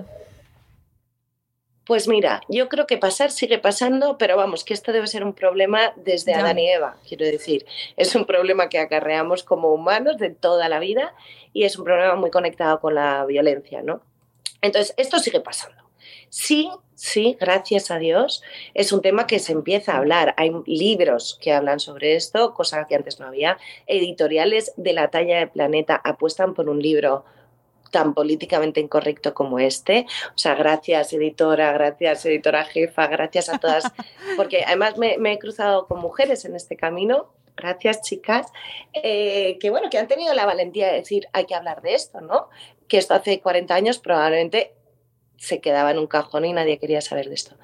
pues, 1.85 2.07
mira, 2.07 2.41
yo 2.49 2.67
creo 2.67 2.87
que 2.87 2.97
pasar 2.97 3.31
sigue 3.31 3.59
pasando, 3.59 4.17
pero 4.17 4.37
vamos, 4.37 4.63
que 4.63 4.73
esto 4.73 4.91
debe 4.91 5.07
ser 5.07 5.23
un 5.23 5.33
problema 5.33 5.93
desde 5.95 6.33
Adán 6.33 6.57
y 6.57 6.69
Eva, 6.69 6.97
quiero 7.07 7.25
decir. 7.25 7.65
Es 7.95 8.15
un 8.15 8.25
problema 8.25 8.69
que 8.69 8.79
acarreamos 8.79 9.43
como 9.43 9.71
humanos 9.73 10.17
de 10.17 10.31
toda 10.31 10.67
la 10.67 10.79
vida 10.79 11.13
y 11.53 11.63
es 11.63 11.77
un 11.77 11.85
problema 11.85 12.15
muy 12.15 12.31
conectado 12.31 12.79
con 12.79 12.95
la 12.95 13.23
violencia, 13.25 13.83
¿no? 13.83 14.01
Entonces, 14.61 14.95
esto 14.97 15.19
sigue 15.19 15.41
pasando. 15.41 15.83
Sí, 16.29 16.69
sí, 16.95 17.37
gracias 17.39 17.91
a 17.91 17.97
Dios, 17.97 18.41
es 18.73 18.91
un 18.91 19.01
tema 19.01 19.27
que 19.27 19.39
se 19.39 19.51
empieza 19.51 19.93
a 19.93 19.97
hablar. 19.97 20.33
Hay 20.37 20.51
libros 20.65 21.37
que 21.41 21.53
hablan 21.53 21.79
sobre 21.79 22.15
esto, 22.15 22.53
cosa 22.53 22.87
que 22.87 22.95
antes 22.95 23.19
no 23.19 23.27
había. 23.27 23.57
Editoriales 23.85 24.73
de 24.75 24.93
la 24.93 25.09
talla 25.09 25.37
de 25.39 25.47
Planeta 25.47 26.01
apuestan 26.03 26.53
por 26.55 26.67
un 26.67 26.81
libro 26.81 27.25
tan 27.91 28.13
políticamente 28.13 28.79
incorrecto 28.79 29.33
como 29.33 29.59
este. 29.59 30.05
O 30.29 30.37
sea, 30.37 30.55
gracias 30.55 31.13
editora, 31.13 31.71
gracias 31.73 32.25
editora 32.25 32.63
jefa, 32.65 33.07
gracias 33.07 33.49
a 33.49 33.57
todas, 33.57 33.83
porque 34.37 34.63
además 34.65 34.97
me, 34.97 35.17
me 35.17 35.33
he 35.33 35.39
cruzado 35.39 35.87
con 35.87 35.99
mujeres 35.99 36.45
en 36.45 36.55
este 36.55 36.75
camino 36.75 37.29
gracias 37.55 38.01
chicas, 38.01 38.47
eh, 38.93 39.57
que 39.59 39.69
bueno, 39.69 39.89
que 39.89 39.97
han 39.97 40.07
tenido 40.07 40.33
la 40.33 40.45
valentía 40.45 40.87
de 40.87 40.97
decir 40.97 41.27
hay 41.33 41.45
que 41.45 41.55
hablar 41.55 41.81
de 41.81 41.95
esto, 41.95 42.21
¿no? 42.21 42.49
Que 42.87 42.97
esto 42.97 43.13
hace 43.13 43.39
40 43.39 43.73
años 43.73 43.99
probablemente 43.99 44.73
se 45.37 45.59
quedaba 45.61 45.91
en 45.91 45.99
un 45.99 46.07
cajón 46.07 46.45
y 46.45 46.53
nadie 46.53 46.77
quería 46.77 47.01
saber 47.01 47.27
de 47.27 47.35
esto. 47.35 47.55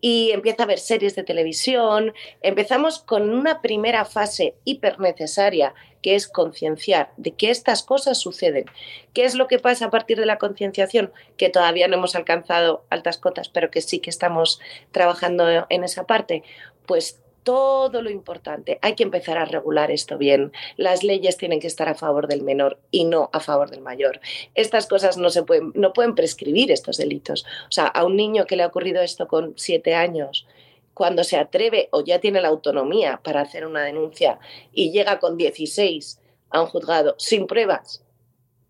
Y 0.00 0.30
empieza 0.32 0.62
a 0.62 0.64
haber 0.64 0.78
series 0.78 1.14
de 1.16 1.24
televisión, 1.24 2.14
empezamos 2.42 3.00
con 3.00 3.34
una 3.34 3.60
primera 3.60 4.04
fase 4.04 4.54
hiper 4.64 5.00
necesaria 5.00 5.74
que 6.02 6.14
es 6.14 6.28
concienciar 6.28 7.10
de 7.16 7.32
que 7.32 7.50
estas 7.50 7.82
cosas 7.82 8.18
suceden. 8.18 8.66
¿Qué 9.12 9.24
es 9.24 9.34
lo 9.34 9.48
que 9.48 9.58
pasa 9.58 9.86
a 9.86 9.90
partir 9.90 10.18
de 10.18 10.26
la 10.26 10.38
concienciación? 10.38 11.12
Que 11.36 11.48
todavía 11.48 11.88
no 11.88 11.96
hemos 11.96 12.14
alcanzado 12.14 12.84
altas 12.90 13.18
cotas, 13.18 13.48
pero 13.48 13.70
que 13.70 13.80
sí 13.80 13.98
que 13.98 14.10
estamos 14.10 14.60
trabajando 14.92 15.66
en 15.68 15.84
esa 15.84 16.06
parte. 16.06 16.44
Pues 16.86 17.20
todo 17.46 18.02
lo 18.02 18.10
importante. 18.10 18.80
Hay 18.82 18.96
que 18.96 19.04
empezar 19.04 19.38
a 19.38 19.44
regular 19.44 19.92
esto 19.92 20.18
bien. 20.18 20.52
Las 20.76 21.04
leyes 21.04 21.36
tienen 21.36 21.60
que 21.60 21.68
estar 21.68 21.88
a 21.88 21.94
favor 21.94 22.26
del 22.26 22.42
menor 22.42 22.80
y 22.90 23.04
no 23.04 23.30
a 23.32 23.38
favor 23.38 23.70
del 23.70 23.82
mayor. 23.82 24.20
Estas 24.56 24.88
cosas 24.88 25.16
no 25.16 25.30
se 25.30 25.44
pueden, 25.44 25.70
no 25.76 25.92
pueden 25.92 26.16
prescribir 26.16 26.72
estos 26.72 26.96
delitos. 26.96 27.46
O 27.68 27.70
sea, 27.72 27.86
a 27.86 28.04
un 28.04 28.16
niño 28.16 28.46
que 28.46 28.56
le 28.56 28.64
ha 28.64 28.66
ocurrido 28.66 29.00
esto 29.00 29.28
con 29.28 29.54
siete 29.56 29.94
años, 29.94 30.44
cuando 30.92 31.22
se 31.22 31.36
atreve 31.36 31.88
o 31.92 32.02
ya 32.02 32.18
tiene 32.18 32.40
la 32.40 32.48
autonomía 32.48 33.20
para 33.22 33.42
hacer 33.42 33.64
una 33.64 33.84
denuncia 33.84 34.40
y 34.72 34.90
llega 34.90 35.20
con 35.20 35.36
16 35.36 36.18
a 36.50 36.62
un 36.62 36.66
juzgado 36.66 37.14
sin 37.16 37.46
pruebas, 37.46 38.02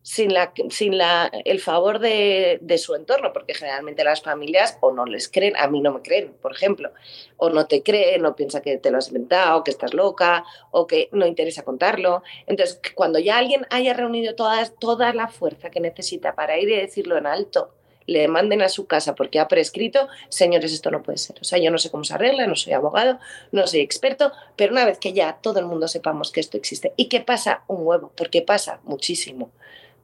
sin, 0.07 0.33
la, 0.33 0.53
sin 0.71 0.97
la, 0.97 1.33
el 1.45 1.59
favor 1.59 1.99
de, 1.99 2.59
de, 2.63 2.79
su 2.79 2.95
entorno, 2.95 3.33
porque 3.33 3.55
generalmente 3.55 4.05
las 4.05 4.23
familias 4.23 4.79
o 4.81 4.93
no 4.93 5.05
les 5.05 5.29
creen, 5.29 5.57
a 5.57 5.67
mí 5.67 5.81
no 5.81 5.93
me 5.93 6.01
creen, 6.01 6.33
por 6.41 6.53
ejemplo, 6.53 6.93
o 7.37 7.51
no 7.51 7.67
te 7.67 7.83
creen, 7.83 8.25
o 8.25 8.37
piensa 8.37 8.63
que 8.63 8.79
te 8.79 8.93
lo 8.93 8.99
has 8.99 9.09
inventado, 9.09 9.65
que 9.65 9.73
estás 9.73 9.95
loca, 9.95 10.45
o 10.71 10.87
que 10.87 11.09
no 11.11 11.27
interesa 11.27 11.65
contarlo. 11.65 12.23
Entonces, 12.47 12.81
cuando 12.95 13.19
ya 13.19 13.37
alguien 13.37 13.67
haya 13.69 13.95
reunido 13.95 14.37
toda, 14.37 14.65
toda 14.79 15.13
la 15.13 15.27
fuerza 15.27 15.71
que 15.71 15.81
necesita 15.81 16.37
para 16.37 16.57
ir 16.57 16.69
y 16.69 16.77
decirlo 16.77 17.19
en 17.19 17.27
alto, 17.27 17.73
le 18.07 18.29
manden 18.29 18.63
a 18.63 18.69
su 18.69 18.87
casa 18.87 19.17
porque 19.17 19.41
ha 19.41 19.49
prescrito, 19.49 20.07
señores, 20.29 20.73
esto 20.73 20.93
no 20.93 21.03
puede 21.03 21.19
ser. 21.19 21.37
O 21.41 21.45
sea, 21.45 21.59
yo 21.59 21.73
no 21.73 21.79
sé 21.79 21.91
cómo 21.91 22.05
se 22.05 22.15
arregla, 22.15 22.47
no 22.47 22.55
soy 22.55 22.75
abogado, 22.75 23.19
no 23.51 23.67
soy 23.67 23.81
experto, 23.81 24.31
pero 24.55 24.71
una 24.71 24.85
vez 24.85 25.01
que 25.01 25.13
ya 25.13 25.39
todo 25.43 25.59
el 25.59 25.67
mundo 25.67 25.89
sepamos 25.89 26.31
que 26.31 26.39
esto 26.39 26.57
existe 26.57 26.93
y 26.97 27.09
que 27.09 27.23
pasa 27.23 27.65
un 27.67 27.85
huevo, 27.85 28.13
porque 28.15 28.41
pasa 28.41 28.79
muchísimo 28.85 29.51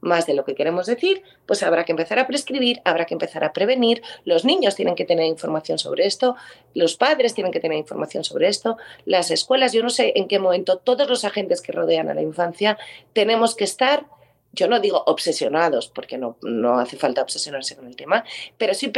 más 0.02 0.26
de 0.26 0.34
lo 0.34 0.44
que 0.44 0.54
queremos 0.54 0.86
decir, 0.86 1.22
pues 1.46 1.62
habrá 1.62 1.84
que 1.84 1.92
empezar 1.92 2.18
a 2.18 2.26
prescribir, 2.26 2.82
habrá 2.84 3.06
que 3.06 3.14
empezar 3.14 3.44
a 3.44 3.52
prevenir, 3.54 4.02
los 4.24 4.44
niños 4.44 4.74
tienen 4.74 4.96
que 4.96 5.06
tener 5.06 5.24
información 5.24 5.78
sobre 5.78 6.06
esto, 6.06 6.36
los 6.74 6.96
padres 6.96 7.34
tienen 7.34 7.52
que 7.52 7.60
tener 7.60 7.78
información 7.78 8.24
sobre 8.24 8.48
esto, 8.48 8.76
las 9.06 9.30
escuelas, 9.30 9.72
yo 9.72 9.82
no 9.82 9.90
sé 9.90 10.12
en 10.16 10.28
qué 10.28 10.38
momento 10.38 10.76
todos 10.76 11.08
los 11.08 11.24
agentes 11.24 11.62
que 11.62 11.72
rodean 11.72 12.10
a 12.10 12.14
la 12.14 12.22
infancia 12.22 12.76
tenemos 13.12 13.54
que 13.54 13.64
estar 13.64 14.04
yo 14.52 14.68
no 14.68 14.80
digo 14.80 15.02
obsesionados, 15.06 15.88
porque 15.88 16.18
no, 16.18 16.36
no 16.42 16.78
hace 16.78 16.96
falta 16.96 17.22
obsesionarse 17.22 17.74
con 17.74 17.86
el 17.86 17.96
tema, 17.96 18.24
pero 18.58 18.74
sí 18.74 18.92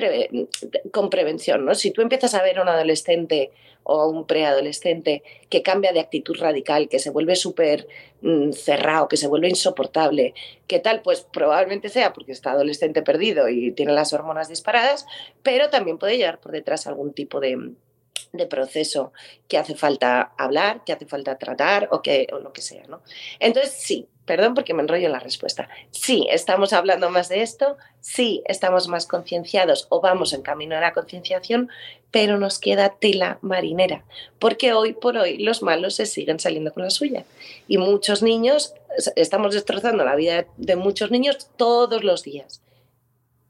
con 0.90 1.10
prevención, 1.10 1.64
¿no? 1.64 1.74
Si 1.74 1.90
tú 1.92 2.02
empiezas 2.02 2.34
a 2.34 2.42
ver 2.42 2.58
a 2.58 2.62
un 2.62 2.68
adolescente 2.68 3.52
o 3.84 4.08
un 4.08 4.26
preadolescente 4.26 5.22
que 5.48 5.62
cambia 5.62 5.92
de 5.92 6.00
actitud 6.00 6.36
radical, 6.38 6.88
que 6.88 6.98
se 6.98 7.10
vuelve 7.10 7.36
súper 7.36 7.86
mm, 8.22 8.52
cerrado, 8.52 9.08
que 9.08 9.16
se 9.16 9.28
vuelve 9.28 9.48
insoportable, 9.48 10.34
¿qué 10.66 10.80
tal? 10.80 11.02
Pues 11.02 11.20
probablemente 11.20 11.88
sea 11.88 12.12
porque 12.12 12.32
está 12.32 12.52
adolescente 12.52 13.02
perdido 13.02 13.48
y 13.48 13.72
tiene 13.72 13.92
las 13.92 14.12
hormonas 14.12 14.48
disparadas, 14.48 15.06
pero 15.42 15.70
también 15.70 15.98
puede 15.98 16.16
llevar 16.16 16.40
por 16.40 16.52
detrás 16.52 16.86
algún 16.86 17.12
tipo 17.12 17.40
de, 17.40 17.74
de 18.33 18.46
proceso 18.46 19.12
que 19.48 19.59
hace 19.59 19.74
falta 19.74 20.33
hablar, 20.37 20.83
que 20.85 20.92
hace 20.92 21.07
falta 21.07 21.38
tratar 21.38 21.88
o, 21.90 22.03
que, 22.03 22.27
o 22.33 22.38
lo 22.38 22.53
que 22.53 22.62
sea, 22.62 22.85
¿no? 22.88 23.00
Entonces, 23.38 23.72
sí, 23.72 24.09
perdón 24.24 24.55
porque 24.55 24.74
me 24.74 24.83
enrollo 24.83 25.07
en 25.07 25.12
la 25.12 25.20
respuesta. 25.20 25.68
Sí, 25.90 26.27
estamos 26.31 26.72
hablando 26.72 27.11
más 27.11 27.29
de 27.29 27.42
esto, 27.42 27.77
sí, 28.00 28.42
estamos 28.46 28.88
más 28.88 29.07
concienciados 29.07 29.87
o 29.90 30.00
vamos 30.00 30.33
en 30.33 30.42
camino 30.42 30.77
a 30.77 30.81
la 30.81 30.92
concienciación, 30.92 31.70
pero 32.11 32.38
nos 32.38 32.59
queda 32.59 32.94
tela 32.98 33.38
marinera, 33.40 34.05
porque 34.38 34.72
hoy 34.72 34.92
por 34.92 35.16
hoy 35.16 35.38
los 35.38 35.62
malos 35.62 35.94
se 35.94 36.07
siguen 36.07 36.40
saliendo 36.40 36.72
con 36.72 36.85
la 36.85 36.90
suya. 36.90 37.24
Y 37.68 37.79
muchos 37.79 38.22
niños, 38.22 38.74
estamos 39.16 39.55
destrozando 39.55 40.05
la 40.05 40.16
vida 40.16 40.46
de 40.57 40.77
muchos 40.77 41.11
niños 41.11 41.48
todos 41.57 42.03
los 42.05 42.22
días. 42.22 42.63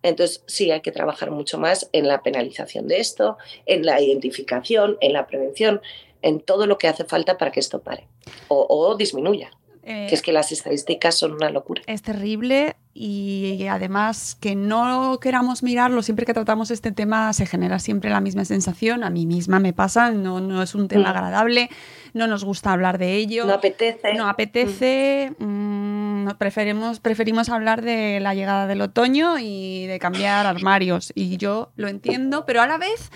Entonces, 0.04 0.44
sí 0.46 0.70
hay 0.70 0.82
que 0.82 0.92
trabajar 0.92 1.30
mucho 1.30 1.58
más 1.58 1.88
en 1.92 2.06
la 2.06 2.22
penalización 2.22 2.86
de 2.86 3.00
esto, 3.00 3.38
en 3.66 3.84
la 3.84 4.00
identificación, 4.00 4.98
en 5.00 5.14
la 5.14 5.26
prevención, 5.26 5.80
en 6.22 6.40
todo 6.40 6.66
lo 6.66 6.78
que 6.78 6.88
hace 6.88 7.04
falta 7.04 7.38
para 7.38 7.50
que 7.50 7.60
esto 7.60 7.80
pare 7.80 8.06
o, 8.48 8.94
disminuya. 8.96 9.50
que 9.82 10.14
es 10.14 10.22
que 10.22 10.32
las 10.32 10.52
estadísticas 10.52 11.14
son 11.14 11.32
una 11.32 11.50
locura. 11.50 11.82
Es 11.86 12.02
terrible 12.02 12.76
y 12.96 13.66
además 13.66 14.36
que 14.40 14.54
no 14.54 15.18
queramos 15.20 15.62
mirarlo, 15.64 16.00
siempre 16.02 16.24
que 16.26 16.32
tratamos 16.32 16.70
este 16.70 16.92
tema 16.92 17.32
se 17.32 17.44
genera 17.44 17.80
siempre 17.80 18.08
la 18.10 18.20
misma 18.20 18.44
sensación, 18.44 19.02
a 19.02 19.10
mí 19.10 19.26
misma 19.26 19.58
me 19.58 19.72
pasa, 19.72 20.12
no, 20.12 20.38
no 20.40 20.62
es 20.62 20.74
un 20.76 20.86
tema 20.86 21.08
Mm. 21.08 21.16
agradable, 21.16 21.70
no 22.12 22.28
nos 22.28 22.44
gusta 22.44 22.70
hablar 22.72 22.98
de 22.98 23.14
ello. 23.16 23.46
No 23.46 23.54
apetece. 23.54 24.14
No 24.14 24.28
apetece, 24.28 25.32
mm, 25.40 26.24
no- 26.24 26.38
preferimos, 26.38 27.00
preferimos 27.00 27.48
hablar 27.48 27.82
de 27.82 28.20
la 28.20 28.34
llegada 28.34 28.68
del 28.68 28.80
otoño 28.80 29.38
y 29.40 29.86
de 29.86 29.98
cambiar 29.98 30.46
armarios. 30.46 31.10
Y 31.16 31.36
yo 31.36 31.72
lo 31.74 31.88
entiendo, 31.88 32.46
pero 32.46 32.62
a 32.62 32.68
la 32.68 32.78
vez, 32.78 33.10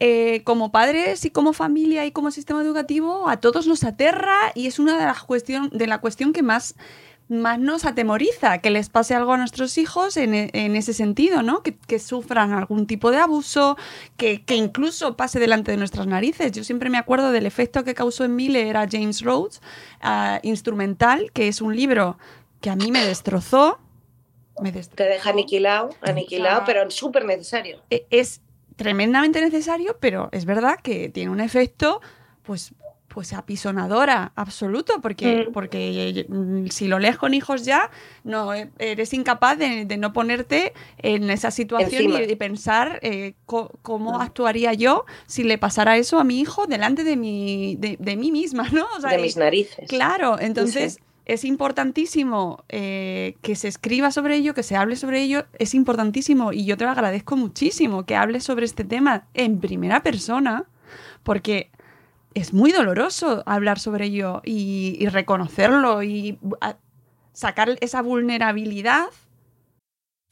eh, 0.00 0.42
como 0.42 0.72
padres 0.72 1.24
y 1.24 1.30
como 1.30 1.52
familia 1.52 2.04
y 2.04 2.10
como 2.10 2.32
sistema 2.32 2.60
educativo, 2.62 3.28
a 3.28 3.36
todos 3.36 3.68
nos 3.68 3.84
aterra 3.84 4.34
y 4.56 4.66
es 4.66 4.80
una 4.80 4.98
de 4.98 5.04
las 5.04 5.22
cuestión, 5.22 5.70
de 5.72 5.86
la 5.86 5.98
cuestión 5.98 6.32
que 6.32 6.42
más 6.42 6.74
más 7.28 7.58
nos 7.58 7.84
atemoriza 7.86 8.58
que 8.58 8.70
les 8.70 8.90
pase 8.90 9.14
algo 9.14 9.32
a 9.32 9.36
nuestros 9.38 9.78
hijos 9.78 10.16
en, 10.18 10.34
e- 10.34 10.50
en 10.52 10.76
ese 10.76 10.92
sentido, 10.92 11.42
¿no? 11.42 11.62
Que, 11.62 11.74
que 11.74 11.98
sufran 11.98 12.52
algún 12.52 12.86
tipo 12.86 13.10
de 13.10 13.16
abuso, 13.18 13.76
que, 14.18 14.44
que 14.44 14.56
incluso 14.56 15.16
pase 15.16 15.40
delante 15.40 15.70
de 15.70 15.78
nuestras 15.78 16.06
narices. 16.06 16.52
Yo 16.52 16.64
siempre 16.64 16.90
me 16.90 16.98
acuerdo 16.98 17.32
del 17.32 17.46
efecto 17.46 17.82
que 17.82 17.94
causó 17.94 18.24
en 18.24 18.36
mí 18.36 18.48
leer 18.48 18.76
a 18.76 18.86
James 18.90 19.22
Rhodes, 19.22 19.62
Instrumental, 20.42 21.30
que 21.32 21.48
es 21.48 21.60
un 21.60 21.74
libro 21.74 22.18
que 22.60 22.70
a 22.70 22.76
mí 22.76 22.90
me 22.90 23.04
destrozó. 23.04 23.78
Me 24.60 24.70
destrozó. 24.72 24.96
Te 24.96 25.04
deja 25.04 25.30
aniquilado, 25.30 25.90
aniquilado, 26.02 26.62
pero 26.66 26.90
súper 26.90 27.24
necesario. 27.24 27.80
e- 27.90 28.06
es 28.10 28.40
tremendamente 28.76 29.40
necesario, 29.40 29.96
pero 30.00 30.28
es 30.32 30.44
verdad 30.44 30.78
que 30.82 31.08
tiene 31.08 31.30
un 31.30 31.40
efecto, 31.40 32.00
pues, 32.42 32.72
pues 33.14 33.32
apisonadora, 33.32 34.32
absoluto, 34.34 35.00
porque, 35.00 35.46
Mm. 35.48 35.52
porque 35.52 36.26
mm, 36.28 36.66
si 36.66 36.88
lo 36.88 36.98
lees 36.98 37.16
con 37.16 37.32
hijos 37.32 37.64
ya, 37.64 37.90
no 38.24 38.52
eh, 38.52 38.70
eres 38.78 39.14
incapaz 39.14 39.56
de, 39.56 39.84
de 39.84 39.96
no 39.96 40.12
ponerte 40.12 40.72
en 40.98 41.30
esa 41.30 41.52
situación 41.52 42.12
y, 42.12 42.32
y 42.32 42.36
pensar 42.36 42.98
eh, 43.02 43.34
cómo 43.46 44.18
Mm. 44.18 44.20
actuaría 44.20 44.72
yo 44.74 45.04
si 45.26 45.44
le 45.44 45.56
pasara 45.58 45.96
eso 45.96 46.18
a 46.18 46.24
mi 46.24 46.40
hijo 46.40 46.66
delante 46.66 47.04
de 47.04 47.16
mi, 47.16 47.76
de, 47.78 47.96
de 48.00 48.16
mí 48.16 48.32
misma, 48.32 48.68
¿no? 48.72 48.84
O 48.96 49.00
sea, 49.00 49.10
de 49.12 49.18
mis 49.18 49.36
narices. 49.36 49.88
Claro, 49.88 50.38
entonces 50.40 50.94
Sí. 50.94 51.00
es 51.26 51.44
importantísimo 51.44 52.64
eh, 52.68 53.36
que 53.42 53.54
se 53.54 53.68
escriba 53.68 54.10
sobre 54.10 54.36
ello, 54.36 54.54
que 54.54 54.62
se 54.64 54.74
hable 54.76 54.96
sobre 54.96 55.22
ello, 55.22 55.46
es 55.58 55.74
importantísimo 55.74 56.52
y 56.52 56.64
yo 56.64 56.76
te 56.76 56.84
lo 56.84 56.90
agradezco 56.90 57.36
muchísimo 57.36 58.04
que 58.06 58.16
hables 58.16 58.42
sobre 58.42 58.64
este 58.66 58.82
tema 58.84 59.26
en 59.34 59.60
primera 59.60 60.02
persona, 60.02 60.64
porque 61.22 61.70
es 62.34 62.52
muy 62.52 62.72
doloroso 62.72 63.42
hablar 63.46 63.78
sobre 63.78 64.06
ello 64.06 64.42
y, 64.44 64.96
y 64.98 65.08
reconocerlo 65.08 66.02
y 66.02 66.38
sacar 67.32 67.76
esa 67.80 68.02
vulnerabilidad. 68.02 69.06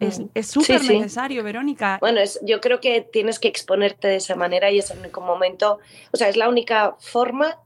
Es 0.00 0.18
Mm. 0.20 0.26
es 0.34 0.46
súper 0.48 0.80
Sí, 0.80 0.86
sí. 0.86 0.98
necesario, 0.98 1.42
Verónica. 1.42 1.98
Bueno, 2.00 2.20
es, 2.20 2.38
yo 2.42 2.60
creo 2.60 2.80
que 2.80 3.00
tienes 3.00 3.38
que 3.38 3.48
exponerte 3.48 4.08
de 4.08 4.16
esa 4.16 4.34
manera 4.36 4.70
y 4.70 4.78
es 4.78 4.90
el 4.90 4.98
único 5.00 5.20
momento, 5.20 5.78
o 6.12 6.16
sea, 6.16 6.28
es 6.28 6.36
la 6.36 6.48
única 6.48 6.94
forma 7.00 7.58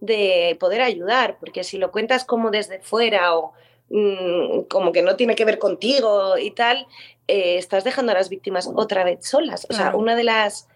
de 0.00 0.56
poder 0.60 0.82
ayudar, 0.82 1.36
porque 1.40 1.64
si 1.64 1.78
lo 1.78 1.90
cuentas 1.90 2.24
como 2.24 2.50
desde 2.50 2.80
fuera 2.80 3.34
o 3.36 3.52
mm, 3.88 4.62
como 4.68 4.92
que 4.92 5.02
no 5.02 5.16
tiene 5.16 5.34
que 5.36 5.44
ver 5.44 5.58
contigo 5.58 6.36
y 6.38 6.50
tal, 6.50 6.86
eh, 7.28 7.56
estás 7.56 7.84
dejando 7.84 8.12
a 8.12 8.14
las 8.14 8.28
víctimas 8.28 8.70
otra 8.74 9.04
vez 9.04 9.26
solas. 9.26 9.66
O 9.70 9.72
sea, 9.72 9.86
Claro. 9.86 9.98
una 9.98 10.16
de 10.16 10.24
las 10.24 10.68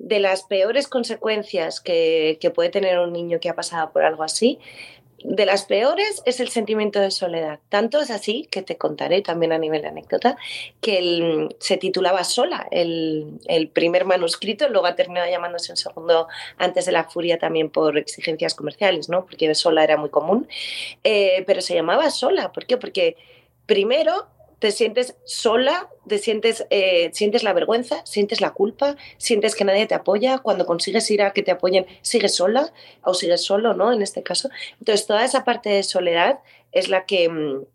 de 0.00 0.18
las 0.18 0.42
peores 0.42 0.88
consecuencias 0.88 1.80
que, 1.80 2.36
que 2.40 2.50
puede 2.50 2.68
tener 2.68 2.98
un 2.98 3.12
niño 3.12 3.38
que 3.40 3.48
ha 3.48 3.54
pasado 3.54 3.92
por 3.92 4.02
algo 4.04 4.24
así, 4.24 4.58
de 5.26 5.46
las 5.46 5.64
peores 5.64 6.22
es 6.26 6.38
el 6.38 6.48
sentimiento 6.50 7.00
de 7.00 7.10
soledad. 7.10 7.58
Tanto 7.70 7.98
es 8.00 8.10
así, 8.10 8.46
que 8.50 8.60
te 8.62 8.76
contaré 8.76 9.22
también 9.22 9.52
a 9.52 9.58
nivel 9.58 9.80
de 9.82 9.88
anécdota, 9.88 10.36
que 10.82 10.98
el- 10.98 11.56
se 11.60 11.78
titulaba 11.78 12.22
Sola, 12.24 12.68
el, 12.70 13.38
el 13.46 13.68
primer 13.68 14.04
manuscrito, 14.04 14.68
luego 14.68 14.86
ha 14.86 14.94
terminado 14.94 15.28
llamándose 15.30 15.72
un 15.72 15.76
segundo 15.78 16.28
antes 16.58 16.84
de 16.84 16.92
la 16.92 17.04
furia 17.04 17.38
también 17.38 17.70
por 17.70 17.96
exigencias 17.96 18.54
comerciales, 18.54 19.08
¿no? 19.08 19.24
porque 19.24 19.54
Sola 19.54 19.82
era 19.82 19.96
muy 19.96 20.10
común, 20.10 20.46
Eh, 21.02 21.42
pero 21.46 21.60
se 21.62 21.74
llamaba 21.74 22.10
Sola. 22.10 22.52
¿Por 22.52 22.66
qué? 22.66 22.76
Porque 22.76 23.16
primero 23.66 24.26
te 24.64 24.70
sientes 24.70 25.14
sola, 25.24 25.90
te 26.08 26.16
sientes, 26.16 26.66
eh, 26.70 27.10
sientes 27.12 27.42
la 27.42 27.52
vergüenza, 27.52 28.00
sientes 28.06 28.40
la 28.40 28.54
culpa, 28.54 28.96
sientes 29.18 29.56
que 29.56 29.66
nadie 29.66 29.84
te 29.86 29.94
apoya, 29.94 30.38
cuando 30.38 30.64
consigues 30.64 31.10
ir 31.10 31.20
a 31.20 31.34
que 31.34 31.42
te 31.42 31.50
apoyen, 31.50 31.84
sigues 32.00 32.36
sola 32.36 32.72
o 33.02 33.12
sigues 33.12 33.44
solo, 33.44 33.74
¿no? 33.74 33.92
En 33.92 34.00
este 34.00 34.22
caso. 34.22 34.48
Entonces, 34.78 35.06
toda 35.06 35.22
esa 35.22 35.44
parte 35.44 35.68
de 35.68 35.82
soledad 35.82 36.38
es 36.72 36.88
la 36.88 37.04
que, 37.04 37.28
mm, 37.28 37.66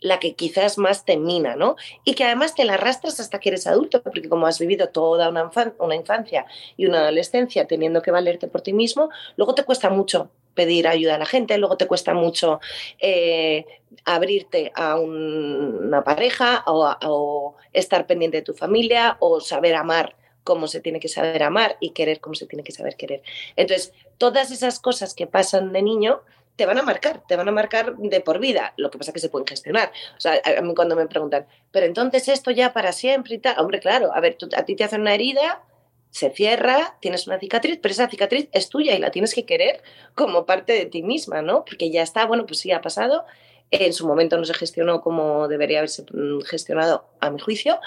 la 0.00 0.18
que 0.20 0.34
quizás 0.34 0.78
más 0.78 1.04
te 1.04 1.16
mina, 1.16 1.56
¿no? 1.56 1.76
Y 2.04 2.14
que 2.14 2.24
además 2.24 2.54
te 2.54 2.64
la 2.64 2.74
arrastras 2.74 3.18
hasta 3.20 3.40
que 3.40 3.48
eres 3.50 3.66
adulto, 3.66 4.02
porque 4.02 4.28
como 4.28 4.46
has 4.46 4.58
vivido 4.58 4.88
toda 4.90 5.28
una, 5.28 5.44
infan- 5.50 5.74
una 5.78 5.96
infancia 5.96 6.46
y 6.76 6.86
una 6.86 7.00
adolescencia 7.00 7.66
teniendo 7.66 8.00
que 8.02 8.10
valerte 8.10 8.46
por 8.48 8.60
ti 8.62 8.72
mismo, 8.72 9.10
luego 9.36 9.54
te 9.54 9.64
cuesta 9.64 9.90
mucho 9.90 10.30
pedir 10.54 10.88
ayuda 10.88 11.14
a 11.16 11.18
la 11.18 11.26
gente, 11.26 11.56
luego 11.58 11.76
te 11.76 11.86
cuesta 11.86 12.14
mucho 12.14 12.60
eh, 13.00 13.64
abrirte 14.04 14.72
a 14.74 14.96
un- 14.98 15.78
una 15.86 16.04
pareja 16.04 16.64
o, 16.66 16.84
o 17.06 17.56
estar 17.72 18.06
pendiente 18.06 18.38
de 18.38 18.42
tu 18.42 18.54
familia 18.54 19.16
o 19.20 19.40
saber 19.40 19.74
amar 19.74 20.16
como 20.44 20.66
se 20.66 20.80
tiene 20.80 20.98
que 20.98 21.08
saber 21.08 21.42
amar 21.42 21.76
y 21.78 21.90
querer 21.90 22.20
como 22.20 22.34
se 22.34 22.46
tiene 22.46 22.62
que 22.64 22.72
saber 22.72 22.96
querer. 22.96 23.22
Entonces, 23.56 23.92
todas 24.16 24.50
esas 24.50 24.80
cosas 24.80 25.12
que 25.14 25.26
pasan 25.26 25.72
de 25.74 25.82
niño 25.82 26.22
te 26.58 26.66
van 26.66 26.76
a 26.76 26.82
marcar, 26.82 27.22
te 27.28 27.36
van 27.36 27.48
a 27.48 27.52
marcar 27.52 27.96
de 27.96 28.20
por 28.20 28.40
vida. 28.40 28.74
Lo 28.76 28.90
que 28.90 28.98
pasa 28.98 29.12
es 29.12 29.14
que 29.14 29.20
se 29.20 29.28
pueden 29.28 29.46
gestionar. 29.46 29.92
O 30.16 30.20
sea, 30.20 30.40
a 30.58 30.60
mí 30.60 30.74
cuando 30.74 30.96
me 30.96 31.06
preguntan, 31.06 31.46
pero 31.70 31.86
entonces 31.86 32.26
esto 32.28 32.50
ya 32.50 32.72
para 32.72 32.90
siempre 32.90 33.36
y 33.36 33.38
tal, 33.38 33.58
hombre, 33.60 33.78
claro, 33.78 34.12
a 34.12 34.18
ver, 34.20 34.34
tú- 34.34 34.48
a 34.56 34.64
ti 34.64 34.74
te 34.74 34.82
hacen 34.82 35.02
una 35.02 35.14
herida, 35.14 35.62
se 36.10 36.30
cierra, 36.30 36.96
tienes 37.00 37.28
una 37.28 37.38
cicatriz, 37.38 37.78
pero 37.80 37.92
esa 37.92 38.08
cicatriz 38.08 38.48
es 38.50 38.68
tuya 38.68 38.94
y 38.96 38.98
la 38.98 39.12
tienes 39.12 39.34
que 39.34 39.46
querer 39.46 39.82
como 40.16 40.46
parte 40.46 40.72
de 40.72 40.86
ti 40.86 41.02
misma, 41.04 41.42
¿no? 41.42 41.64
Porque 41.64 41.90
ya 41.92 42.02
está, 42.02 42.26
bueno, 42.26 42.44
pues 42.44 42.58
sí, 42.58 42.72
ha 42.72 42.80
pasado. 42.80 43.24
En 43.70 43.92
su 43.92 44.04
momento 44.08 44.36
no 44.36 44.44
se 44.44 44.54
gestionó 44.54 45.00
como 45.00 45.46
debería 45.46 45.78
haberse 45.78 46.04
mm, 46.12 46.40
gestionado, 46.40 47.04
a 47.20 47.30
mi 47.30 47.38
juicio, 47.38 47.78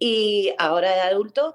y 0.00 0.52
ahora 0.58 0.90
de 0.94 1.00
adulto 1.02 1.54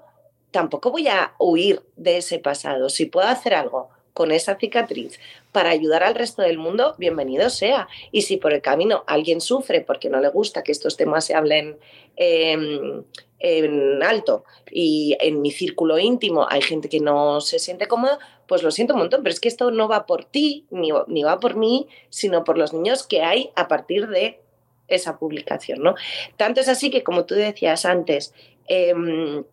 tampoco 0.52 0.90
voy 0.90 1.08
a 1.08 1.34
huir 1.38 1.82
de 1.96 2.16
ese 2.18 2.38
pasado. 2.38 2.88
Si 2.88 3.04
puedo 3.06 3.26
hacer 3.28 3.52
algo 3.54 3.90
con 4.12 4.30
esa 4.30 4.56
cicatriz 4.56 5.18
para 5.52 5.70
ayudar 5.70 6.02
al 6.02 6.14
resto 6.14 6.42
del 6.42 6.58
mundo, 6.58 6.94
bienvenido 6.98 7.50
sea. 7.50 7.88
Y 8.10 8.22
si 8.22 8.36
por 8.36 8.52
el 8.52 8.62
camino 8.62 9.04
alguien 9.06 9.40
sufre 9.40 9.80
porque 9.80 10.10
no 10.10 10.20
le 10.20 10.28
gusta 10.28 10.62
que 10.62 10.72
estos 10.72 10.96
temas 10.96 11.24
se 11.24 11.34
hablen 11.34 11.78
em, 12.16 13.04
en 13.38 14.02
alto 14.02 14.44
y 14.70 15.16
en 15.20 15.42
mi 15.42 15.50
círculo 15.50 15.98
íntimo 15.98 16.46
hay 16.48 16.62
gente 16.62 16.88
que 16.88 17.00
no 17.00 17.40
se 17.40 17.58
siente 17.58 17.88
cómoda, 17.88 18.18
pues 18.46 18.62
lo 18.62 18.70
siento 18.70 18.94
un 18.94 19.00
montón, 19.00 19.22
pero 19.22 19.32
es 19.32 19.40
que 19.40 19.48
esto 19.48 19.70
no 19.70 19.88
va 19.88 20.06
por 20.06 20.24
ti 20.24 20.66
ni, 20.70 20.90
va 20.90 21.40
por 21.40 21.56
mí, 21.56 21.88
sino 22.10 22.44
por 22.44 22.58
los 22.58 22.72
niños 22.72 23.06
que 23.06 23.22
hay 23.22 23.50
a 23.56 23.66
partir 23.66 24.08
de 24.08 24.40
esa 24.88 25.18
publicación, 25.18 25.82
¿no? 25.82 25.94
Tanto 26.36 26.60
es 26.60 26.68
así 26.68 26.90
que, 26.90 27.02
como 27.02 27.24
tú 27.24 27.34
decías 27.34 27.86
antes, 27.86 28.34
em, 28.68 29.44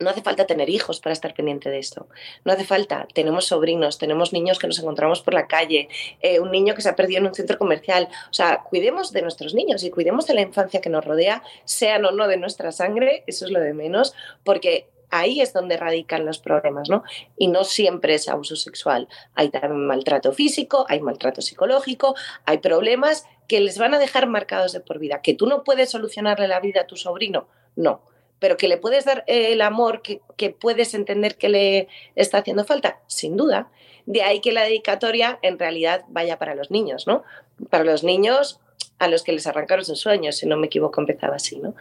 no 0.00 0.10
hace 0.10 0.22
falta 0.22 0.46
tener 0.46 0.70
hijos 0.70 1.00
para 1.00 1.12
estar 1.12 1.34
pendiente 1.34 1.70
de 1.70 1.78
esto. 1.78 2.08
No 2.44 2.52
hace 2.52 2.64
falta. 2.64 3.06
Tenemos 3.14 3.46
sobrinos, 3.46 3.98
tenemos 3.98 4.32
niños 4.32 4.58
que 4.58 4.66
nos 4.66 4.78
encontramos 4.78 5.22
por 5.22 5.34
la 5.34 5.46
calle, 5.46 5.88
eh, 6.20 6.40
un 6.40 6.50
niño 6.50 6.74
que 6.74 6.82
se 6.82 6.88
ha 6.88 6.96
perdido 6.96 7.18
en 7.20 7.26
un 7.26 7.34
centro 7.34 7.58
comercial. 7.58 8.08
O 8.30 8.32
sea, 8.32 8.62
cuidemos 8.62 9.12
de 9.12 9.22
nuestros 9.22 9.54
niños 9.54 9.82
y 9.82 9.90
cuidemos 9.90 10.26
de 10.26 10.34
la 10.34 10.42
infancia 10.42 10.80
que 10.80 10.90
nos 10.90 11.04
rodea, 11.04 11.42
sean 11.64 12.04
o 12.04 12.12
no 12.12 12.28
de 12.28 12.36
nuestra 12.36 12.72
sangre, 12.72 13.24
eso 13.26 13.44
es 13.44 13.50
lo 13.50 13.60
de 13.60 13.74
menos, 13.74 14.14
porque 14.44 14.88
ahí 15.10 15.40
es 15.40 15.52
donde 15.52 15.76
radican 15.76 16.26
los 16.26 16.38
problemas, 16.38 16.88
¿no? 16.88 17.02
Y 17.36 17.48
no 17.48 17.64
siempre 17.64 18.14
es 18.14 18.28
abuso 18.28 18.56
sexual. 18.56 19.08
Hay 19.34 19.48
también 19.48 19.86
maltrato 19.86 20.32
físico, 20.32 20.86
hay 20.88 21.00
maltrato 21.00 21.40
psicológico, 21.40 22.14
hay 22.44 22.58
problemas 22.58 23.26
que 23.46 23.60
les 23.60 23.78
van 23.78 23.94
a 23.94 23.98
dejar 23.98 24.26
marcados 24.26 24.72
de 24.72 24.80
por 24.80 24.98
vida. 24.98 25.22
Que 25.22 25.34
tú 25.34 25.46
no 25.46 25.64
puedes 25.64 25.90
solucionarle 25.90 26.46
la 26.46 26.60
vida 26.60 26.82
a 26.82 26.86
tu 26.86 26.96
sobrino, 26.96 27.48
no 27.74 28.02
pero 28.38 28.56
que 28.56 28.68
le 28.68 28.76
puedes 28.76 29.04
dar 29.04 29.24
el 29.26 29.60
amor 29.60 30.02
que, 30.02 30.20
puedes 30.50 30.94
entender 30.94 31.36
que 31.36 31.48
le 31.48 31.88
está 32.14 32.38
haciendo 32.38 32.64
falta, 32.64 33.00
sin 33.06 33.36
duda. 33.36 33.68
De 34.06 34.22
ahí 34.22 34.40
que 34.40 34.52
la 34.52 34.62
dedicatoria 34.62 35.38
en 35.42 35.58
realidad 35.58 36.04
vaya 36.08 36.38
para 36.38 36.54
los 36.54 36.70
niños, 36.70 37.06
¿no? 37.06 37.24
Para 37.70 37.84
los 37.84 38.04
niños 38.04 38.60
a 38.98 39.08
los 39.08 39.22
que 39.22 39.32
les 39.32 39.46
arrancaron 39.46 39.84
sus 39.84 40.00
sueños, 40.00 40.36
si 40.36 40.46
no 40.46 40.56
me 40.56 40.66
equivoco, 40.66 41.00
empezaba 41.00 41.36
así, 41.36 41.58
¿no? 41.58 41.74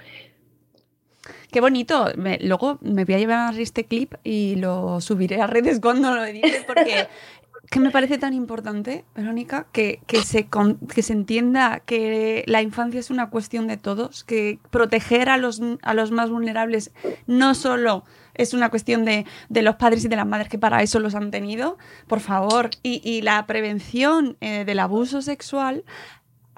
Qué 1.51 1.61
bonito. 1.61 2.11
luego 2.41 2.77
me 2.81 3.05
voy 3.05 3.15
a 3.15 3.19
llevar 3.19 3.59
este 3.59 3.85
clip 3.85 4.13
y 4.23 4.55
lo 4.55 4.99
subiré 4.99 5.41
a 5.41 5.47
redes 5.47 5.79
cuando 5.79 6.13
lo 6.13 6.25
edite 6.25 6.63
porque 6.67 7.07
que 7.69 7.79
me 7.79 7.91
parece 7.91 8.17
tan 8.17 8.33
importante, 8.33 9.03
Verónica, 9.15 9.67
que, 9.71 9.99
que, 10.07 10.21
se, 10.21 10.47
que 10.93 11.01
se 11.01 11.13
entienda 11.13 11.81
que 11.85 12.43
la 12.47 12.61
infancia 12.61 12.99
es 12.99 13.09
una 13.09 13.29
cuestión 13.29 13.67
de 13.67 13.77
todos, 13.77 14.23
que 14.23 14.59
proteger 14.69 15.29
a 15.29 15.37
los, 15.37 15.61
a 15.81 15.93
los 15.93 16.11
más 16.11 16.29
vulnerables 16.29 16.91
no 17.25 17.55
solo 17.55 18.05
es 18.35 18.53
una 18.53 18.69
cuestión 18.69 19.03
de, 19.03 19.25
de, 19.49 19.61
los 19.63 19.75
padres 19.75 20.05
y 20.05 20.07
de 20.07 20.15
las 20.15 20.27
madres 20.27 20.47
que 20.47 20.59
para 20.59 20.81
eso 20.81 20.99
los 20.99 21.15
han 21.15 21.31
tenido, 21.31 21.77
por 22.07 22.19
favor, 22.19 22.69
y, 22.83 23.01
y 23.03 23.21
la 23.21 23.45
prevención 23.47 24.37
eh, 24.41 24.63
del 24.63 24.79
abuso 24.79 25.21
sexual 25.21 25.83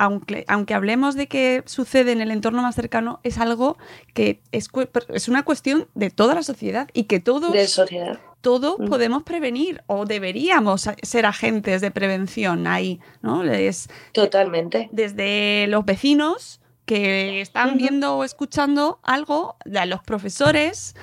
aunque, 0.02 0.46
aunque, 0.48 0.74
hablemos 0.74 1.16
de 1.16 1.28
que 1.28 1.62
sucede 1.66 2.14
en 2.14 2.22
el 2.22 2.32
entorno 2.32 2.62
más 2.62 2.74
cercano, 2.74 3.20
es 3.24 3.38
algo 3.38 3.78
que 4.14 4.40
es, 4.54 4.70
es 5.10 5.28
una 5.28 5.44
cuestión 5.44 5.90
de 5.94 6.10
toda 6.10 6.36
la 6.36 6.42
sociedad 6.42 6.88
y 6.94 7.04
que 7.04 7.20
todos, 7.20 7.52
de 7.52 7.68
sociedad 7.68 8.18
todo 8.42 8.78
mm. 8.78 8.86
podemos 8.88 9.24
prevenir 9.24 9.84
o 9.88 10.06
deberíamos 10.06 10.90
ser 11.02 11.26
agentes 11.26 11.82
de 11.82 11.92
prevención 11.92 12.68
ahí, 12.68 13.00
¿no? 13.22 13.44
Es, 13.44 13.90
Totalmente. 14.14 14.90
Desde 14.92 15.68
los 15.68 15.86
vecinos 15.86 16.62
que 16.86 17.42
están 17.42 17.78
viendo 17.78 18.18
o 18.18 18.24
escuchando 18.24 19.00
algo, 19.04 19.58
los 19.66 20.02
profesores, 20.02 20.96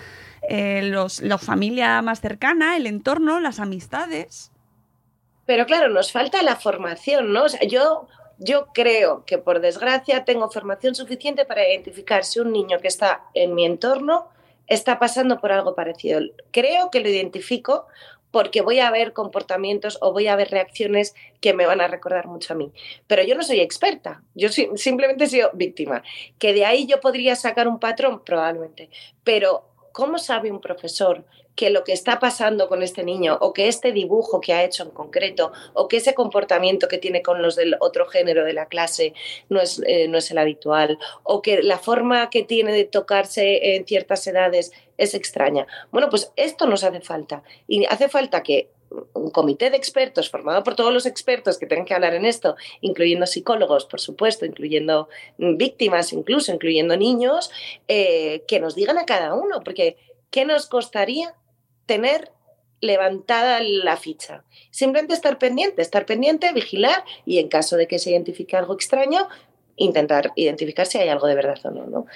eh, 0.48 0.82
los, 0.82 1.22
la 1.22 1.38
familia 1.38 2.02
más 2.02 2.20
cercana, 2.20 2.76
el 2.76 2.88
entorno, 2.88 3.38
las 3.38 3.60
amistades. 3.60 4.50
Pero 5.44 5.64
claro, 5.64 5.88
nos 5.88 6.10
falta 6.10 6.42
la 6.42 6.56
formación, 6.56 7.32
¿no? 7.32 7.44
O 7.44 7.48
sea, 7.48 7.60
yo, 7.68 8.08
yo 8.38 8.66
creo 8.74 9.24
que 9.26 9.38
por 9.38 9.60
desgracia 9.60 10.24
tengo 10.24 10.50
formación 10.50 10.96
suficiente 10.96 11.44
para 11.44 11.68
identificar 11.68 12.24
si 12.24 12.40
un 12.40 12.52
niño 12.52 12.80
que 12.80 12.88
está 12.88 13.22
en 13.32 13.54
mi 13.54 13.64
entorno 13.64 14.28
está 14.66 14.98
pasando 14.98 15.40
por 15.40 15.52
algo 15.52 15.74
parecido. 15.74 16.20
Creo 16.50 16.90
que 16.90 17.00
lo 17.00 17.08
identifico 17.08 17.86
porque 18.30 18.60
voy 18.60 18.80
a 18.80 18.90
ver 18.90 19.12
comportamientos 19.12 19.98
o 20.00 20.12
voy 20.12 20.26
a 20.26 20.36
ver 20.36 20.50
reacciones 20.50 21.14
que 21.40 21.54
me 21.54 21.64
van 21.64 21.80
a 21.80 21.88
recordar 21.88 22.26
mucho 22.26 22.52
a 22.52 22.56
mí. 22.56 22.72
Pero 23.06 23.22
yo 23.22 23.34
no 23.34 23.42
soy 23.42 23.60
experta, 23.60 24.22
yo 24.34 24.50
simplemente 24.50 25.24
he 25.24 25.28
sido 25.28 25.50
víctima. 25.54 26.02
Que 26.38 26.52
de 26.52 26.66
ahí 26.66 26.86
yo 26.86 27.00
podría 27.00 27.34
sacar 27.36 27.66
un 27.66 27.78
patrón, 27.78 28.22
probablemente. 28.24 28.90
Pero, 29.24 29.70
¿cómo 29.92 30.18
sabe 30.18 30.50
un 30.50 30.60
profesor 30.60 31.24
que 31.56 31.70
lo 31.70 31.82
que 31.82 31.92
está 31.92 32.20
pasando 32.20 32.68
con 32.68 32.82
este 32.82 33.02
niño 33.02 33.38
o 33.40 33.52
que 33.52 33.66
este 33.66 33.90
dibujo 33.90 34.40
que 34.40 34.52
ha 34.52 34.62
hecho 34.62 34.84
en 34.84 34.90
concreto 34.90 35.52
o 35.72 35.88
que 35.88 35.96
ese 35.96 36.14
comportamiento 36.14 36.86
que 36.86 36.98
tiene 36.98 37.22
con 37.22 37.42
los 37.42 37.56
del 37.56 37.76
otro 37.80 38.06
género 38.06 38.44
de 38.44 38.52
la 38.52 38.66
clase 38.66 39.14
no 39.48 39.60
es, 39.60 39.82
eh, 39.86 40.06
no 40.06 40.18
es 40.18 40.30
el 40.30 40.38
habitual 40.38 40.98
o 41.22 41.42
que 41.42 41.62
la 41.62 41.78
forma 41.78 42.30
que 42.30 42.42
tiene 42.42 42.72
de 42.72 42.84
tocarse 42.84 43.74
en 43.74 43.86
ciertas 43.86 44.26
edades 44.26 44.72
es 44.98 45.14
extraña. 45.14 45.66
Bueno, 45.90 46.10
pues 46.10 46.32
esto 46.36 46.66
nos 46.66 46.84
hace 46.84 47.00
falta 47.00 47.42
y 47.66 47.86
hace 47.86 48.08
falta 48.08 48.42
que 48.42 48.68
un 49.14 49.30
comité 49.30 49.70
de 49.70 49.76
expertos 49.76 50.30
formado 50.30 50.62
por 50.62 50.76
todos 50.76 50.92
los 50.92 51.06
expertos 51.06 51.58
que 51.58 51.66
tengan 51.66 51.86
que 51.86 51.94
hablar 51.94 52.14
en 52.14 52.24
esto, 52.24 52.56
incluyendo 52.80 53.26
psicólogos, 53.26 53.84
por 53.84 54.00
supuesto, 54.00 54.46
incluyendo 54.46 55.08
víctimas, 55.38 56.12
incluso 56.12 56.52
incluyendo 56.52 56.96
niños, 56.96 57.50
eh, 57.88 58.44
que 58.46 58.60
nos 58.60 58.76
digan 58.76 58.98
a 58.98 59.04
cada 59.04 59.34
uno, 59.34 59.62
porque 59.64 59.96
¿qué 60.30 60.44
nos 60.44 60.66
costaría 60.66 61.34
tener 61.86 62.32
levantada 62.80 63.60
la 63.62 63.96
ficha. 63.96 64.44
Simplemente 64.70 65.14
estar 65.14 65.38
pendiente, 65.38 65.82
estar 65.82 66.06
pendiente, 66.06 66.52
vigilar 66.52 67.04
y 67.24 67.38
en 67.38 67.48
caso 67.48 67.76
de 67.76 67.86
que 67.86 67.98
se 67.98 68.10
identifique 68.10 68.56
algo 68.56 68.74
extraño, 68.74 69.28
intentar 69.76 70.32
identificar 70.36 70.86
si 70.86 70.98
hay 70.98 71.08
algo 71.08 71.26
de 71.26 71.34
verdad 71.34 71.58
o 71.64 71.70
no. 71.70 71.86
¿no? 71.86 72.06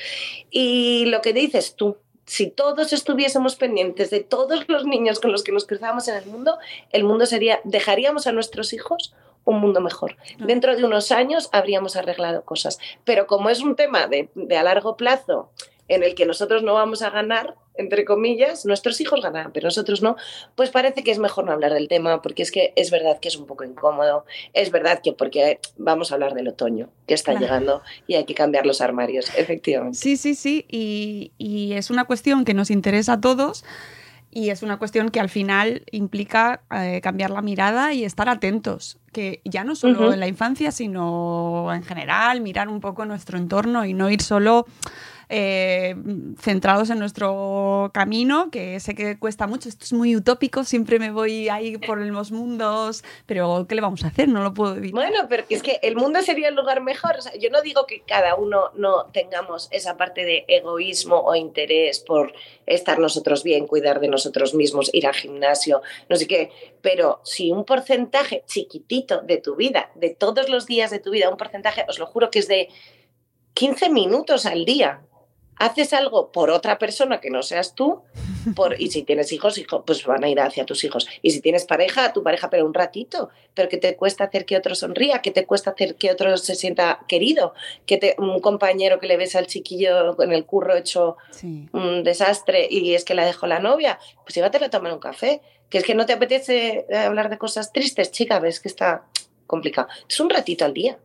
Y 0.51 1.07
lo 1.07 1.23
que 1.23 1.33
dices 1.33 1.75
tú, 1.77 1.97
si 2.27 2.49
todos 2.49 2.93
estuviésemos 2.93 3.57
pendientes 3.57 4.11
de 4.11 4.21
todos 4.21 4.69
los 4.69 4.85
niños 4.85 5.19
con 5.19 5.33
los 5.33 5.43
que 5.43 5.53
nos 5.53 5.67
cruzamos 5.67 6.07
en 6.09 6.17
el 6.17 6.27
mundo, 6.27 6.59
el 6.91 7.05
mundo 7.05 7.27
sería, 7.27 7.61
dejaríamos 7.65 8.27
a 8.27 8.33
nuestros 8.33 8.73
hijos 8.73 9.15
un 9.45 9.59
mundo 9.59 9.81
mejor. 9.81 10.17
Dentro 10.39 10.77
de 10.77 10.85
unos 10.85 11.13
años 11.13 11.49
habríamos 11.51 11.97
arreglado 11.97 12.45
cosas. 12.45 12.79
Pero 13.05 13.27
como 13.27 13.51
es 13.51 13.63
un 13.63 13.75
tema 13.75 14.07
de, 14.07 14.29
de 14.35 14.57
a 14.57 14.63
largo 14.63 14.97
plazo 14.97 15.51
en 15.91 16.05
el 16.05 16.15
que 16.15 16.25
nosotros 16.25 16.63
no 16.63 16.75
vamos 16.75 17.03
a 17.03 17.11
ganar, 17.11 17.57
entre 17.75 18.05
comillas, 18.05 18.65
nuestros 18.65 19.01
hijos 19.01 19.21
ganan, 19.21 19.51
pero 19.53 19.67
nosotros 19.67 20.03
no, 20.03 20.17
pues 20.55 20.71
parece 20.71 21.03
que 21.03 21.11
es 21.11 21.19
mejor 21.19 21.45
no 21.45 21.53
hablar 21.53 21.75
del 21.75 21.89
tema, 21.89 22.23
porque 22.23 22.45
es 22.45 22.53
que 22.53 22.73
es 22.77 22.93
verdad 22.93 23.19
que 23.19 23.27
es 23.27 23.37
un 23.37 23.47
poco 23.47 23.65
incómodo, 23.65 24.25
es 24.53 24.71
verdad 24.71 25.01
que 25.03 25.13
porque 25.13 25.59
vamos 25.79 26.13
a 26.13 26.15
hablar 26.15 26.35
del 26.35 26.47
otoño 26.47 26.91
que 27.09 27.15
está 27.15 27.35
llegando 27.35 27.83
y 28.07 28.15
hay 28.15 28.25
que 28.25 28.35
cambiar 28.35 28.67
los 28.67 28.81
armarios, 28.81 29.33
efectivamente. 29.37 29.99
Sí, 29.99 30.17
sí, 30.17 30.37
sí, 30.37 30.65
y, 30.69 31.73
es 31.73 31.91
una 31.91 32.05
cuestión 32.05 32.45
que 32.45 32.55
nos 32.55 32.71
interesa 32.71 33.15
a 33.15 33.21
todos. 33.21 33.65
Y 34.33 34.51
es 34.51 34.63
una 34.63 34.79
cuestión 34.79 35.09
que 35.09 35.19
al 35.19 35.29
final 35.29 35.83
implica 35.91 36.63
eh, 36.71 37.01
cambiar 37.03 37.31
la 37.31 37.43
mirada 37.43 37.95
y 37.95 38.05
estar 38.05 38.29
atentos, 38.29 38.97
que 39.13 39.41
ya 39.45 39.65
no 39.65 39.75
solo 39.75 40.13
en 40.13 40.21
la 40.21 40.29
infancia, 40.29 40.71
sino 40.71 41.69
en 41.75 41.83
general, 41.83 42.41
mirar 42.41 42.69
un 42.69 42.81
poco 42.81 43.05
nuestro 43.07 43.39
entorno 43.39 43.85
y 43.85 43.93
no 43.93 44.09
ir 44.09 44.23
solo 44.23 44.67
eh, 45.33 45.95
centrados 46.41 46.91
en 46.91 46.99
nuestro 46.99 47.91
camino, 47.95 48.51
que 48.51 48.81
sé 48.81 48.97
que 48.97 49.17
cuesta 49.17 49.47
mucho, 49.47 49.69
esto 49.69 49.85
es 49.85 49.93
muy 49.93 50.17
utópico, 50.17 50.65
siempre 50.65 50.99
me 50.99 51.13
voy 51.13 51.49
ahí 51.49 51.79
por 51.79 51.99
los 51.99 52.33
mundos, 52.33 53.05
pero 53.27 53.65
¿qué 53.69 53.77
le 53.77 53.81
vamos 53.81 54.03
a 54.05 54.09
hacer? 54.09 54.29
No 54.29 54.43
lo 54.43 54.53
puedo 54.53 54.77
evitar. 54.77 54.95
Bueno, 54.95 55.27
pero 55.29 55.45
es 55.49 55.63
que 55.63 55.79
el 55.83 55.95
mundo 55.95 56.21
sería 56.23 56.49
el 56.49 56.57
lugar 56.57 56.81
mejor. 56.81 57.15
yo 57.39 57.49
no 57.51 57.63
digo 57.63 57.87
que 57.87 58.03
cada 58.03 58.35
uno 58.35 58.73
no 58.75 59.07
tengamos 59.13 59.69
esa 59.71 59.97
parte 59.97 60.25
de 60.25 60.45
egoísmo 60.49 61.21
o 61.21 61.37
interés 61.37 62.01
por 62.01 62.33
estar 62.67 62.99
nosotros 62.99 63.45
bien, 63.45 63.69
cuidar 63.69 64.01
de 64.01 64.09
nosotros 64.09 64.55
mismos, 64.55 64.91
ir 64.93 65.07
al 65.07 65.15
gimnasio, 65.15 65.81
no 66.09 66.17
sé 66.17 66.27
qué, 66.27 66.51
pero 66.83 67.21
si 67.23 67.53
un 67.53 67.65
porcentaje 67.65 68.43
chiquitito 68.47 69.21
de 69.23 69.37
tu 69.37 69.55
vida, 69.55 69.93
de 69.95 70.11
todos 70.11 70.49
los 70.49 70.67
días 70.67 70.91
de 70.91 70.99
tu 70.99 71.13
vida, 71.13 71.31
un 71.31 71.37
porcentaje, 71.37 71.85
os 71.89 72.01
lo 72.01 72.07
juro 72.07 72.33
que 72.33 72.41
es 72.41 72.49
de 72.49 72.69
15 73.55 73.91
minutos 73.91 74.47
al 74.47 74.65
día, 74.65 75.03
haces 75.61 75.93
algo 75.93 76.33
por 76.33 76.51
otra 76.51 76.79
persona 76.79 77.21
que 77.21 77.31
no 77.31 77.43
seas 77.43 77.75
tú, 77.75 78.01
por, 78.57 78.81
y 78.81 78.91
si 78.91 79.03
tienes 79.03 79.31
hijos, 79.31 79.59
hijos, 79.59 79.83
pues 79.87 80.05
van 80.07 80.25
a 80.25 80.29
ir 80.29 80.41
hacia 80.41 80.65
tus 80.65 80.83
hijos. 80.85 81.07
Y 81.21 81.31
si 81.33 81.43
tienes 81.43 81.67
pareja, 81.67 82.07
a 82.07 82.13
tu 82.15 82.23
pareja, 82.23 82.49
pero 82.49 82.65
un 82.65 82.73
ratito, 82.73 83.29
pero 83.53 83.69
que 83.69 83.77
te 83.77 83.95
cuesta 83.95 84.25
hacer 84.25 84.47
que 84.47 84.57
otro 84.57 84.75
sonría, 84.75 85.21
que 85.21 85.31
te 85.31 85.45
cuesta 85.45 85.71
hacer 85.71 85.97
que 85.97 86.11
otro 86.11 86.35
se 86.39 86.55
sienta 86.55 87.01
querido, 87.07 87.53
que 87.85 87.99
te, 87.99 88.17
un 88.19 88.41
compañero 88.41 88.99
que 88.99 89.07
le 89.07 89.19
ves 89.19 89.37
al 89.37 89.47
chiquillo 89.47 90.21
en 90.23 90.33
el 90.33 90.47
curro 90.47 90.75
hecho 90.77 91.19
un 91.73 92.05
desastre 92.05 92.67
y 92.71 92.95
es 92.95 93.05
que 93.05 93.15
la 93.15 93.27
dejó 93.27 93.47
la 93.47 93.61
novia, 93.61 93.99
pues 94.25 94.35
llévatela 94.35 94.67
a 94.67 94.71
tomar 94.71 94.95
un 94.95 94.99
café, 94.99 95.43
que 95.69 95.77
es 95.77 95.85
que 95.85 95.95
no 95.95 96.07
te 96.07 96.15
apetece 96.15 96.87
hablar 96.91 97.29
de 97.29 97.37
cosas 97.37 97.71
tristes, 97.71 98.11
chica, 98.11 98.41
ves 98.41 98.61
que 98.61 98.69
está 98.69 99.05
complicado. 99.47 99.89
Es 100.09 100.19
un 100.21 100.31
ratito 100.31 100.65
al 100.65 100.73
día. 100.73 100.99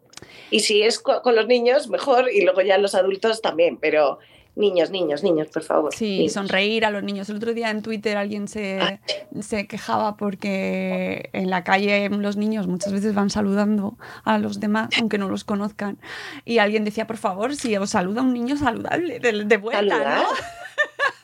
Y 0.49 0.61
si 0.61 0.81
es 0.81 0.99
con 0.99 1.35
los 1.35 1.45
niños, 1.45 1.89
mejor, 1.89 2.31
y 2.31 2.41
luego 2.41 2.61
ya 2.61 2.77
los 2.77 2.95
adultos 2.95 3.41
también, 3.41 3.77
pero 3.77 4.19
niños, 4.55 4.89
niños, 4.89 5.23
niños, 5.23 5.47
por 5.47 5.63
favor. 5.63 5.93
Sí, 5.93 6.29
sonreír 6.29 6.85
a 6.85 6.91
los 6.91 7.03
niños. 7.03 7.29
El 7.29 7.37
otro 7.37 7.53
día 7.53 7.69
en 7.69 7.81
Twitter 7.81 8.17
alguien 8.17 8.47
se, 8.47 8.79
ah. 8.79 8.99
se, 9.41 9.67
quejaba 9.67 10.17
porque 10.17 11.29
en 11.33 11.49
la 11.49 11.63
calle 11.63 12.09
los 12.09 12.37
niños 12.37 12.67
muchas 12.67 12.93
veces 12.93 13.13
van 13.13 13.29
saludando 13.29 13.97
a 14.23 14.37
los 14.37 14.59
demás, 14.59 14.89
aunque 14.99 15.17
no 15.17 15.29
los 15.29 15.43
conozcan. 15.43 15.97
Y 16.45 16.59
alguien 16.59 16.85
decía, 16.85 17.07
por 17.07 17.17
favor, 17.17 17.55
si 17.55 17.75
os 17.75 17.89
saluda 17.89 18.21
un 18.21 18.33
niño 18.33 18.57
saludable, 18.57 19.19
de, 19.19 19.57
vuelta, 19.57 20.17
¿no? 20.17 20.25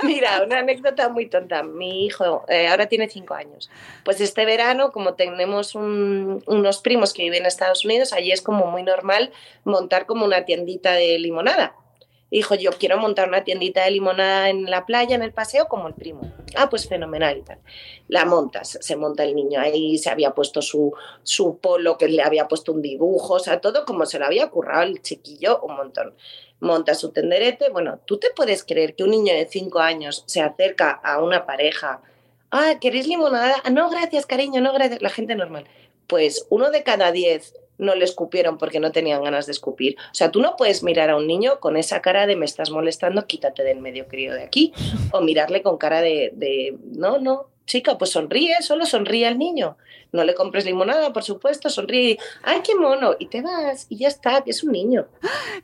Mira, 0.03 0.41
una 0.43 0.59
anécdota 0.59 1.09
muy 1.09 1.27
tonta. 1.27 1.63
Mi 1.63 2.05
hijo 2.05 2.43
eh, 2.47 2.67
ahora 2.67 2.87
tiene 2.87 3.07
cinco 3.07 3.33
años. 3.33 3.69
Pues 4.03 4.19
este 4.19 4.45
verano, 4.45 4.91
como 4.91 5.13
tenemos 5.13 5.75
unos 5.75 6.81
primos 6.81 7.13
que 7.13 7.23
viven 7.23 7.41
en 7.41 7.45
Estados 7.45 7.85
Unidos, 7.85 8.13
allí 8.13 8.31
es 8.31 8.41
como 8.41 8.67
muy 8.67 8.83
normal 8.83 9.31
montar 9.63 10.05
como 10.05 10.25
una 10.25 10.45
tiendita 10.45 10.93
de 10.93 11.19
limonada. 11.19 11.75
Y 12.31 12.37
dijo, 12.37 12.55
yo 12.55 12.71
quiero 12.71 12.97
montar 12.97 13.27
una 13.27 13.43
tiendita 13.43 13.83
de 13.83 13.91
limonada 13.91 14.49
en 14.49 14.71
la 14.71 14.85
playa, 14.85 15.15
en 15.15 15.21
el 15.21 15.33
paseo, 15.33 15.67
como 15.67 15.89
el 15.89 15.93
primo. 15.93 16.21
Ah, 16.55 16.69
pues 16.69 16.87
fenomenal 16.87 17.37
y 17.37 17.41
tal. 17.41 17.59
La 18.07 18.23
montas, 18.23 18.77
se 18.79 18.95
monta 18.95 19.25
el 19.25 19.35
niño 19.35 19.59
ahí, 19.59 19.97
se 19.97 20.09
había 20.09 20.31
puesto 20.31 20.61
su, 20.61 20.93
su 21.23 21.57
polo, 21.57 21.97
que 21.97 22.07
le 22.07 22.23
había 22.23 22.47
puesto 22.47 22.71
un 22.71 22.81
dibujo, 22.81 23.33
o 23.33 23.39
sea, 23.39 23.59
todo 23.59 23.83
como 23.83 24.05
se 24.05 24.17
lo 24.17 24.25
había 24.25 24.47
currado 24.47 24.83
el 24.83 25.01
chiquillo 25.01 25.59
un 25.61 25.75
montón. 25.75 26.15
Monta 26.61 26.95
su 26.95 27.11
tenderete. 27.11 27.69
Bueno, 27.69 27.99
¿tú 28.05 28.17
te 28.17 28.29
puedes 28.33 28.63
creer 28.63 28.95
que 28.95 29.03
un 29.03 29.11
niño 29.11 29.33
de 29.33 29.47
cinco 29.47 29.79
años 29.79 30.23
se 30.25 30.41
acerca 30.41 30.91
a 30.91 31.21
una 31.21 31.45
pareja? 31.45 32.01
Ah, 32.49 32.75
¿queréis 32.79 33.07
limonada? 33.07 33.55
Ah, 33.65 33.71
no, 33.71 33.89
gracias, 33.89 34.25
cariño, 34.25 34.61
no, 34.61 34.71
gracias. 34.71 35.01
La 35.01 35.09
gente 35.09 35.35
normal. 35.35 35.65
Pues 36.07 36.47
uno 36.49 36.71
de 36.71 36.83
cada 36.83 37.11
diez 37.11 37.55
no 37.81 37.95
le 37.95 38.05
escupieron 38.05 38.57
porque 38.57 38.79
no 38.79 38.91
tenían 38.91 39.23
ganas 39.23 39.47
de 39.47 39.51
escupir. 39.51 39.97
O 40.11 40.15
sea, 40.15 40.31
tú 40.31 40.41
no 40.41 40.55
puedes 40.55 40.83
mirar 40.83 41.09
a 41.09 41.17
un 41.17 41.27
niño 41.27 41.59
con 41.59 41.75
esa 41.75 42.01
cara 42.01 42.27
de 42.27 42.35
me 42.35 42.45
estás 42.45 42.69
molestando, 42.69 43.25
quítate 43.25 43.63
del 43.63 43.81
medio 43.81 44.07
crío 44.07 44.33
de 44.33 44.43
aquí. 44.43 44.71
O 45.11 45.21
mirarle 45.21 45.61
con 45.61 45.77
cara 45.77 46.01
de, 46.01 46.31
de 46.35 46.77
no, 46.93 47.19
no, 47.19 47.47
chica, 47.65 47.97
pues 47.97 48.11
sonríe, 48.11 48.61
solo 48.61 48.85
sonríe 48.85 49.27
al 49.27 49.37
niño. 49.37 49.77
No 50.11 50.25
le 50.25 50.35
compres 50.35 50.65
limonada, 50.65 51.13
por 51.13 51.23
supuesto, 51.23 51.69
sonríe. 51.69 52.17
¡Ay, 52.43 52.59
qué 52.63 52.75
mono! 52.75 53.15
Y 53.17 53.27
te 53.27 53.41
vas, 53.41 53.87
y 53.89 53.97
ya 53.97 54.09
está, 54.09 54.41
que 54.41 54.51
es 54.51 54.61
un 54.63 54.73
niño. 54.73 55.07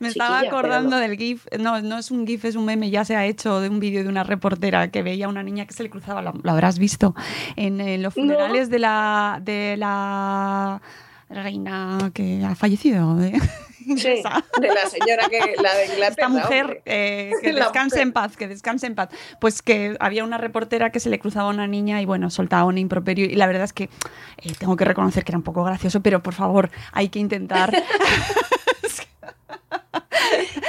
Me 0.00 0.08
estaba 0.08 0.40
acordando 0.40 0.96
del 0.96 1.16
GIF, 1.16 1.46
no, 1.58 1.80
no 1.82 1.98
es 1.98 2.10
un 2.10 2.26
GIF, 2.26 2.46
es 2.46 2.56
un 2.56 2.64
meme, 2.64 2.90
ya 2.90 3.04
se 3.04 3.14
ha 3.14 3.26
hecho 3.26 3.60
de 3.60 3.68
un 3.68 3.78
vídeo 3.78 4.02
de 4.02 4.08
una 4.08 4.24
reportera 4.24 4.90
que 4.90 5.02
veía 5.02 5.26
a 5.26 5.28
una 5.28 5.42
niña 5.42 5.66
que 5.66 5.74
se 5.74 5.82
le 5.82 5.90
cruzaba, 5.90 6.22
lo, 6.22 6.32
habrás 6.50 6.78
visto, 6.78 7.14
en, 7.56 8.02
los 8.02 8.14
funerales 8.14 8.70
de 8.70 8.78
la. 8.78 9.40
De 9.42 9.76
la 9.76 10.80
reina 11.28 12.10
que 12.14 12.42
ha 12.44 12.54
fallecido. 12.54 13.16
De, 13.16 13.32
sí, 13.78 14.22
de 14.60 14.68
la 14.68 14.86
señora 14.86 15.28
que 15.28 15.54
la 15.60 15.74
de 15.74 15.86
Inglaterra. 15.86 16.08
Esta 16.08 16.28
mujer 16.28 16.82
eh, 16.84 17.32
que 17.42 17.52
descanse 17.54 18.00
en 18.00 18.12
paz, 18.12 18.36
que 18.36 18.48
descanse 18.48 18.86
en 18.86 18.94
paz. 18.94 19.08
Pues 19.40 19.62
que 19.62 19.96
había 20.00 20.24
una 20.24 20.38
reportera 20.38 20.90
que 20.90 21.00
se 21.00 21.10
le 21.10 21.18
cruzaba 21.18 21.48
a 21.48 21.52
una 21.52 21.66
niña 21.66 22.00
y 22.00 22.04
bueno, 22.04 22.30
soltaba 22.30 22.64
un 22.64 22.78
improperio. 22.78 23.26
Y 23.26 23.34
la 23.36 23.46
verdad 23.46 23.64
es 23.64 23.72
que 23.72 23.84
eh, 23.84 24.52
tengo 24.58 24.76
que 24.76 24.84
reconocer 24.84 25.24
que 25.24 25.32
era 25.32 25.38
un 25.38 25.44
poco 25.44 25.64
gracioso, 25.64 26.02
pero 26.02 26.22
por 26.22 26.34
favor, 26.34 26.70
hay 26.92 27.08
que 27.08 27.18
intentar. 27.18 27.74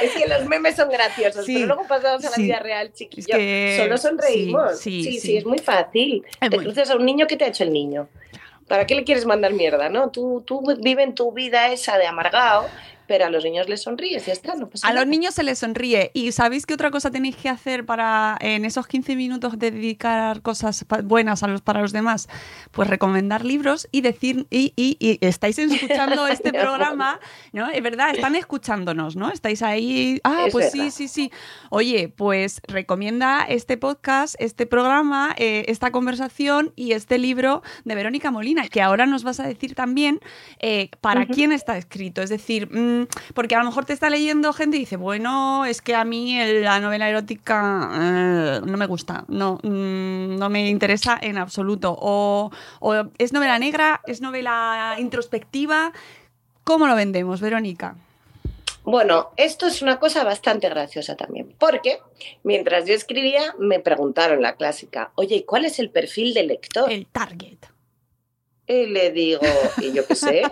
es 0.01 0.11
que 0.13 0.27
los 0.27 0.45
memes 0.45 0.75
son 0.75 0.89
graciosos, 0.89 1.45
pero 1.45 1.65
luego 1.65 1.85
pasamos 1.87 2.23
a 2.25 2.29
la 2.31 2.37
vida 2.37 2.59
real, 2.59 2.93
chiquillo. 2.93 3.35
Solo 3.77 3.97
sonreímos. 3.97 4.79
Sí, 4.79 5.19
sí, 5.19 5.37
es 5.37 5.45
muy 5.45 5.59
fácil. 5.59 6.23
te 6.39 6.57
cruzas 6.57 6.89
a 6.89 6.95
un 6.95 7.05
niño, 7.05 7.27
¿qué 7.27 7.37
te 7.37 7.45
ha 7.45 7.47
hecho 7.47 7.63
el 7.63 7.73
niño? 7.73 8.09
¿Para 8.69 8.85
qué 8.87 8.95
le 8.95 9.03
quieres 9.03 9.25
mandar 9.25 9.51
mierda? 9.51 9.89
¿no? 9.89 10.11
Tú, 10.11 10.41
tú 10.45 10.63
vive 10.79 11.11
tu 11.11 11.33
vida 11.33 11.67
esa 11.73 11.97
de 11.97 12.07
amargado 12.07 12.67
pero 13.09 13.25
a 13.25 13.29
los 13.31 13.43
niños 13.43 13.67
les 13.67 13.81
sonríes 13.81 14.27
y 14.27 14.31
está, 14.31 14.53
no 14.53 14.69
A 14.83 14.93
los 14.93 15.07
niños 15.07 15.33
se 15.33 15.41
les 15.41 15.57
sonríe. 15.57 16.11
¿Y 16.13 16.31
sabéis 16.31 16.67
qué 16.67 16.75
otra 16.75 16.91
cosa 16.91 17.09
tenéis 17.09 17.35
que 17.35 17.49
hacer 17.49 17.83
para 17.83 18.37
en 18.39 18.65
esos 18.65 18.85
15 18.85 19.15
minutos 19.15 19.57
dedicar 19.57 20.43
cosas 20.43 20.85
buenas 21.05 21.41
a 21.41 21.47
los, 21.47 21.61
para 21.61 21.81
los 21.81 21.91
demás? 21.91 22.29
Pues 22.69 22.87
recomendar 22.87 23.43
libros 23.43 23.87
y 23.91 24.01
decir, 24.01 24.45
y, 24.51 24.73
y, 24.75 25.17
estáis 25.21 25.57
escuchando 25.57 26.27
este 26.27 26.53
programa, 26.53 27.19
¿no? 27.51 27.71
Es 27.71 27.81
verdad, 27.81 28.11
están 28.13 28.35
escuchándonos, 28.35 29.15
¿no? 29.15 29.31
Estáis 29.31 29.63
ahí, 29.63 30.21
ah, 30.23 30.45
pues 30.51 30.71
sí, 30.71 30.91
sí, 30.91 31.07
sí. 31.07 31.31
Oye, 31.71 32.09
pues 32.09 32.61
recomienda 32.67 33.43
este 33.49 33.77
podcast, 33.77 34.35
este 34.37 34.67
programa, 34.67 35.33
eh, 35.35 35.65
esta 35.67 35.89
conversación 35.89 36.73
y 36.75 36.91
este 36.91 37.17
libro 37.17 37.63
de 37.85 37.95
Verónica 37.95 38.29
Molina, 38.29 38.67
que 38.67 38.83
ahora 38.83 39.07
nos 39.07 39.23
vas 39.23 39.39
a 39.39 39.47
decir 39.47 39.73
también 39.73 40.19
eh, 40.59 40.91
para 41.01 41.25
quién 41.25 41.51
está 41.51 41.75
escrito. 41.75 42.21
Es 42.21 42.29
decir, 42.29 42.69
porque 43.33 43.55
a 43.55 43.59
lo 43.59 43.65
mejor 43.65 43.85
te 43.85 43.93
está 43.93 44.09
leyendo 44.09 44.53
gente 44.53 44.77
y 44.77 44.81
dice, 44.81 44.97
bueno, 44.97 45.65
es 45.65 45.81
que 45.81 45.95
a 45.95 46.03
mí 46.03 46.37
la 46.61 46.79
novela 46.79 47.09
erótica 47.09 47.89
eh, 47.93 48.61
no 48.65 48.77
me 48.77 48.85
gusta, 48.85 49.25
no, 49.27 49.59
mm, 49.63 50.37
no 50.37 50.49
me 50.49 50.69
interesa 50.69 51.17
en 51.21 51.37
absoluto. 51.37 51.95
O, 51.99 52.51
es 53.17 53.33
novela 53.33 53.59
negra, 53.59 54.01
es 54.05 54.21
novela 54.21 54.95
introspectiva. 54.99 55.91
¿Cómo 56.63 56.87
lo 56.87 56.95
vendemos, 56.95 57.41
Verónica? 57.41 57.95
Bueno, 58.83 59.29
esto 59.37 59.67
es 59.67 59.81
una 59.81 59.99
cosa 59.99 60.23
bastante 60.23 60.69
graciosa 60.69 61.15
también, 61.15 61.53
porque 61.59 61.99
mientras 62.43 62.85
yo 62.85 62.93
escribía 62.93 63.53
me 63.59 63.79
preguntaron 63.79 64.41
la 64.41 64.55
clásica, 64.55 65.11
oye, 65.15 65.45
¿cuál 65.45 65.65
es 65.65 65.79
el 65.79 65.89
perfil 65.89 66.33
del 66.33 66.47
lector? 66.47 66.91
El 66.91 67.05
target. 67.05 67.57
Y 68.69 68.85
le 68.85 69.09
digo, 69.09 69.41
y 69.81 69.93
yo 69.93 70.05
qué 70.05 70.13
sé, 70.13 70.43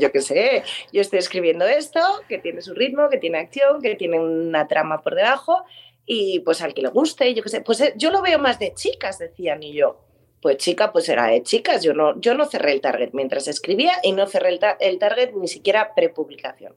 yo 0.00 0.10
qué 0.10 0.20
sé, 0.20 0.64
yo 0.92 1.00
estoy 1.00 1.20
escribiendo 1.20 1.64
esto, 1.64 2.00
que 2.28 2.38
tiene 2.38 2.60
su 2.60 2.74
ritmo, 2.74 3.08
que 3.08 3.18
tiene 3.18 3.38
acción, 3.38 3.80
que 3.80 3.94
tiene 3.94 4.18
una 4.18 4.66
trama 4.66 5.00
por 5.00 5.14
debajo, 5.14 5.62
y 6.04 6.40
pues 6.40 6.60
al 6.60 6.74
que 6.74 6.82
le 6.82 6.88
guste, 6.88 7.32
yo 7.34 7.44
qué 7.44 7.48
sé, 7.48 7.60
pues 7.60 7.80
eh, 7.82 7.94
yo 7.96 8.10
lo 8.10 8.20
veo 8.20 8.40
más 8.40 8.58
de 8.58 8.74
chicas, 8.74 9.20
decían, 9.20 9.62
y 9.62 9.74
yo, 9.74 10.00
pues 10.42 10.56
chica, 10.56 10.90
pues 10.90 11.08
era 11.08 11.28
de 11.28 11.44
chicas, 11.44 11.84
yo 11.84 11.94
no, 11.94 12.20
yo 12.20 12.34
no 12.34 12.46
cerré 12.46 12.72
el 12.72 12.80
target 12.80 13.10
mientras 13.12 13.46
escribía 13.46 13.92
y 14.02 14.10
no 14.10 14.26
cerré 14.26 14.48
el, 14.48 14.60
el 14.80 14.98
target 14.98 15.30
ni 15.34 15.46
siquiera 15.46 15.94
prepublicación. 15.94 16.74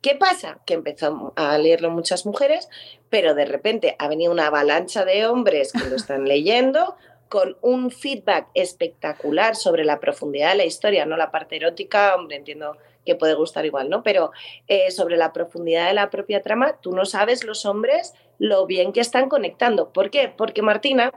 ¿Qué 0.00 0.14
pasa? 0.14 0.60
Que 0.64 0.72
empezó 0.72 1.34
a 1.36 1.58
leerlo 1.58 1.90
muchas 1.90 2.24
mujeres, 2.24 2.70
pero 3.10 3.34
de 3.34 3.44
repente 3.44 3.96
ha 3.98 4.08
venido 4.08 4.32
una 4.32 4.46
avalancha 4.46 5.04
de 5.04 5.26
hombres 5.26 5.72
que 5.72 5.90
lo 5.90 5.96
están 5.96 6.24
leyendo, 6.24 6.96
con 7.28 7.56
un 7.60 7.90
feedback 7.90 8.48
espectacular 8.54 9.56
sobre 9.56 9.84
la 9.84 10.00
profundidad 10.00 10.50
de 10.50 10.58
la 10.58 10.64
historia, 10.64 11.06
no 11.06 11.16
la 11.16 11.30
parte 11.30 11.56
erótica, 11.56 12.14
hombre, 12.14 12.36
entiendo 12.36 12.76
que 13.04 13.14
puede 13.14 13.34
gustar 13.34 13.64
igual, 13.64 13.88
¿no? 13.88 14.02
Pero 14.02 14.32
eh, 14.68 14.90
sobre 14.90 15.16
la 15.16 15.32
profundidad 15.32 15.86
de 15.88 15.94
la 15.94 16.10
propia 16.10 16.42
trama, 16.42 16.76
tú 16.80 16.92
no 16.92 17.04
sabes 17.04 17.44
los 17.44 17.64
hombres 17.64 18.14
lo 18.38 18.66
bien 18.66 18.92
que 18.92 19.00
están 19.00 19.28
conectando. 19.28 19.92
¿Por 19.92 20.10
qué? 20.10 20.32
Porque 20.36 20.62
Martina 20.62 21.12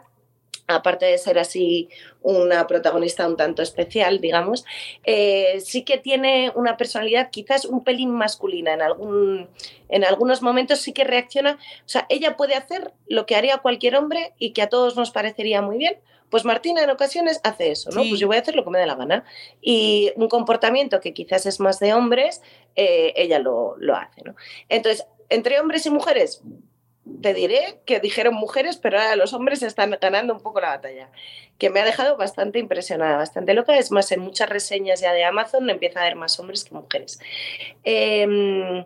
aparte 0.69 1.05
de 1.05 1.17
ser 1.17 1.39
así 1.39 1.89
una 2.21 2.67
protagonista 2.67 3.27
un 3.27 3.37
tanto 3.37 3.61
especial, 3.61 4.21
digamos, 4.21 4.65
eh, 5.03 5.59
sí 5.61 5.83
que 5.83 5.97
tiene 5.97 6.51
una 6.55 6.77
personalidad 6.77 7.29
quizás 7.31 7.65
un 7.65 7.83
pelín 7.83 8.11
masculina. 8.11 8.73
En, 8.73 8.81
algún, 8.81 9.49
en 9.89 10.03
algunos 10.03 10.41
momentos 10.41 10.79
sí 10.79 10.93
que 10.93 11.03
reacciona. 11.03 11.53
O 11.53 11.89
sea, 11.89 12.05
ella 12.09 12.37
puede 12.37 12.55
hacer 12.55 12.93
lo 13.07 13.25
que 13.25 13.35
haría 13.35 13.57
cualquier 13.57 13.95
hombre 13.95 14.33
y 14.37 14.51
que 14.51 14.61
a 14.61 14.69
todos 14.69 14.95
nos 14.95 15.11
parecería 15.11 15.61
muy 15.61 15.77
bien. 15.77 15.97
Pues 16.29 16.45
Martina 16.45 16.83
en 16.83 16.91
ocasiones 16.91 17.41
hace 17.43 17.71
eso, 17.71 17.89
¿no? 17.89 18.01
Pues 18.07 18.19
yo 18.19 18.27
voy 18.27 18.37
a 18.37 18.41
hacer 18.41 18.55
lo 18.55 18.63
que 18.63 18.69
me 18.69 18.77
dé 18.77 18.85
la 18.85 18.93
gana. 18.93 19.25
Y 19.61 20.11
un 20.15 20.29
comportamiento 20.29 21.01
que 21.01 21.11
quizás 21.11 21.47
es 21.47 21.59
más 21.59 21.79
de 21.79 21.93
hombres, 21.93 22.43
eh, 22.75 23.13
ella 23.15 23.39
lo, 23.39 23.75
lo 23.79 23.95
hace, 23.95 24.21
¿no? 24.23 24.35
Entonces, 24.67 25.07
entre 25.29 25.59
hombres 25.59 25.87
y 25.87 25.89
mujeres, 25.89 26.43
te 27.21 27.33
diré 27.33 27.79
que 27.85 27.99
dijeron 27.99 28.33
mujeres, 28.33 28.77
pero 28.77 28.99
ahora 28.99 29.15
los 29.15 29.33
hombres 29.33 29.61
están 29.63 29.97
ganando 30.01 30.33
un 30.33 30.41
poco 30.41 30.61
la 30.61 30.69
batalla, 30.69 31.09
que 31.57 31.69
me 31.69 31.79
ha 31.79 31.85
dejado 31.85 32.17
bastante 32.17 32.59
impresionada, 32.59 33.17
bastante 33.17 33.53
loca. 33.53 33.77
Es 33.77 33.91
más, 33.91 34.11
en 34.11 34.21
muchas 34.21 34.49
reseñas 34.49 35.01
ya 35.01 35.13
de 35.13 35.23
Amazon 35.23 35.69
empieza 35.69 35.99
a 35.99 36.03
haber 36.03 36.15
más 36.15 36.39
hombres 36.39 36.63
que 36.63 36.75
mujeres. 36.75 37.19
Em, 37.83 38.85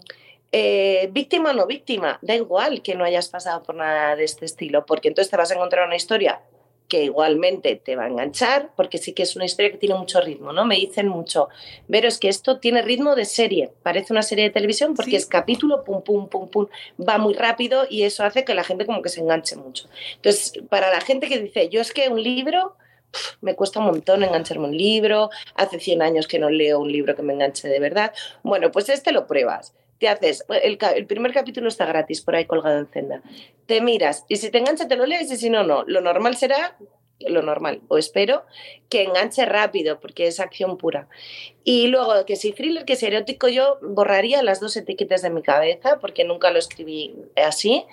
eh, 0.51 1.09
víctima 1.11 1.51
o 1.51 1.53
no 1.53 1.65
víctima, 1.65 2.19
da 2.21 2.35
igual 2.35 2.81
que 2.81 2.95
no 2.95 3.03
hayas 3.03 3.29
pasado 3.29 3.63
por 3.63 3.75
nada 3.75 4.15
de 4.15 4.23
este 4.23 4.45
estilo, 4.45 4.85
porque 4.85 5.07
entonces 5.07 5.31
te 5.31 5.37
vas 5.37 5.51
a 5.51 5.55
encontrar 5.55 5.87
una 5.87 5.95
historia 5.95 6.41
que 6.93 7.05
igualmente 7.05 7.75
te 7.75 7.95
va 7.95 8.03
a 8.03 8.07
enganchar, 8.07 8.69
porque 8.75 8.99
sí 8.99 9.13
que 9.13 9.23
es 9.23 9.35
una 9.35 9.45
historia 9.45 9.71
que 9.71 9.79
tiene 9.79 9.95
mucho 9.95 10.21
ritmo, 10.21 10.53
¿no? 10.53 10.63
Me 10.63 10.75
dicen 10.75 11.07
mucho, 11.07 11.49
pero 11.89 12.07
es 12.07 12.19
que 12.19 12.29
esto 12.29 12.59
tiene 12.59 12.83
ritmo 12.83 13.15
de 13.15 13.25
serie, 13.25 13.71
parece 13.81 14.13
una 14.13 14.21
serie 14.21 14.43
de 14.43 14.51
televisión 14.51 14.93
porque 14.93 15.15
es 15.15 15.25
capítulo, 15.25 15.83
pum, 15.83 16.03
pum, 16.03 16.29
pum, 16.29 16.47
pum, 16.49 16.67
va 17.01 17.17
muy 17.17 17.33
rápido 17.33 17.87
y 17.89 18.03
eso 18.03 18.23
hace 18.23 18.45
que 18.45 18.53
la 18.53 18.63
gente 18.63 18.85
como 18.85 19.01
que 19.01 19.09
se 19.09 19.21
enganche 19.21 19.55
mucho. 19.55 19.89
Entonces, 20.17 20.53
para 20.69 20.91
la 20.91 21.01
gente 21.01 21.27
que 21.27 21.39
dice, 21.39 21.67
yo 21.69 21.81
es 21.81 21.91
que 21.93 22.09
un 22.09 22.21
libro 22.21 22.75
me 23.41 23.55
cuesta 23.55 23.79
un 23.79 23.87
montón 23.87 24.23
engancharme 24.23 24.67
un 24.67 24.77
libro, 24.77 25.31
hace 25.55 25.79
100 25.79 26.03
años 26.03 26.27
que 26.27 26.37
no 26.37 26.51
leo 26.51 26.79
un 26.79 26.91
libro 26.91 27.15
que 27.15 27.23
me 27.23 27.33
enganche 27.33 27.67
de 27.67 27.79
verdad. 27.79 28.13
Bueno, 28.43 28.69
pues 28.69 28.87
este 28.89 29.11
lo 29.11 29.25
pruebas 29.25 29.73
haces, 30.07 30.45
el, 30.49 30.77
primer 31.07 31.33
capítulo 31.33 31.67
está 31.67 31.85
gratis 31.85 32.21
por 32.21 32.35
ahí 32.35 32.45
colgado 32.45 32.79
en 32.79 32.87
Zenda, 32.87 33.21
te 33.65 33.81
miras 33.81 34.25
y 34.27 34.37
si 34.37 34.49
te 34.49 34.57
engancha 34.57 34.87
te 34.87 34.95
lo 34.95 35.05
lees 35.05 35.31
y 35.31 35.37
si 35.37 35.49
no, 35.49 35.63
no. 35.63 35.83
Lo 35.85 36.01
normal 36.01 36.35
será, 36.35 36.77
lo 37.19 37.41
normal, 37.41 37.81
o 37.87 37.97
espero, 37.97 38.43
que 38.89 39.03
enganche 39.03 39.45
rápido 39.45 39.99
porque 39.99 40.27
es 40.27 40.39
acción 40.39 40.77
pura. 40.77 41.07
Y 41.63 41.87
luego, 41.87 42.25
que 42.25 42.35
si 42.35 42.51
thriller, 42.51 42.85
que 42.85 42.95
si 42.95 43.05
erótico, 43.05 43.47
yo 43.47 43.77
borraría 43.81 44.43
las 44.43 44.59
dos 44.59 44.75
etiquetas 44.77 45.21
de 45.21 45.29
mi 45.29 45.41
cabeza 45.41 45.99
porque 45.99 46.23
nunca 46.23 46.51
lo 46.51 46.59
escribí 46.59 47.15
así. 47.35 47.85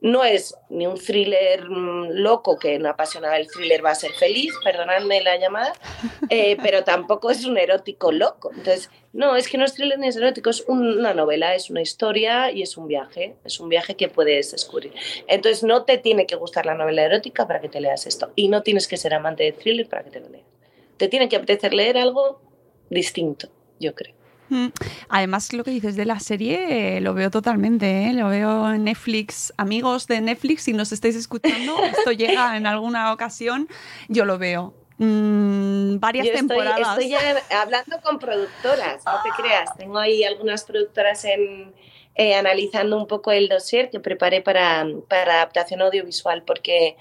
No 0.00 0.24
es 0.24 0.54
ni 0.68 0.86
un 0.86 0.98
thriller 0.98 1.68
mm, 1.68 2.10
loco 2.10 2.58
que 2.58 2.78
no 2.78 2.88
apasiona 2.88 3.36
el 3.36 3.48
thriller 3.48 3.84
va 3.84 3.90
a 3.90 3.94
ser 3.94 4.12
feliz, 4.12 4.52
perdonadme 4.62 5.22
la 5.22 5.36
llamada, 5.36 5.72
eh, 6.30 6.56
pero 6.62 6.84
tampoco 6.84 7.30
es 7.30 7.44
un 7.44 7.58
erótico 7.58 8.12
loco. 8.12 8.50
Entonces, 8.50 8.90
no, 9.12 9.36
es 9.36 9.48
que 9.48 9.58
no 9.58 9.64
es 9.64 9.74
thriller 9.74 9.98
ni 9.98 10.08
es 10.08 10.16
erótico, 10.16 10.50
es 10.50 10.64
una 10.66 11.14
novela, 11.14 11.54
es 11.54 11.70
una 11.70 11.80
historia 11.80 12.50
y 12.50 12.62
es 12.62 12.76
un 12.76 12.88
viaje, 12.88 13.36
es 13.44 13.60
un 13.60 13.68
viaje 13.68 13.96
que 13.96 14.08
puedes 14.08 14.52
descubrir. 14.52 14.92
Entonces, 15.26 15.62
no 15.62 15.84
te 15.84 15.98
tiene 15.98 16.26
que 16.26 16.36
gustar 16.36 16.66
la 16.66 16.74
novela 16.74 17.02
erótica 17.02 17.46
para 17.46 17.60
que 17.60 17.68
te 17.68 17.80
leas 17.80 18.06
esto 18.06 18.32
y 18.36 18.48
no 18.48 18.62
tienes 18.62 18.88
que 18.88 18.96
ser 18.96 19.14
amante 19.14 19.44
de 19.44 19.52
thriller 19.52 19.88
para 19.88 20.04
que 20.04 20.10
te 20.10 20.20
lo 20.20 20.28
leas. 20.28 20.46
Te 20.96 21.08
tiene 21.08 21.28
que 21.28 21.36
apetecer 21.36 21.74
leer 21.74 21.98
algo 21.98 22.40
distinto, 22.90 23.48
yo 23.80 23.94
creo. 23.94 24.23
Además, 25.08 25.52
lo 25.52 25.64
que 25.64 25.70
dices 25.70 25.96
de 25.96 26.04
la 26.04 26.20
serie, 26.20 26.96
eh, 26.96 27.00
lo 27.00 27.14
veo 27.14 27.30
totalmente, 27.30 28.06
¿eh? 28.06 28.12
lo 28.12 28.28
veo 28.28 28.72
en 28.72 28.84
Netflix. 28.84 29.52
Amigos 29.56 30.06
de 30.06 30.20
Netflix, 30.20 30.62
si 30.62 30.72
nos 30.72 30.92
estáis 30.92 31.16
escuchando, 31.16 31.76
esto 31.84 32.12
llega 32.12 32.56
en 32.56 32.66
alguna 32.66 33.12
ocasión, 33.12 33.68
yo 34.08 34.24
lo 34.24 34.38
veo. 34.38 34.74
Mm, 34.98 35.98
varias 35.98 36.26
Yo 36.26 36.32
estoy, 36.32 36.48
temporadas. 36.48 36.88
estoy 36.98 37.08
ya 37.08 37.60
hablando 37.60 38.00
con 38.00 38.18
productoras, 38.18 39.04
no 39.04 39.20
te 39.22 39.42
creas. 39.42 39.76
Tengo 39.76 39.98
ahí 39.98 40.22
algunas 40.22 40.64
productoras 40.64 41.24
en, 41.24 41.74
eh, 42.14 42.34
analizando 42.36 42.96
un 42.96 43.08
poco 43.08 43.32
el 43.32 43.48
dossier 43.48 43.90
que 43.90 43.98
preparé 43.98 44.40
para, 44.40 44.86
para 45.08 45.34
adaptación 45.34 45.82
audiovisual, 45.82 46.44
porque, 46.44 46.96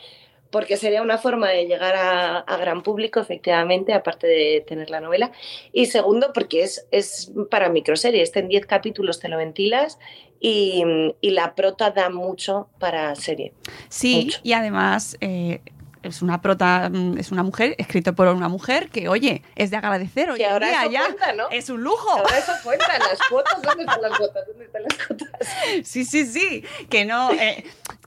porque 0.53 0.77
sería 0.77 1.01
una 1.01 1.17
forma 1.17 1.49
de 1.49 1.65
llegar 1.65 1.95
a, 1.95 2.37
a 2.37 2.57
gran 2.57 2.83
público, 2.83 3.19
efectivamente, 3.19 3.91
aparte 3.91 4.27
de 4.27 4.63
tener 4.65 4.89
la 4.91 5.01
novela. 5.01 5.31
Y 5.73 5.87
segundo, 5.87 6.31
porque 6.31 6.61
es, 6.63 6.85
es 6.91 7.31
para 7.49 7.69
microserie. 7.69 8.21
Este 8.21 8.39
en 8.39 8.47
10 8.49 8.67
capítulos 8.67 9.19
te 9.19 9.29
lo 9.29 9.37
ventilas 9.37 9.97
y, 10.39 10.83
y 11.21 11.31
la 11.31 11.55
prota 11.55 11.89
da 11.89 12.09
mucho 12.11 12.69
para 12.79 13.15
serie. 13.15 13.51
Sí, 13.89 14.25
Mucho. 14.25 14.39
y 14.43 14.53
además 14.53 15.17
eh, 15.21 15.61
es 16.03 16.21
una 16.21 16.39
prota, 16.41 16.89
mm, 16.93 17.17
es 17.17 17.31
una 17.31 17.41
mujer, 17.41 17.75
escrito 17.79 18.13
por 18.13 18.27
una 18.27 18.47
mujer 18.49 18.89
que, 18.89 19.07
oye, 19.09 19.41
es 19.55 19.71
de 19.71 19.77
agradecer 19.77 20.31
Que 20.35 20.43
en 20.45 20.51
ahora 20.51 20.67
día 20.67 20.81
eso 20.83 20.91
ya. 20.91 21.03
cuenta, 21.05 21.33
¿no? 21.33 21.49
Es 21.49 21.69
un 21.71 21.81
lujo. 21.81 22.11
Ahora 22.11 22.37
eso 22.37 22.51
cuenta, 22.63 22.87
las 22.99 23.19
cuotas, 23.27 23.59
¿dónde 23.63 23.85
están 23.85 24.01
las 24.03 24.17
cuotas? 24.19 24.47
¿Dónde 24.47 24.65
están 24.65 24.83
las 24.83 25.07
cuotas? 25.07 25.29
Sí, 25.83 26.05
sí, 26.05 26.25
sí. 26.25 26.63
Que 26.89 27.05
no. 27.05 27.31
eh, 27.33 27.63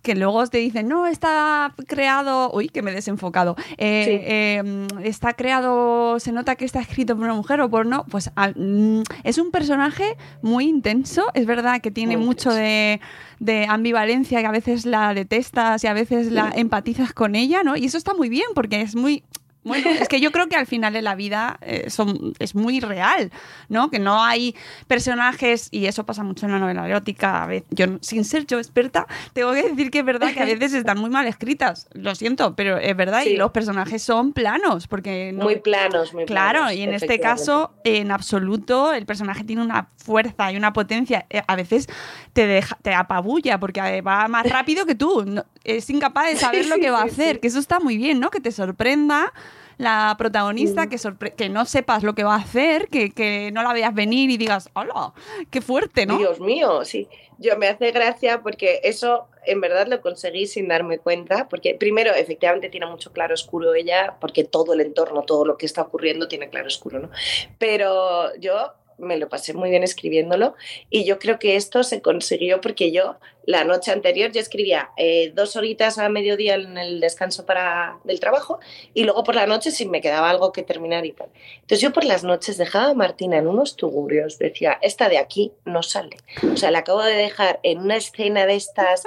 que 0.06 0.14
luego 0.14 0.46
te 0.46 0.58
dicen, 0.58 0.86
no, 0.86 1.08
está 1.08 1.74
creado. 1.88 2.52
Uy, 2.52 2.68
que 2.68 2.80
me 2.80 2.92
he 2.92 2.94
desenfocado. 2.94 3.56
Eh, 3.76 4.04
Sí. 4.06 4.20
eh, 4.22 4.86
está 5.02 5.32
creado. 5.32 6.20
Se 6.20 6.30
nota 6.30 6.54
que 6.54 6.64
está 6.64 6.80
escrito 6.80 7.16
por 7.16 7.24
una 7.24 7.34
mujer 7.34 7.60
o 7.60 7.68
por 7.68 7.86
no. 7.86 8.04
Pues 8.08 8.30
mm, 8.54 9.00
es 9.24 9.38
un 9.38 9.50
personaje 9.50 10.16
muy 10.42 10.66
intenso. 10.66 11.26
Es 11.34 11.44
verdad 11.44 11.80
que 11.80 11.90
tiene 11.90 12.16
Muy 12.16 12.24
mucho 12.26 12.54
de, 12.54 13.00
de 13.40 13.66
ambivalencia, 13.68 14.40
que 14.40 14.46
a 14.46 14.52
veces 14.52 14.86
la 14.86 15.12
detestas 15.12 15.82
y 15.82 15.88
a 15.88 15.92
veces 15.92 16.30
la 16.30 16.52
empatizas 16.54 17.12
con 17.12 17.34
ella, 17.34 17.64
¿no? 17.64 17.76
Y 17.76 17.86
eso 17.86 17.98
está 17.98 18.14
muy 18.14 18.28
bien 18.28 18.46
porque 18.54 18.80
es 18.82 18.94
muy. 18.94 19.24
Bueno, 19.66 19.90
es 19.90 20.08
que 20.08 20.20
yo 20.20 20.30
creo 20.32 20.48
que 20.48 20.56
al 20.56 20.66
final 20.66 20.92
de 20.92 21.02
la 21.02 21.14
vida 21.14 21.58
eh, 21.60 21.90
son, 21.90 22.32
es 22.38 22.54
muy 22.54 22.80
real, 22.80 23.30
¿no? 23.68 23.90
Que 23.90 23.98
no 23.98 24.22
hay 24.24 24.54
personajes, 24.86 25.68
y 25.70 25.86
eso 25.86 26.06
pasa 26.06 26.22
mucho 26.22 26.46
en 26.46 26.52
la 26.52 26.58
novela 26.58 26.86
erótica, 26.88 27.42
a 27.42 27.46
veces, 27.46 27.68
yo, 27.70 27.86
sin 28.00 28.24
ser 28.24 28.46
yo 28.46 28.58
experta, 28.58 29.06
tengo 29.34 29.52
que 29.52 29.62
decir 29.64 29.90
que 29.90 29.98
es 29.98 30.04
verdad 30.04 30.32
que 30.32 30.40
a 30.40 30.44
veces 30.46 30.72
están 30.74 30.98
muy 30.98 31.10
mal 31.10 31.26
escritas, 31.26 31.88
lo 31.92 32.14
siento, 32.14 32.54
pero 32.56 32.78
es 32.78 32.96
verdad, 32.96 33.22
y 33.22 33.30
Sí. 33.30 33.36
los 33.36 33.50
personajes 33.50 34.02
son 34.02 34.32
planos, 34.32 34.86
porque 34.86 35.32
no, 35.34 35.44
Muy 35.44 35.56
planos, 35.56 36.14
muy 36.14 36.24
Claro, 36.26 36.60
planos, 36.60 36.74
y 36.74 36.82
en 36.82 36.94
este 36.94 37.18
caso, 37.20 37.74
en 37.84 38.10
absoluto, 38.12 38.92
el 38.92 39.04
personaje 39.04 39.44
tiene 39.44 39.62
una 39.62 39.88
fuerza 39.96 40.52
y 40.52 40.56
una 40.56 40.72
potencia. 40.72 41.26
eh, 41.28 41.42
A 41.48 41.56
veces 41.56 41.88
te 42.32 42.46
deja, 42.46 42.76
te 42.82 42.94
apabulla 42.94 43.58
porque 43.58 43.80
eh, 43.80 44.00
va 44.00 44.28
más 44.28 44.48
rápido 44.48 44.86
que 44.86 44.94
tú. 44.94 45.42
es 45.64 45.90
incapaz 45.90 46.26
de 46.28 46.36
saber 46.36 46.66
lo 46.68 46.76
Sí, 46.76 46.80
que 46.80 46.90
va 46.90 47.00
a 47.02 47.04
sí, 47.04 47.10
hacer. 47.10 47.34
sí. 47.36 47.40
Que 47.40 47.48
eso 47.48 47.58
está 47.58 47.80
muy 47.80 47.96
bien, 47.96 48.20
¿no? 48.20 48.30
Que 48.30 48.40
te 48.40 48.52
sorprenda 48.52 49.32
la 49.78 50.14
protagonista, 50.18 50.86
Mm. 50.86 50.88
que, 50.88 50.96
sorpre- 50.96 51.34
que 51.34 51.48
no 51.48 51.64
sepas 51.66 52.02
lo 52.02 52.14
que 52.14 52.24
va 52.24 52.34
a 52.34 52.38
hacer, 52.38 52.88
que, 52.88 53.10
que 53.10 53.50
no 53.52 53.62
la 53.62 53.72
veas 53.72 53.94
venir 53.94 54.30
y 54.30 54.36
digas, 54.36 54.70
hola, 54.74 55.12
qué 55.50 55.60
fuerte, 55.60 56.06
¿no? 56.06 56.16
Dios 56.18 56.40
mío, 56.40 56.84
sí. 56.84 57.08
Yo 57.38 57.58
me 57.58 57.68
hace 57.68 57.90
gracia 57.90 58.40
porque 58.40 58.80
eso 58.84 59.28
en 59.44 59.60
verdad 59.60 59.86
lo 59.88 60.00
conseguí 60.00 60.46
sin 60.46 60.68
darme 60.68 60.98
cuenta, 60.98 61.48
porque 61.48 61.74
primero 61.74 62.14
efectivamente 62.14 62.70
tiene 62.70 62.86
mucho 62.86 63.12
claro 63.12 63.34
oscuro 63.34 63.74
ella, 63.74 64.16
porque 64.20 64.44
todo 64.44 64.72
el 64.72 64.80
entorno, 64.80 65.22
todo 65.22 65.44
lo 65.44 65.58
que 65.58 65.66
está 65.66 65.82
ocurriendo 65.82 66.26
tiene 66.28 66.48
claro 66.48 66.66
oscuro, 66.68 66.98
¿no? 66.98 67.10
Pero 67.58 68.34
yo 68.36 68.72
me 68.98 69.18
lo 69.18 69.28
pasé 69.28 69.52
muy 69.52 69.68
bien 69.68 69.82
escribiéndolo 69.82 70.54
y 70.88 71.04
yo 71.04 71.18
creo 71.18 71.38
que 71.38 71.56
esto 71.56 71.82
se 71.82 72.00
consiguió 72.00 72.62
porque 72.62 72.90
yo 72.92 73.16
la 73.46 73.64
noche 73.64 73.92
anterior 73.92 74.32
yo 74.32 74.40
escribía 74.40 74.90
eh, 74.96 75.32
dos 75.34 75.56
horitas 75.56 75.98
a 75.98 76.08
mediodía 76.08 76.56
en 76.56 76.76
el 76.76 77.00
descanso 77.00 77.46
para, 77.46 77.98
del 78.04 78.20
trabajo 78.20 78.58
y 78.92 79.04
luego 79.04 79.24
por 79.24 79.36
la 79.36 79.46
noche 79.46 79.70
si 79.70 79.86
me 79.86 80.00
quedaba 80.00 80.28
algo 80.28 80.52
que 80.52 80.62
terminar 80.62 81.06
y 81.06 81.12
tal. 81.12 81.28
Entonces 81.54 81.80
yo 81.80 81.92
por 81.92 82.04
las 82.04 82.24
noches 82.24 82.58
dejaba 82.58 82.90
a 82.90 82.94
Martina 82.94 83.38
en 83.38 83.46
unos 83.46 83.76
tugurios, 83.76 84.38
decía, 84.38 84.78
esta 84.82 85.08
de 85.08 85.18
aquí 85.18 85.52
no 85.64 85.82
sale. 85.82 86.16
O 86.52 86.56
sea, 86.56 86.70
la 86.70 86.80
acabo 86.80 87.02
de 87.02 87.14
dejar 87.14 87.60
en 87.62 87.78
una 87.78 87.96
escena 87.96 88.46
de 88.46 88.56
estas 88.56 89.04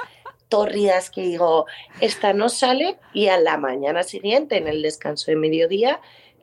tórridas 0.47 1.11
que 1.11 1.21
digo, 1.21 1.67
esta 2.01 2.33
no 2.33 2.49
sale 2.49 2.97
y 3.13 3.27
a 3.27 3.39
la 3.39 3.57
mañana 3.57 4.03
siguiente 4.03 4.57
en 4.57 4.67
el 4.67 4.81
descanso 4.81 5.29
de 5.29 5.37
mediodía 5.37 5.99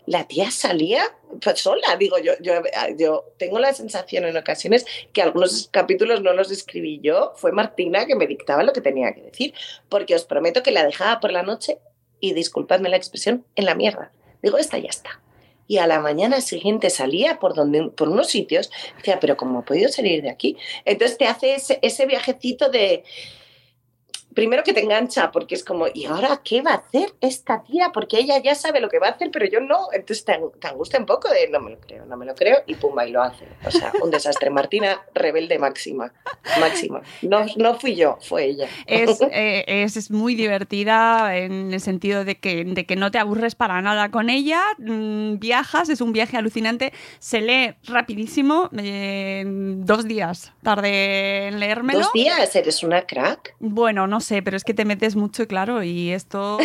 la 0.07 0.27
tía 0.27 0.51
salía 0.51 1.03
pues, 1.43 1.61
sola. 1.61 1.97
Digo, 1.99 2.17
yo, 2.19 2.33
yo, 2.41 3.25
tengo 3.37 3.59
la 3.59 3.75
sensación 3.75 4.25
en 4.25 4.37
ocasiones 4.37 4.87
que 5.13 5.23
algunos 5.23 5.69
capítulos 5.71 6.23
no 6.23 6.33
los 6.33 6.51
escribí 6.51 7.01
yo, 7.03 7.33
fue 7.37 7.53
Martina 7.53 8.07
que 8.07 8.15
me 8.15 8.27
dictaba 8.27 8.63
lo 8.63 8.73
que 8.73 8.81
tenía 8.81 9.13
que 9.13 9.23
decir, 9.23 9.55
porque 9.89 10.15
os 10.15 10.25
prometo 10.25 10.63
que 10.63 10.71
la 10.71 10.85
dejaba 10.85 11.21
por 11.21 11.33
la 11.33 11.43
noche 11.43 11.79
y 12.21 12.33
disculpadme 12.33 12.89
la 12.89 12.97
expresión, 12.97 13.45
en 13.57 13.67
la 13.67 13.75
mierda. 13.75 14.13
Digo, 14.43 14.59
esta 14.59 14.79
ya 14.79 14.89
está. 14.89 15.21
Y 15.69 15.79
a 15.79 15.87
la 15.89 15.99
mañana 15.99 16.41
siguiente 16.41 16.91
salía 16.91 17.41
por, 17.41 17.55
donde, 17.55 17.91
por 17.91 18.09
unos 18.09 18.29
sitios, 18.29 18.71
decía, 18.97 19.19
pero 19.21 19.37
¿cómo 19.37 19.59
ha 19.59 19.65
podido 19.65 19.89
salir 19.91 20.23
de 20.23 20.31
aquí? 20.31 20.57
Entonces 20.85 21.19
te 21.19 21.27
hace 21.27 21.57
ese 21.83 22.07
viajecito 22.07 22.69
de, 22.71 23.03
primero 24.37 24.63
que 24.63 24.75
te 24.75 24.83
engancha, 24.83 25.33
porque 25.33 25.55
es 25.55 25.65
como, 25.65 25.87
¿y 25.93 26.05
ahora 26.05 26.41
qué 26.45 26.61
va 26.61 26.73
a 26.73 26.75
hacer 26.75 27.15
esta 27.23 27.65
tía? 27.65 27.91
Porque 27.93 28.19
ella 28.19 28.39
ya 28.39 28.55
sabe 28.55 28.81
lo 28.81 28.91
que 28.91 28.99
va 28.99 29.09
a 29.09 29.11
hacer, 29.13 29.31
pero 29.33 29.47
yo 29.47 29.61
no. 29.61 29.89
Entonces 29.93 30.25
te, 30.25 30.39
te 30.61 30.69
angustia 30.69 31.01
un 31.01 31.07
poco 31.07 31.29
de, 31.31 31.49
no 31.49 31.59
me 31.59 31.71
lo 31.71 31.81
creo, 31.81 32.05
no 32.05 32.17
me 32.19 32.27
lo 32.27 32.35
creo, 32.35 32.59
y 32.67 32.75
pumba, 32.75 33.09
y 33.09 33.13
lo 33.13 33.23
hace. 33.23 33.49
O 33.65 33.71
sea, 33.71 33.93
un 34.03 34.11
desastre. 34.11 34.51
Martina, 34.57 35.01
rebelde 35.15 35.59
máxima, 35.59 36.13
máxima. 36.61 37.01
No, 37.23 37.47
no 37.57 37.75
fui 37.81 37.97
yo, 37.97 38.19
fue 38.21 38.45
ella. 38.45 38.69
Es, 38.87 39.21
eh, 39.33 39.65
es, 39.67 39.97
es 39.97 40.11
muy 40.11 40.35
divertida 40.35 41.37
en 41.37 41.73
el 41.73 41.81
sentido 41.81 42.25
de 42.25 42.39
que, 42.39 42.65
de 42.65 42.85
que 42.85 42.95
no 42.95 43.11
te 43.11 43.19
aburres 43.19 43.55
para 43.55 43.81
nada 43.81 44.11
con 44.11 44.29
ella. 44.29 44.63
mm, 44.79 45.39
viajas, 45.39 45.89
es 45.89 46.03
un 46.03 46.13
viaje 46.13 46.37
alucinante. 46.37 46.93
Se 47.19 47.41
lee 47.41 47.75
rapidísimo. 47.85 48.69
eh, 48.77 49.45
dos 49.47 50.05
días 50.05 50.53
tarde 50.63 51.47
en 51.47 51.61
leérmelo. 51.61 52.01
Dos 52.01 52.13
días, 52.13 52.57
eres 52.57 52.83
una 52.83 53.03
crack. 53.03 53.55
Bueno, 53.61 54.09
no 54.09 54.21
sé, 54.27 54.43
pero 54.43 54.57
es 54.57 54.65
que 54.65 54.75
te 54.75 54.85
metes 54.85 55.17
mucho 55.17 55.47
claro, 55.47 55.83
y 55.83 56.11
esto, 56.11 56.59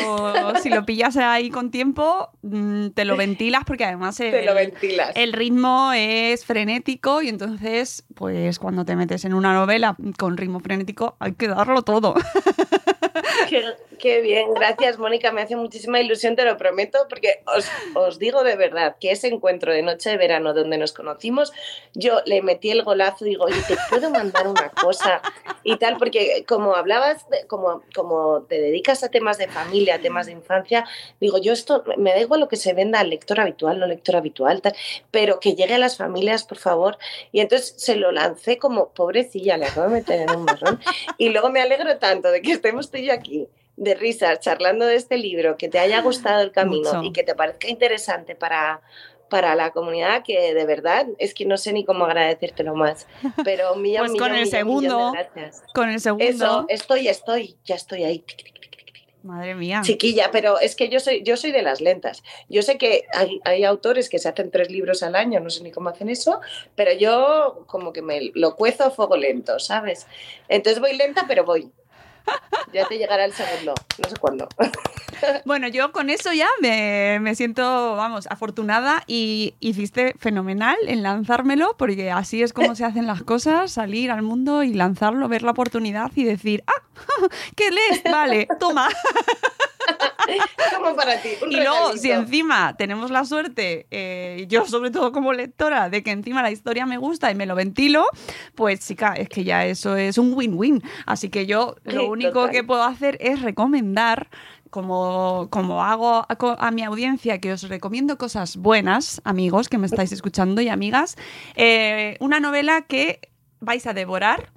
si 0.62 0.70
lo 0.70 0.86
pillas 0.86 1.16
ahí 1.18 1.50
con 1.50 1.72
tiempo, 1.72 2.30
mm, 2.42 2.88
te 2.90 3.06
lo 3.06 3.16
ventilas 3.16 3.64
porque 3.66 3.86
además 3.86 4.20
el, 4.20 4.32
Te 4.32 4.44
lo 4.44 4.54
ventilas. 4.56 5.12
el 5.16 5.34
ritmo 5.34 5.92
es 5.96 6.46
frenético 6.46 7.22
y 7.22 7.30
entonces, 7.30 8.04
pues 8.16 8.60
cuando 8.60 8.84
te 8.86 8.96
metes 8.96 9.26
en 9.26 9.34
una 9.34 9.54
novela 9.54 9.96
con 10.18 10.38
ritmo 10.38 10.60
frenético, 10.60 11.16
hay 11.20 11.34
que 11.34 11.48
darlo 11.48 11.84
todo. 11.84 12.16
Qué, 13.50 13.64
qué 14.00 14.22
bien, 14.22 14.54
gracias 14.54 14.98
Mónica, 14.98 15.32
me 15.32 15.42
hace 15.42 15.56
muchísima 15.56 16.00
ilusión, 16.00 16.36
te 16.36 16.44
lo 16.46 16.58
prometo, 16.58 17.06
porque 17.10 17.42
os, 17.56 17.68
os 17.96 18.20
digo 18.20 18.44
de 18.44 18.56
verdad 18.56 18.96
que 19.00 19.12
ese 19.12 19.28
encuentro 19.28 19.74
de 19.74 19.82
noche 19.82 20.10
de 20.10 20.18
verano 20.18 20.54
donde 20.54 20.78
nos 20.78 20.94
conocimos, 20.94 21.52
yo 21.94 22.22
le 22.26 22.42
metí 22.42 22.72
el 22.72 22.84
golazo 22.84 23.26
y 23.26 23.30
digo, 23.30 23.46
oye, 23.46 23.62
te 23.68 23.76
puedo 23.90 24.10
mandar 24.10 24.48
una 24.48 24.70
cosa 24.70 25.22
y 25.64 25.78
tal, 25.78 25.98
porque 25.98 26.46
como 26.48 26.76
hablabas, 26.76 27.30
de- 27.30 27.46
como, 27.48 27.84
como 27.94 28.44
te 28.44 28.60
dedicas 28.60 29.04
a 29.04 29.10
temas 29.10 29.38
de 29.38 29.48
familia, 29.48 29.96
a 29.96 30.00
temas 30.00 30.26
de 30.26 30.32
infancia, 30.32 30.86
digo, 31.20 31.38
yo 31.38 31.54
esto, 31.54 31.84
me 31.98 32.12
da 32.12 32.20
igual 32.20 32.40
lo 32.40 32.48
que 32.48 32.56
se 32.56 32.74
venda 32.74 33.00
al 33.00 33.10
lector 33.10 33.40
habitual, 33.40 33.80
no 33.80 33.86
lector 33.88 34.16
habitual, 34.16 34.62
tal, 34.62 34.74
pero 35.12 35.40
que 35.40 35.56
llegue 35.56 35.76
a 35.76 35.80
las 35.80 35.98
familias, 35.98 36.44
por 36.44 36.58
favor. 36.58 36.98
Y 37.32 37.42
entonces 37.42 37.74
se 37.78 37.96
lo 37.96 38.12
lancé 38.12 38.58
como, 38.58 38.90
pobrecilla, 38.90 39.58
le 39.58 39.66
acabo 39.66 39.88
de 39.88 39.94
meter 39.94 40.22
en 40.22 40.36
un 40.36 40.46
marrón. 40.46 40.80
Y 41.18 41.30
luego 41.30 41.50
me 41.50 41.62
alegro 41.62 41.98
tanto 41.98 42.32
de 42.32 42.42
que 42.42 42.54
estemos 42.54 42.90
tú 42.90 42.98
y 42.98 43.06
yo 43.06 43.14
aquí 43.14 43.21
de 43.78 43.96
risas 43.96 44.40
charlando 44.40 44.86
de 44.86 44.96
este 44.96 45.18
libro, 45.18 45.58
que 45.58 45.68
te 45.70 45.80
haya 45.80 46.02
gustado 46.02 46.42
el 46.42 46.52
camino 46.52 46.94
Mucho. 46.94 47.04
y 47.04 47.12
que 47.14 47.24
te 47.24 47.34
parezca 47.36 47.68
interesante 47.68 48.36
para, 48.36 48.82
para 49.30 49.56
la 49.56 49.72
comunidad, 49.72 50.24
que 50.24 50.54
de 50.54 50.66
verdad 50.66 51.08
es 51.18 51.34
que 51.34 51.46
no 51.46 51.58
sé 51.58 51.74
ni 51.74 51.84
cómo 51.86 52.06
agradecértelo 52.06 52.76
más. 52.76 53.08
Pero 53.44 53.76
millón, 53.76 54.08
Pues 54.08 54.20
con 54.20 54.32
millón, 54.32 54.44
el 54.44 54.48
segundo. 54.50 55.12
gracias. 55.14 55.64
Con 55.74 55.90
el 55.90 56.00
segundo, 56.00 56.26
Eso, 56.26 56.66
estoy, 56.70 57.08
estoy, 57.08 57.56
ya 57.64 57.76
estoy 57.76 58.04
ahí. 58.04 58.24
Madre 59.24 59.54
mía. 59.54 59.82
Chiquilla, 59.84 60.32
pero 60.32 60.60
es 60.60 60.76
que 60.76 60.90
yo 60.90 61.00
soy, 61.00 61.22
yo 61.24 61.38
soy 61.38 61.52
de 61.52 61.62
las 61.62 61.80
lentas. 61.80 62.24
Yo 62.50 62.64
sé 62.64 62.80
que 62.80 63.06
hay, 63.14 63.40
hay 63.46 63.64
autores 63.64 64.10
que 64.10 64.18
se 64.18 64.28
hacen 64.28 64.50
tres 64.50 64.72
libros 64.72 65.04
al 65.04 65.16
año, 65.16 65.40
no 65.40 65.52
sé 65.52 65.62
ni 65.64 65.70
cómo 65.72 65.90
hacen 65.90 66.10
eso, 66.10 66.42
pero 66.76 66.92
yo 66.94 67.64
como 67.68 67.94
que 67.94 68.02
me 68.02 68.32
lo 68.34 68.56
cuezo 68.56 68.86
a 68.86 68.90
fuego 68.90 69.16
lento, 69.18 69.60
¿sabes? 69.60 70.08
Entonces 70.50 70.82
voy 70.82 70.96
lenta, 70.98 71.26
pero 71.28 71.46
voy. 71.46 71.72
Ya 72.74 72.88
te 72.88 72.98
llegará 72.98 73.26
el 73.26 73.34
segundo, 73.34 73.74
no 73.98 74.10
sé 74.10 74.16
cuándo. 74.18 74.48
Bueno, 75.46 75.68
yo 75.68 75.92
con 75.92 76.10
eso 76.10 76.34
ya 76.34 76.48
me, 76.62 77.20
me 77.22 77.36
siento, 77.36 77.96
vamos, 77.96 78.26
afortunada 78.32 79.04
y 79.06 79.54
hiciste 79.60 80.16
fenomenal 80.18 80.76
en 80.88 81.04
lanzármelo, 81.04 81.76
porque 81.78 82.10
así 82.10 82.42
es 82.42 82.54
como 82.54 82.74
se 82.74 82.86
hacen 82.86 83.06
las 83.06 83.22
cosas, 83.22 83.72
salir 83.72 84.10
al 84.10 84.24
mundo 84.24 84.64
y 84.64 84.74
lanzarlo, 84.74 85.28
ver 85.28 85.44
la 85.44 85.52
oportunidad 85.52 86.12
y 86.16 86.24
decir, 86.24 86.64
ah, 86.66 86.82
¿qué 87.56 87.70
lees? 87.70 88.04
Vale, 88.04 88.48
toma. 88.60 88.90
como 90.78 90.96
para 90.96 91.22
ti. 91.22 91.30
un 91.42 91.52
Y 91.52 91.56
luego, 91.58 91.74
regalito. 91.76 91.98
si 92.02 92.12
encima 92.12 92.76
tenemos 92.78 93.12
la 93.12 93.26
suerte, 93.26 93.88
eh, 93.92 94.46
yo 94.48 94.66
sobre 94.66 94.92
todo 94.92 95.12
como 95.12 95.34
lectora, 95.34 95.90
de 95.90 96.04
que 96.04 96.12
encima 96.12 96.42
la 96.42 96.52
historia 96.52 96.86
me 96.86 96.98
gusta 96.98 97.32
y 97.32 97.36
me 97.36 97.46
lo 97.46 97.56
ventilo, 97.56 98.06
pues 98.56 98.80
chica, 98.88 99.14
es 99.14 99.30
que 99.30 99.44
ya 99.44 99.66
eso 99.66 99.96
es 99.96 100.18
un 100.18 100.34
win-win. 100.34 100.82
Así 101.06 101.30
que 101.30 101.46
yo 101.46 101.76
lo 101.84 101.92
Sí, 102.02 102.08
único 102.08 102.32
total. 102.34 102.52
que 102.52 102.64
puedo 102.64 102.84
hacer 102.84 103.18
es 103.22 103.42
recomendar. 103.42 104.30
Como, 104.70 105.50
como 105.50 105.84
hago 105.84 106.26
a 106.30 106.72
mi 106.72 106.82
audiencia, 106.84 107.40
que 107.40 107.52
os 107.52 107.64
recomiendo 107.68 108.18
cosas 108.18 108.56
buenas, 108.56 109.20
amigos 109.26 109.68
que 109.68 109.78
me 109.78 109.86
estáis 109.86 110.14
escuchando 110.14 110.62
y 110.62 110.70
amigas, 110.70 111.18
eh, 111.58 112.16
una 112.22 112.40
novela 112.40 112.84
que 112.84 113.20
vais 113.60 113.86
a 113.86 113.92
devorar, 113.94 114.50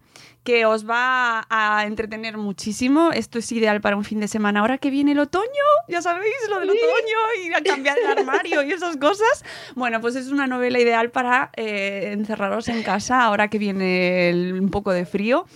que 0.44 0.66
os 0.66 0.88
va 0.88 1.46
a 1.50 1.84
entretener 1.86 2.36
muchísimo. 2.36 3.10
Esto 3.12 3.38
es 3.38 3.50
ideal 3.50 3.80
para 3.80 3.96
un 3.96 4.04
fin 4.04 4.20
de 4.20 4.28
semana. 4.28 4.60
Ahora 4.60 4.78
que 4.78 4.90
viene 4.90 5.12
el 5.12 5.18
otoño, 5.18 5.44
ya 5.88 6.02
sabéis, 6.02 6.34
lo 6.50 6.60
del 6.60 6.70
otoño 6.70 7.18
y 7.48 7.52
a 7.54 7.62
cambiar 7.62 7.96
el 7.98 8.06
armario 8.18 8.62
y 8.62 8.70
esas 8.72 8.96
cosas. 8.98 9.42
Bueno, 9.74 10.00
pues 10.00 10.16
es 10.16 10.28
una 10.28 10.46
novela 10.46 10.78
ideal 10.78 11.10
para 11.10 11.50
eh, 11.56 12.10
encerraros 12.12 12.68
en 12.68 12.82
casa 12.82 13.22
ahora 13.22 13.48
que 13.48 13.58
viene 13.58 14.28
el- 14.28 14.52
un 14.60 14.70
poco 14.70 14.92
de 14.92 15.06
frío. 15.06 15.46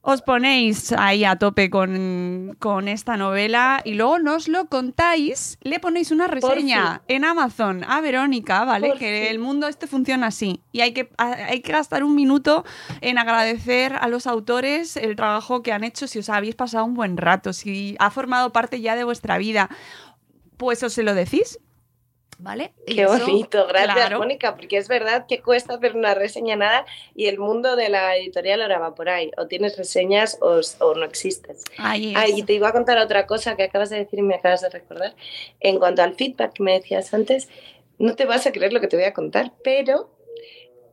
Os 0.00 0.22
ponéis 0.22 0.92
ahí 0.92 1.24
a 1.24 1.36
tope 1.36 1.70
con, 1.70 2.56
con 2.60 2.86
esta 2.88 3.16
novela 3.16 3.82
y 3.84 3.94
luego 3.94 4.20
nos 4.20 4.46
lo 4.46 4.68
contáis, 4.68 5.58
le 5.60 5.80
ponéis 5.80 6.12
una 6.12 6.28
reseña 6.28 7.02
en 7.08 7.24
Amazon 7.24 7.84
a 7.84 8.00
Verónica, 8.00 8.64
¿vale? 8.64 8.88
Por 8.88 8.98
que 8.98 9.28
el 9.28 9.38
mundo 9.38 9.66
este 9.66 9.86
funciona 9.86 10.28
así. 10.28 10.62
Y 10.70 10.80
hay 10.80 10.92
que, 10.92 11.10
hay 11.18 11.60
que 11.60 11.72
gastar 11.72 12.04
un 12.04 12.14
minuto 12.14 12.64
en 13.00 13.18
agradecer 13.18 13.94
a 13.94 14.06
los 14.08 14.26
autores 14.26 14.96
el 14.96 15.16
trabajo 15.16 15.62
que 15.62 15.72
han 15.72 15.82
hecho, 15.82 16.06
si 16.06 16.20
os 16.20 16.28
habéis 16.28 16.54
pasado 16.54 16.84
un 16.84 16.94
buen 16.94 17.16
rato, 17.16 17.52
si 17.52 17.96
ha 17.98 18.10
formado 18.10 18.52
parte 18.52 18.80
ya 18.80 18.94
de 18.94 19.04
vuestra 19.04 19.36
vida, 19.36 19.68
pues 20.56 20.82
os 20.84 20.92
se 20.92 21.02
lo 21.02 21.14
decís. 21.14 21.58
¿Vale? 22.40 22.72
Y 22.86 22.94
Qué 22.94 23.02
eso, 23.02 23.18
bonito, 23.18 23.66
gracias 23.66 23.96
claro, 23.96 24.18
Mónica, 24.18 24.54
porque 24.54 24.76
es 24.76 24.86
verdad 24.86 25.26
que 25.26 25.42
cuesta 25.42 25.74
hacer 25.74 25.96
una 25.96 26.14
reseña 26.14 26.54
nada 26.54 26.86
y 27.16 27.26
el 27.26 27.38
mundo 27.38 27.74
de 27.74 27.88
la 27.88 28.16
editorial 28.16 28.62
ahora 28.62 28.78
va 28.78 28.94
por 28.94 29.08
ahí, 29.08 29.32
o 29.36 29.48
tienes 29.48 29.76
reseñas 29.76 30.38
o, 30.40 30.60
o 30.78 30.94
no 30.94 31.04
existes. 31.04 31.64
Ahí. 31.78 32.14
Ah, 32.16 32.28
y 32.28 32.44
te 32.44 32.52
iba 32.52 32.68
a 32.68 32.72
contar 32.72 32.96
otra 32.98 33.26
cosa 33.26 33.56
que 33.56 33.64
acabas 33.64 33.90
de 33.90 33.98
decir 33.98 34.20
y 34.20 34.22
me 34.22 34.36
acabas 34.36 34.60
de 34.60 34.70
recordar. 34.70 35.16
En 35.58 35.80
cuanto 35.80 36.02
al 36.02 36.14
feedback 36.14 36.52
que 36.52 36.62
me 36.62 36.74
decías 36.74 37.12
antes, 37.12 37.48
no 37.98 38.14
te 38.14 38.24
vas 38.24 38.46
a 38.46 38.52
creer 38.52 38.72
lo 38.72 38.80
que 38.80 38.86
te 38.86 38.96
voy 38.96 39.06
a 39.06 39.14
contar, 39.14 39.52
pero 39.64 40.08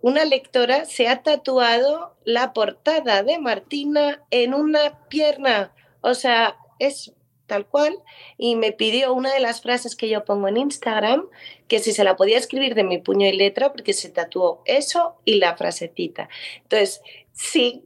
una 0.05 0.23
lectora 0.23 0.85
se 0.85 1.07
ha 1.07 1.23
tatuado 1.23 2.15
la 2.25 2.53
portada 2.53 3.23
de 3.23 3.39
Martina 3.39 4.23
en 4.29 4.53
una 4.53 5.07
pierna. 5.09 5.73
O 6.01 6.13
sea, 6.13 6.57
es 6.77 7.14
tal 7.47 7.65
cual. 7.65 7.97
Y 8.37 8.55
me 8.55 8.71
pidió 8.71 9.13
una 9.13 9.33
de 9.33 9.39
las 9.39 9.61
frases 9.61 9.95
que 9.95 10.09
yo 10.09 10.25
pongo 10.25 10.47
en 10.47 10.57
Instagram, 10.57 11.27
que 11.67 11.79
si 11.79 11.93
se 11.93 12.03
la 12.03 12.15
podía 12.15 12.37
escribir 12.37 12.75
de 12.75 12.83
mi 12.83 12.97
puño 12.97 13.27
y 13.27 13.33
letra, 13.33 13.71
porque 13.71 13.93
se 13.93 14.09
tatuó 14.09 14.61
eso 14.65 15.15
y 15.25 15.35
la 15.35 15.55
frasecita. 15.55 16.29
Entonces, 16.63 17.01
sí, 17.33 17.85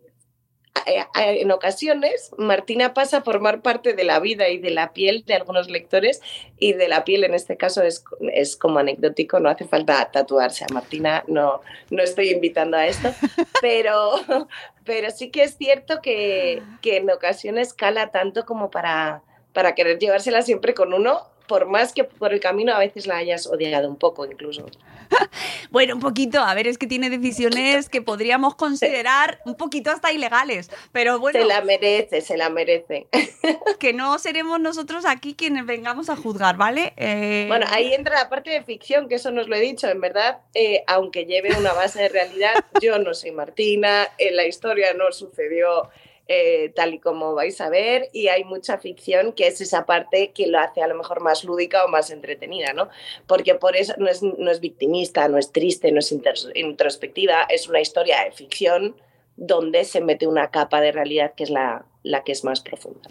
eh, 0.86 1.06
eh, 1.20 1.42
en 1.42 1.52
ocasiones 1.52 2.32
Martina 2.38 2.94
pasa 2.94 3.18
a 3.18 3.22
formar 3.22 3.62
parte 3.62 3.94
de 3.94 4.04
la 4.04 4.20
vida 4.20 4.50
y 4.50 4.60
de 4.60 4.70
la 4.70 4.94
piel 4.94 5.24
de 5.26 5.34
algunos 5.34 5.70
lectores 5.70 6.22
y 6.58 6.74
de 6.74 6.88
la 6.88 7.04
piel 7.04 7.24
en 7.24 7.34
este 7.34 7.58
caso 7.58 7.82
es, 7.84 8.04
es 8.34 8.56
como 8.56 8.80
anecdótico, 8.80 9.40
no 9.40 9.50
hace 9.50 9.66
falta 9.66 10.10
tatuarse 10.12 10.66
a 10.66 10.74
Martina, 10.74 11.24
no, 11.28 11.62
no 11.90 12.04
estoy 12.04 12.30
invitando 12.30 12.78
a 12.78 12.88
esto, 12.88 13.10
pero, 13.62 14.48
pero 14.86 15.12
sí 15.12 15.32
que 15.32 15.44
es 15.44 15.58
cierto 15.58 16.02
que, 16.02 16.62
que 16.82 16.98
en 16.98 17.10
ocasiones 17.10 17.74
cala 17.74 18.12
tanto 18.12 18.46
como 18.46 18.70
para, 18.70 19.24
para 19.60 19.76
querer 19.76 20.00
llevársela 20.00 20.42
siempre 20.42 20.74
con 20.74 20.94
uno, 20.94 21.28
por 21.46 21.66
más 21.66 21.92
que 21.92 22.06
por 22.06 22.32
el 22.32 22.40
camino 22.40 22.74
a 22.74 22.80
veces 22.80 23.08
la 23.08 23.18
hayas 23.18 23.46
odiado 23.46 23.90
un 23.90 23.98
poco 23.98 24.26
incluso. 24.26 24.66
Bueno, 25.72 25.96
un 25.96 26.00
poquito, 26.00 26.40
a 26.40 26.56
ver, 26.56 26.66
es 26.66 26.80
que 26.80 26.88
tiene 26.88 27.12
decisiones 27.12 27.90
que 27.90 28.02
podríamos 28.02 28.56
considerar 28.56 29.40
un 29.46 29.56
poquito 29.56 29.92
hasta 29.92 30.12
ilegales, 30.12 30.72
pero 30.92 31.20
bueno, 31.20 31.40
Se 31.40 31.46
la 31.46 31.62
merece, 31.62 32.22
se 32.22 32.38
la 32.38 32.50
merece. 32.50 33.08
que 33.80 33.94
no 33.94 34.18
seremos 34.18 34.60
nosotros 34.60 35.06
aquí 35.06 35.36
quienes 35.36 35.66
vengamos 35.68 36.10
a 36.10 36.16
juzgar, 36.16 36.58
¿vale? 36.58 36.94
Eh, 36.98 37.46
Bueno, 37.50 37.68
ahí 37.70 37.94
entra 37.94 38.16
la 38.16 38.30
parte 38.30 38.50
de 38.50 38.64
ficción, 38.64 39.10
que 39.10 39.16
eso 39.16 39.30
no 39.30 39.42
os 39.42 39.48
lo 39.48 39.56
he 39.58 39.60
dicho, 39.60 39.88
en 39.90 40.02
verdad, 40.02 40.40
eh, 40.56 40.84
aunque 40.88 41.26
lleve 41.26 41.56
una 41.56 41.74
base 41.74 42.02
de 42.02 42.10
realidad, 42.10 42.54
yo 42.82 42.98
no 42.98 43.14
soy 43.14 43.32
Martina, 43.32 44.08
en 44.18 44.36
la 44.36 44.46
historia 44.48 44.94
no 44.94 45.12
sucedió 45.12 45.90
eh, 46.30 46.72
tal 46.76 46.94
y 46.94 47.00
como 47.00 47.34
vais 47.34 47.60
a 47.60 47.70
ver, 47.70 48.08
y 48.14 48.28
hay 48.28 48.44
mucha 48.44 48.78
ficción 48.78 49.34
que 49.34 49.48
es 49.48 49.60
esa 49.62 49.86
parte 49.86 50.32
que 50.32 50.48
lo 50.48 50.60
hace 50.60 50.82
a 50.82 50.88
lo 50.88 50.96
mejor 50.96 51.22
más 51.22 51.44
lúdica 51.44 51.84
o 51.84 51.88
más 51.90 52.12
entretenida, 52.12 52.72
¿no? 52.74 52.88
Porque 53.28 53.56
por 53.56 53.76
eso 53.76 53.94
no 53.98 54.08
es, 54.08 54.22
no 54.22 54.50
es 54.52 54.60
victimista, 54.60 55.28
no 55.28 55.38
es 55.40 55.52
triste, 55.52 55.92
no 55.92 56.00
es 56.00 56.14
intros- 56.14 56.52
introspectiva, 56.54 57.44
es 57.50 57.68
una 57.68 57.82
historia 57.82 58.24
de 58.24 58.32
ficción 58.32 58.96
donde 59.36 59.84
se 59.86 60.02
mete 60.02 60.28
una 60.28 60.52
capa 60.52 60.82
de 60.82 60.92
realidad 60.92 61.34
que 61.36 61.44
es 61.46 61.50
la, 61.50 61.86
la 62.04 62.24
que 62.24 62.32
es 62.32 62.44
más 62.44 62.62
profunda. 62.62 63.10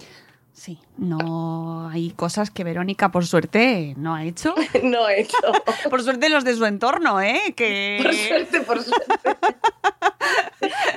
Sí, 0.59 0.77
no 0.97 1.89
hay 1.89 2.11
cosas 2.11 2.51
que 2.51 2.65
Verónica, 2.65 3.13
por 3.13 3.25
suerte, 3.25 3.95
no 3.97 4.17
ha 4.17 4.25
hecho. 4.25 4.57
no 4.83 5.09
he 5.09 5.21
hecho. 5.21 5.37
Por 5.89 6.03
suerte 6.03 6.29
los 6.29 6.43
de 6.43 6.57
su 6.57 6.65
entorno, 6.65 7.21
¿eh? 7.21 7.55
Que... 7.57 8.01
Por 8.03 8.13
suerte, 8.13 8.61
por 8.63 8.83
suerte. 8.83 9.37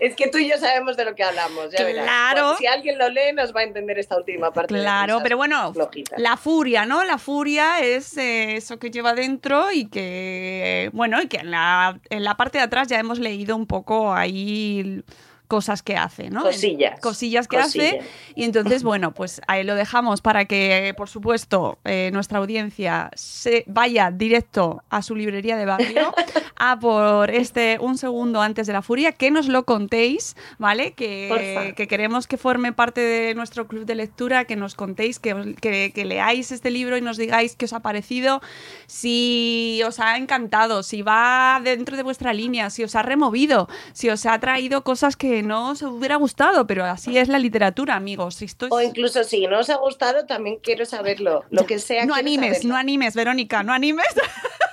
es 0.01 0.16
que 0.16 0.30
tú 0.30 0.39
y 0.39 0.49
yo 0.49 0.57
sabemos 0.57 0.97
de 0.97 1.05
lo 1.05 1.14
que 1.14 1.24
hablamos, 1.24 1.72
ya. 1.72 1.91
Claro. 1.91 2.57
Si 2.57 2.66
alguien 2.66 2.97
lo 2.97 3.09
lee, 3.09 3.34
nos 3.36 3.55
va 3.55 3.59
a 3.59 3.64
entender 3.64 3.99
esta 3.99 4.18
última 4.18 4.51
parte. 4.51 4.74
Claro, 4.74 5.20
pero 5.22 5.38
bueno, 5.38 5.72
flojitas. 5.74 6.20
la 6.20 6.38
furia, 6.38 6.86
¿no? 6.86 7.03
La 7.03 7.20
furia 7.20 7.82
es 7.82 8.18
eh, 8.18 8.55
eso 8.55 8.80
que 8.80 8.89
lleva 8.89 9.14
dentro 9.14 9.72
y 9.72 9.86
que, 9.89 10.89
bueno, 10.93 11.22
y 11.22 11.28
que 11.28 11.38
en 11.38 11.51
la, 11.51 11.99
en 12.09 12.24
la 12.24 12.36
parte 12.36 12.57
de 12.57 12.64
atrás 12.64 12.88
ya 12.88 12.97
hemos 12.97 13.20
leído 13.20 13.55
un 13.55 13.68
poco 13.68 14.12
ahí 14.12 15.03
cosas 15.52 15.84
que 15.84 15.97
hace, 15.97 16.30
¿no? 16.30 16.43
Cosillas. 16.43 17.02
Cosillas 17.02 17.49
que 17.49 17.58
hace. 17.58 17.99
Y 18.36 18.45
entonces, 18.45 18.84
bueno, 18.84 19.14
pues 19.14 19.41
ahí 19.49 19.66
lo 19.66 19.76
dejamos 19.76 20.22
para 20.22 20.45
que, 20.45 20.93
por 20.95 21.10
supuesto, 21.10 21.78
eh, 21.84 22.10
nuestra 22.14 22.39
audiencia 22.39 23.12
se 23.16 23.66
vaya 23.68 24.12
directo 24.12 24.82
a 24.89 25.02
su 25.02 25.14
librería 25.14 25.58
de 25.58 25.66
barrio 25.66 26.14
a 26.56 26.80
por 26.80 27.32
este 27.32 27.80
un 27.82 27.97
segundo 27.97 28.41
antes 28.41 28.66
de 28.66 28.72
la 28.72 28.82
furia, 28.82 29.12
que 29.12 29.30
nos 29.30 29.49
lo 29.49 29.66
contéis, 29.66 30.38
¿vale? 30.58 30.93
Que, 30.93 31.74
queremos 31.89 32.28
que 32.28 32.38
forme 32.38 32.72
parte 32.72 33.02
de 33.02 33.36
nuestro 33.36 33.68
club 33.68 33.84
de 33.84 33.95
lectura, 33.95 34.45
que 34.45 34.56
nos 34.56 34.76
contéis, 34.76 35.20
que, 35.20 35.56
que, 35.60 35.91
que 35.93 36.06
leáis 36.06 36.54
este 36.54 36.72
libro 36.72 36.95
y 36.95 37.02
nos 37.02 37.18
digáis 37.18 37.58
qué 37.58 37.66
os 37.66 37.74
ha 37.74 37.82
parecido, 37.82 38.41
si 38.88 39.82
os 39.86 39.99
ha 39.99 40.16
encantado, 40.16 40.82
si 40.82 41.02
va 41.02 41.60
dentro 41.62 41.97
de 41.97 42.04
vuestra 42.04 42.32
línea, 42.32 42.70
si 42.70 42.86
os 42.86 42.95
ha 42.95 43.02
removido, 43.02 43.68
si 43.91 44.08
os 44.08 44.26
ha 44.26 44.39
traído 44.39 44.86
cosas 44.86 45.18
que 45.18 45.40
no 45.41 45.71
os 45.71 45.81
hubiera 45.81 46.15
gustado, 46.17 46.67
pero 46.67 46.83
así 46.85 47.17
es 47.17 47.27
la 47.27 47.39
literatura, 47.39 47.95
amigos. 47.95 48.41
Esto 48.41 48.65
es- 48.67 48.71
O 48.71 48.81
incluso 48.81 49.23
si 49.23 49.47
no 49.47 49.59
os 49.59 49.69
ha 49.69 49.75
gustado, 49.77 50.25
también 50.25 50.57
quiero 50.61 50.85
saberlo. 50.85 51.43
Lo 51.49 51.65
que 51.65 51.79
sea. 51.79 52.05
no 52.05 52.13
animes, 52.15 52.57
saberlo. 52.57 52.69
no 52.73 52.77
animes, 52.77 53.15
Verónica, 53.15 53.63
no 53.63 53.73
animes. 53.73 54.05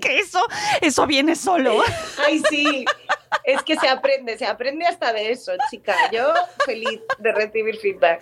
que 0.00 0.18
eso, 0.18 0.40
eso 0.80 1.06
viene 1.06 1.36
solo. 1.36 1.82
Ay, 2.26 2.42
sí. 2.48 2.84
Es 3.44 3.62
que 3.62 3.76
se 3.76 3.88
aprende, 3.88 4.36
se 4.36 4.46
aprende 4.46 4.86
hasta 4.86 5.12
de 5.12 5.32
eso, 5.32 5.52
chica. 5.70 5.94
Yo 6.12 6.32
feliz 6.64 7.00
de 7.18 7.32
recibir 7.32 7.76
feedback. 7.76 8.20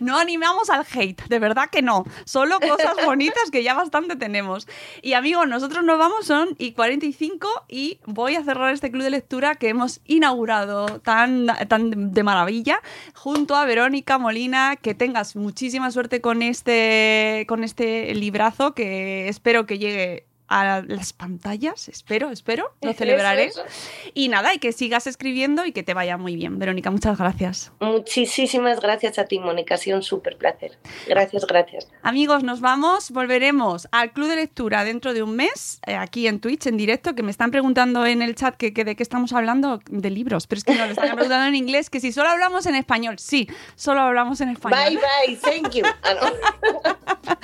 No 0.00 0.18
animamos 0.18 0.70
al 0.70 0.86
hate, 0.90 1.22
de 1.28 1.38
verdad 1.38 1.68
que 1.70 1.82
no. 1.82 2.04
Solo 2.24 2.58
cosas 2.60 3.04
bonitas 3.04 3.50
que 3.50 3.62
ya 3.62 3.74
bastante 3.74 4.16
tenemos. 4.16 4.66
Y 5.02 5.14
amigos, 5.14 5.46
nosotros 5.48 5.84
nos 5.84 5.98
vamos, 5.98 6.26
son 6.26 6.54
y 6.58 6.72
45 6.72 7.48
y 7.68 8.00
voy 8.06 8.36
a 8.36 8.44
cerrar 8.44 8.72
este 8.72 8.90
club 8.90 9.02
de 9.02 9.10
lectura 9.10 9.56
que 9.56 9.68
hemos 9.68 10.00
inaugurado 10.06 11.00
tan, 11.00 11.46
tan 11.68 12.12
de 12.12 12.22
maravilla 12.22 12.80
junto 13.14 13.56
a 13.56 13.64
Verónica 13.64 14.18
Molina. 14.18 14.76
Que 14.76 14.94
tengas 14.94 15.36
muchísima 15.36 15.90
suerte 15.90 16.20
con 16.20 16.42
este, 16.42 17.44
con 17.48 17.64
este 17.64 18.14
librazo 18.14 18.74
que 18.74 19.28
espero 19.28 19.66
que 19.66 19.78
llegue 19.78 20.29
a 20.50 20.82
las 20.86 21.12
pantallas, 21.12 21.88
espero, 21.88 22.30
espero, 22.30 22.74
lo 22.82 22.92
celebraré. 22.92 23.46
Eso, 23.46 23.64
eso. 23.64 24.10
Y 24.12 24.28
nada, 24.28 24.52
y 24.52 24.58
que 24.58 24.72
sigas 24.72 25.06
escribiendo 25.06 25.64
y 25.64 25.72
que 25.72 25.82
te 25.82 25.94
vaya 25.94 26.18
muy 26.18 26.34
bien. 26.34 26.58
Verónica, 26.58 26.90
muchas 26.90 27.16
gracias. 27.16 27.72
Muchísimas 27.78 28.80
gracias 28.80 29.18
a 29.18 29.24
ti, 29.24 29.38
Mónica. 29.38 29.76
Ha 29.76 29.78
sido 29.78 29.96
un 29.96 30.02
súper 30.02 30.36
placer. 30.36 30.76
Gracias, 31.06 31.46
gracias. 31.46 31.88
Amigos, 32.02 32.42
nos 32.42 32.60
vamos, 32.60 33.12
volveremos 33.12 33.88
al 33.92 34.12
Club 34.12 34.28
de 34.28 34.36
Lectura 34.36 34.84
dentro 34.84 35.14
de 35.14 35.22
un 35.22 35.36
mes, 35.36 35.80
eh, 35.86 35.94
aquí 35.94 36.26
en 36.26 36.40
Twitch, 36.40 36.66
en 36.66 36.76
directo, 36.76 37.14
que 37.14 37.22
me 37.22 37.30
están 37.30 37.52
preguntando 37.52 38.04
en 38.04 38.20
el 38.20 38.34
chat 38.34 38.56
que, 38.56 38.74
que 38.74 38.84
de 38.84 38.96
qué 38.96 39.04
estamos 39.04 39.32
hablando, 39.32 39.80
de 39.88 40.10
libros, 40.10 40.48
pero 40.48 40.58
es 40.58 40.64
que 40.64 40.74
no, 40.74 40.84
lo 40.84 40.90
están 40.90 41.14
preguntando 41.14 41.46
en 41.46 41.54
inglés, 41.54 41.90
que 41.90 42.00
si 42.00 42.10
solo 42.10 42.28
hablamos 42.28 42.66
en 42.66 42.74
español. 42.74 43.20
Sí, 43.20 43.48
solo 43.76 44.00
hablamos 44.00 44.40
en 44.40 44.48
español. 44.48 44.98
Bye, 45.26 45.36
bye. 45.36 45.36
Thank 45.36 45.74
you. 45.74 45.84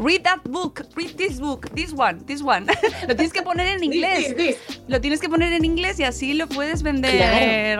Read 0.00 0.22
that 0.22 0.40
book, 0.44 0.86
read 0.96 1.14
this 1.18 1.38
book, 1.38 1.68
this 1.74 1.92
one, 1.92 2.24
this 2.24 2.42
one. 2.42 2.66
lo 3.08 3.14
tienes 3.14 3.34
que 3.34 3.42
poner 3.42 3.68
en 3.68 3.84
inglés. 3.84 4.34
This, 4.34 4.56
this, 4.66 4.80
Lo 4.88 4.98
tienes 4.98 5.20
que 5.20 5.28
poner 5.28 5.52
en 5.52 5.62
inglés 5.62 6.00
y 6.00 6.04
así 6.04 6.32
lo 6.32 6.48
puedes 6.48 6.82
vender. 6.82 7.78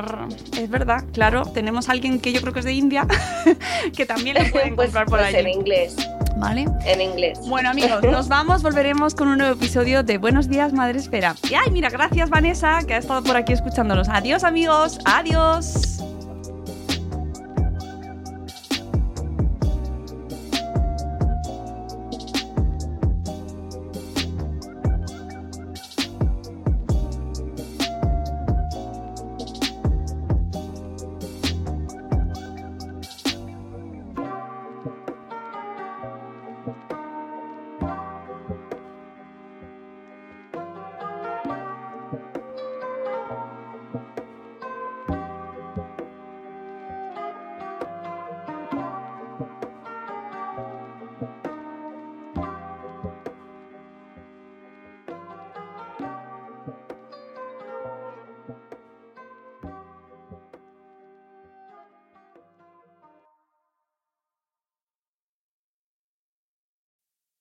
Es 0.58 0.68
verdad, 0.68 1.02
claro. 1.14 1.46
Tenemos 1.46 1.88
a 1.88 1.92
alguien 1.92 2.20
que 2.20 2.32
yo 2.32 2.42
creo 2.42 2.52
que 2.52 2.58
es 2.58 2.66
de 2.66 2.74
India 2.74 3.06
que 3.96 4.04
también 4.04 4.36
lo 4.36 4.50
pueden 4.50 4.76
Pues, 4.80 4.88
comprar 4.88 5.06
por 5.06 5.20
pues 5.20 5.34
en 5.34 5.48
inglés, 5.48 5.96
¿Vale? 6.36 6.66
en 6.84 7.00
inglés. 7.00 7.38
Bueno 7.48 7.70
amigos, 7.70 8.02
nos 8.02 8.28
vamos, 8.28 8.62
volveremos 8.62 9.14
con 9.14 9.28
un 9.28 9.38
nuevo 9.38 9.54
episodio 9.54 10.02
de 10.02 10.18
Buenos 10.18 10.48
días, 10.48 10.74
Madre 10.74 10.98
Espera. 10.98 11.34
Y 11.50 11.54
ay, 11.54 11.70
mira, 11.70 11.88
gracias 11.88 12.28
Vanessa, 12.28 12.80
que 12.86 12.94
ha 12.94 12.98
estado 12.98 13.22
por 13.22 13.36
aquí 13.36 13.54
escuchándonos. 13.54 14.10
Adiós 14.10 14.44
amigos, 14.44 14.98
adiós. 15.06 16.02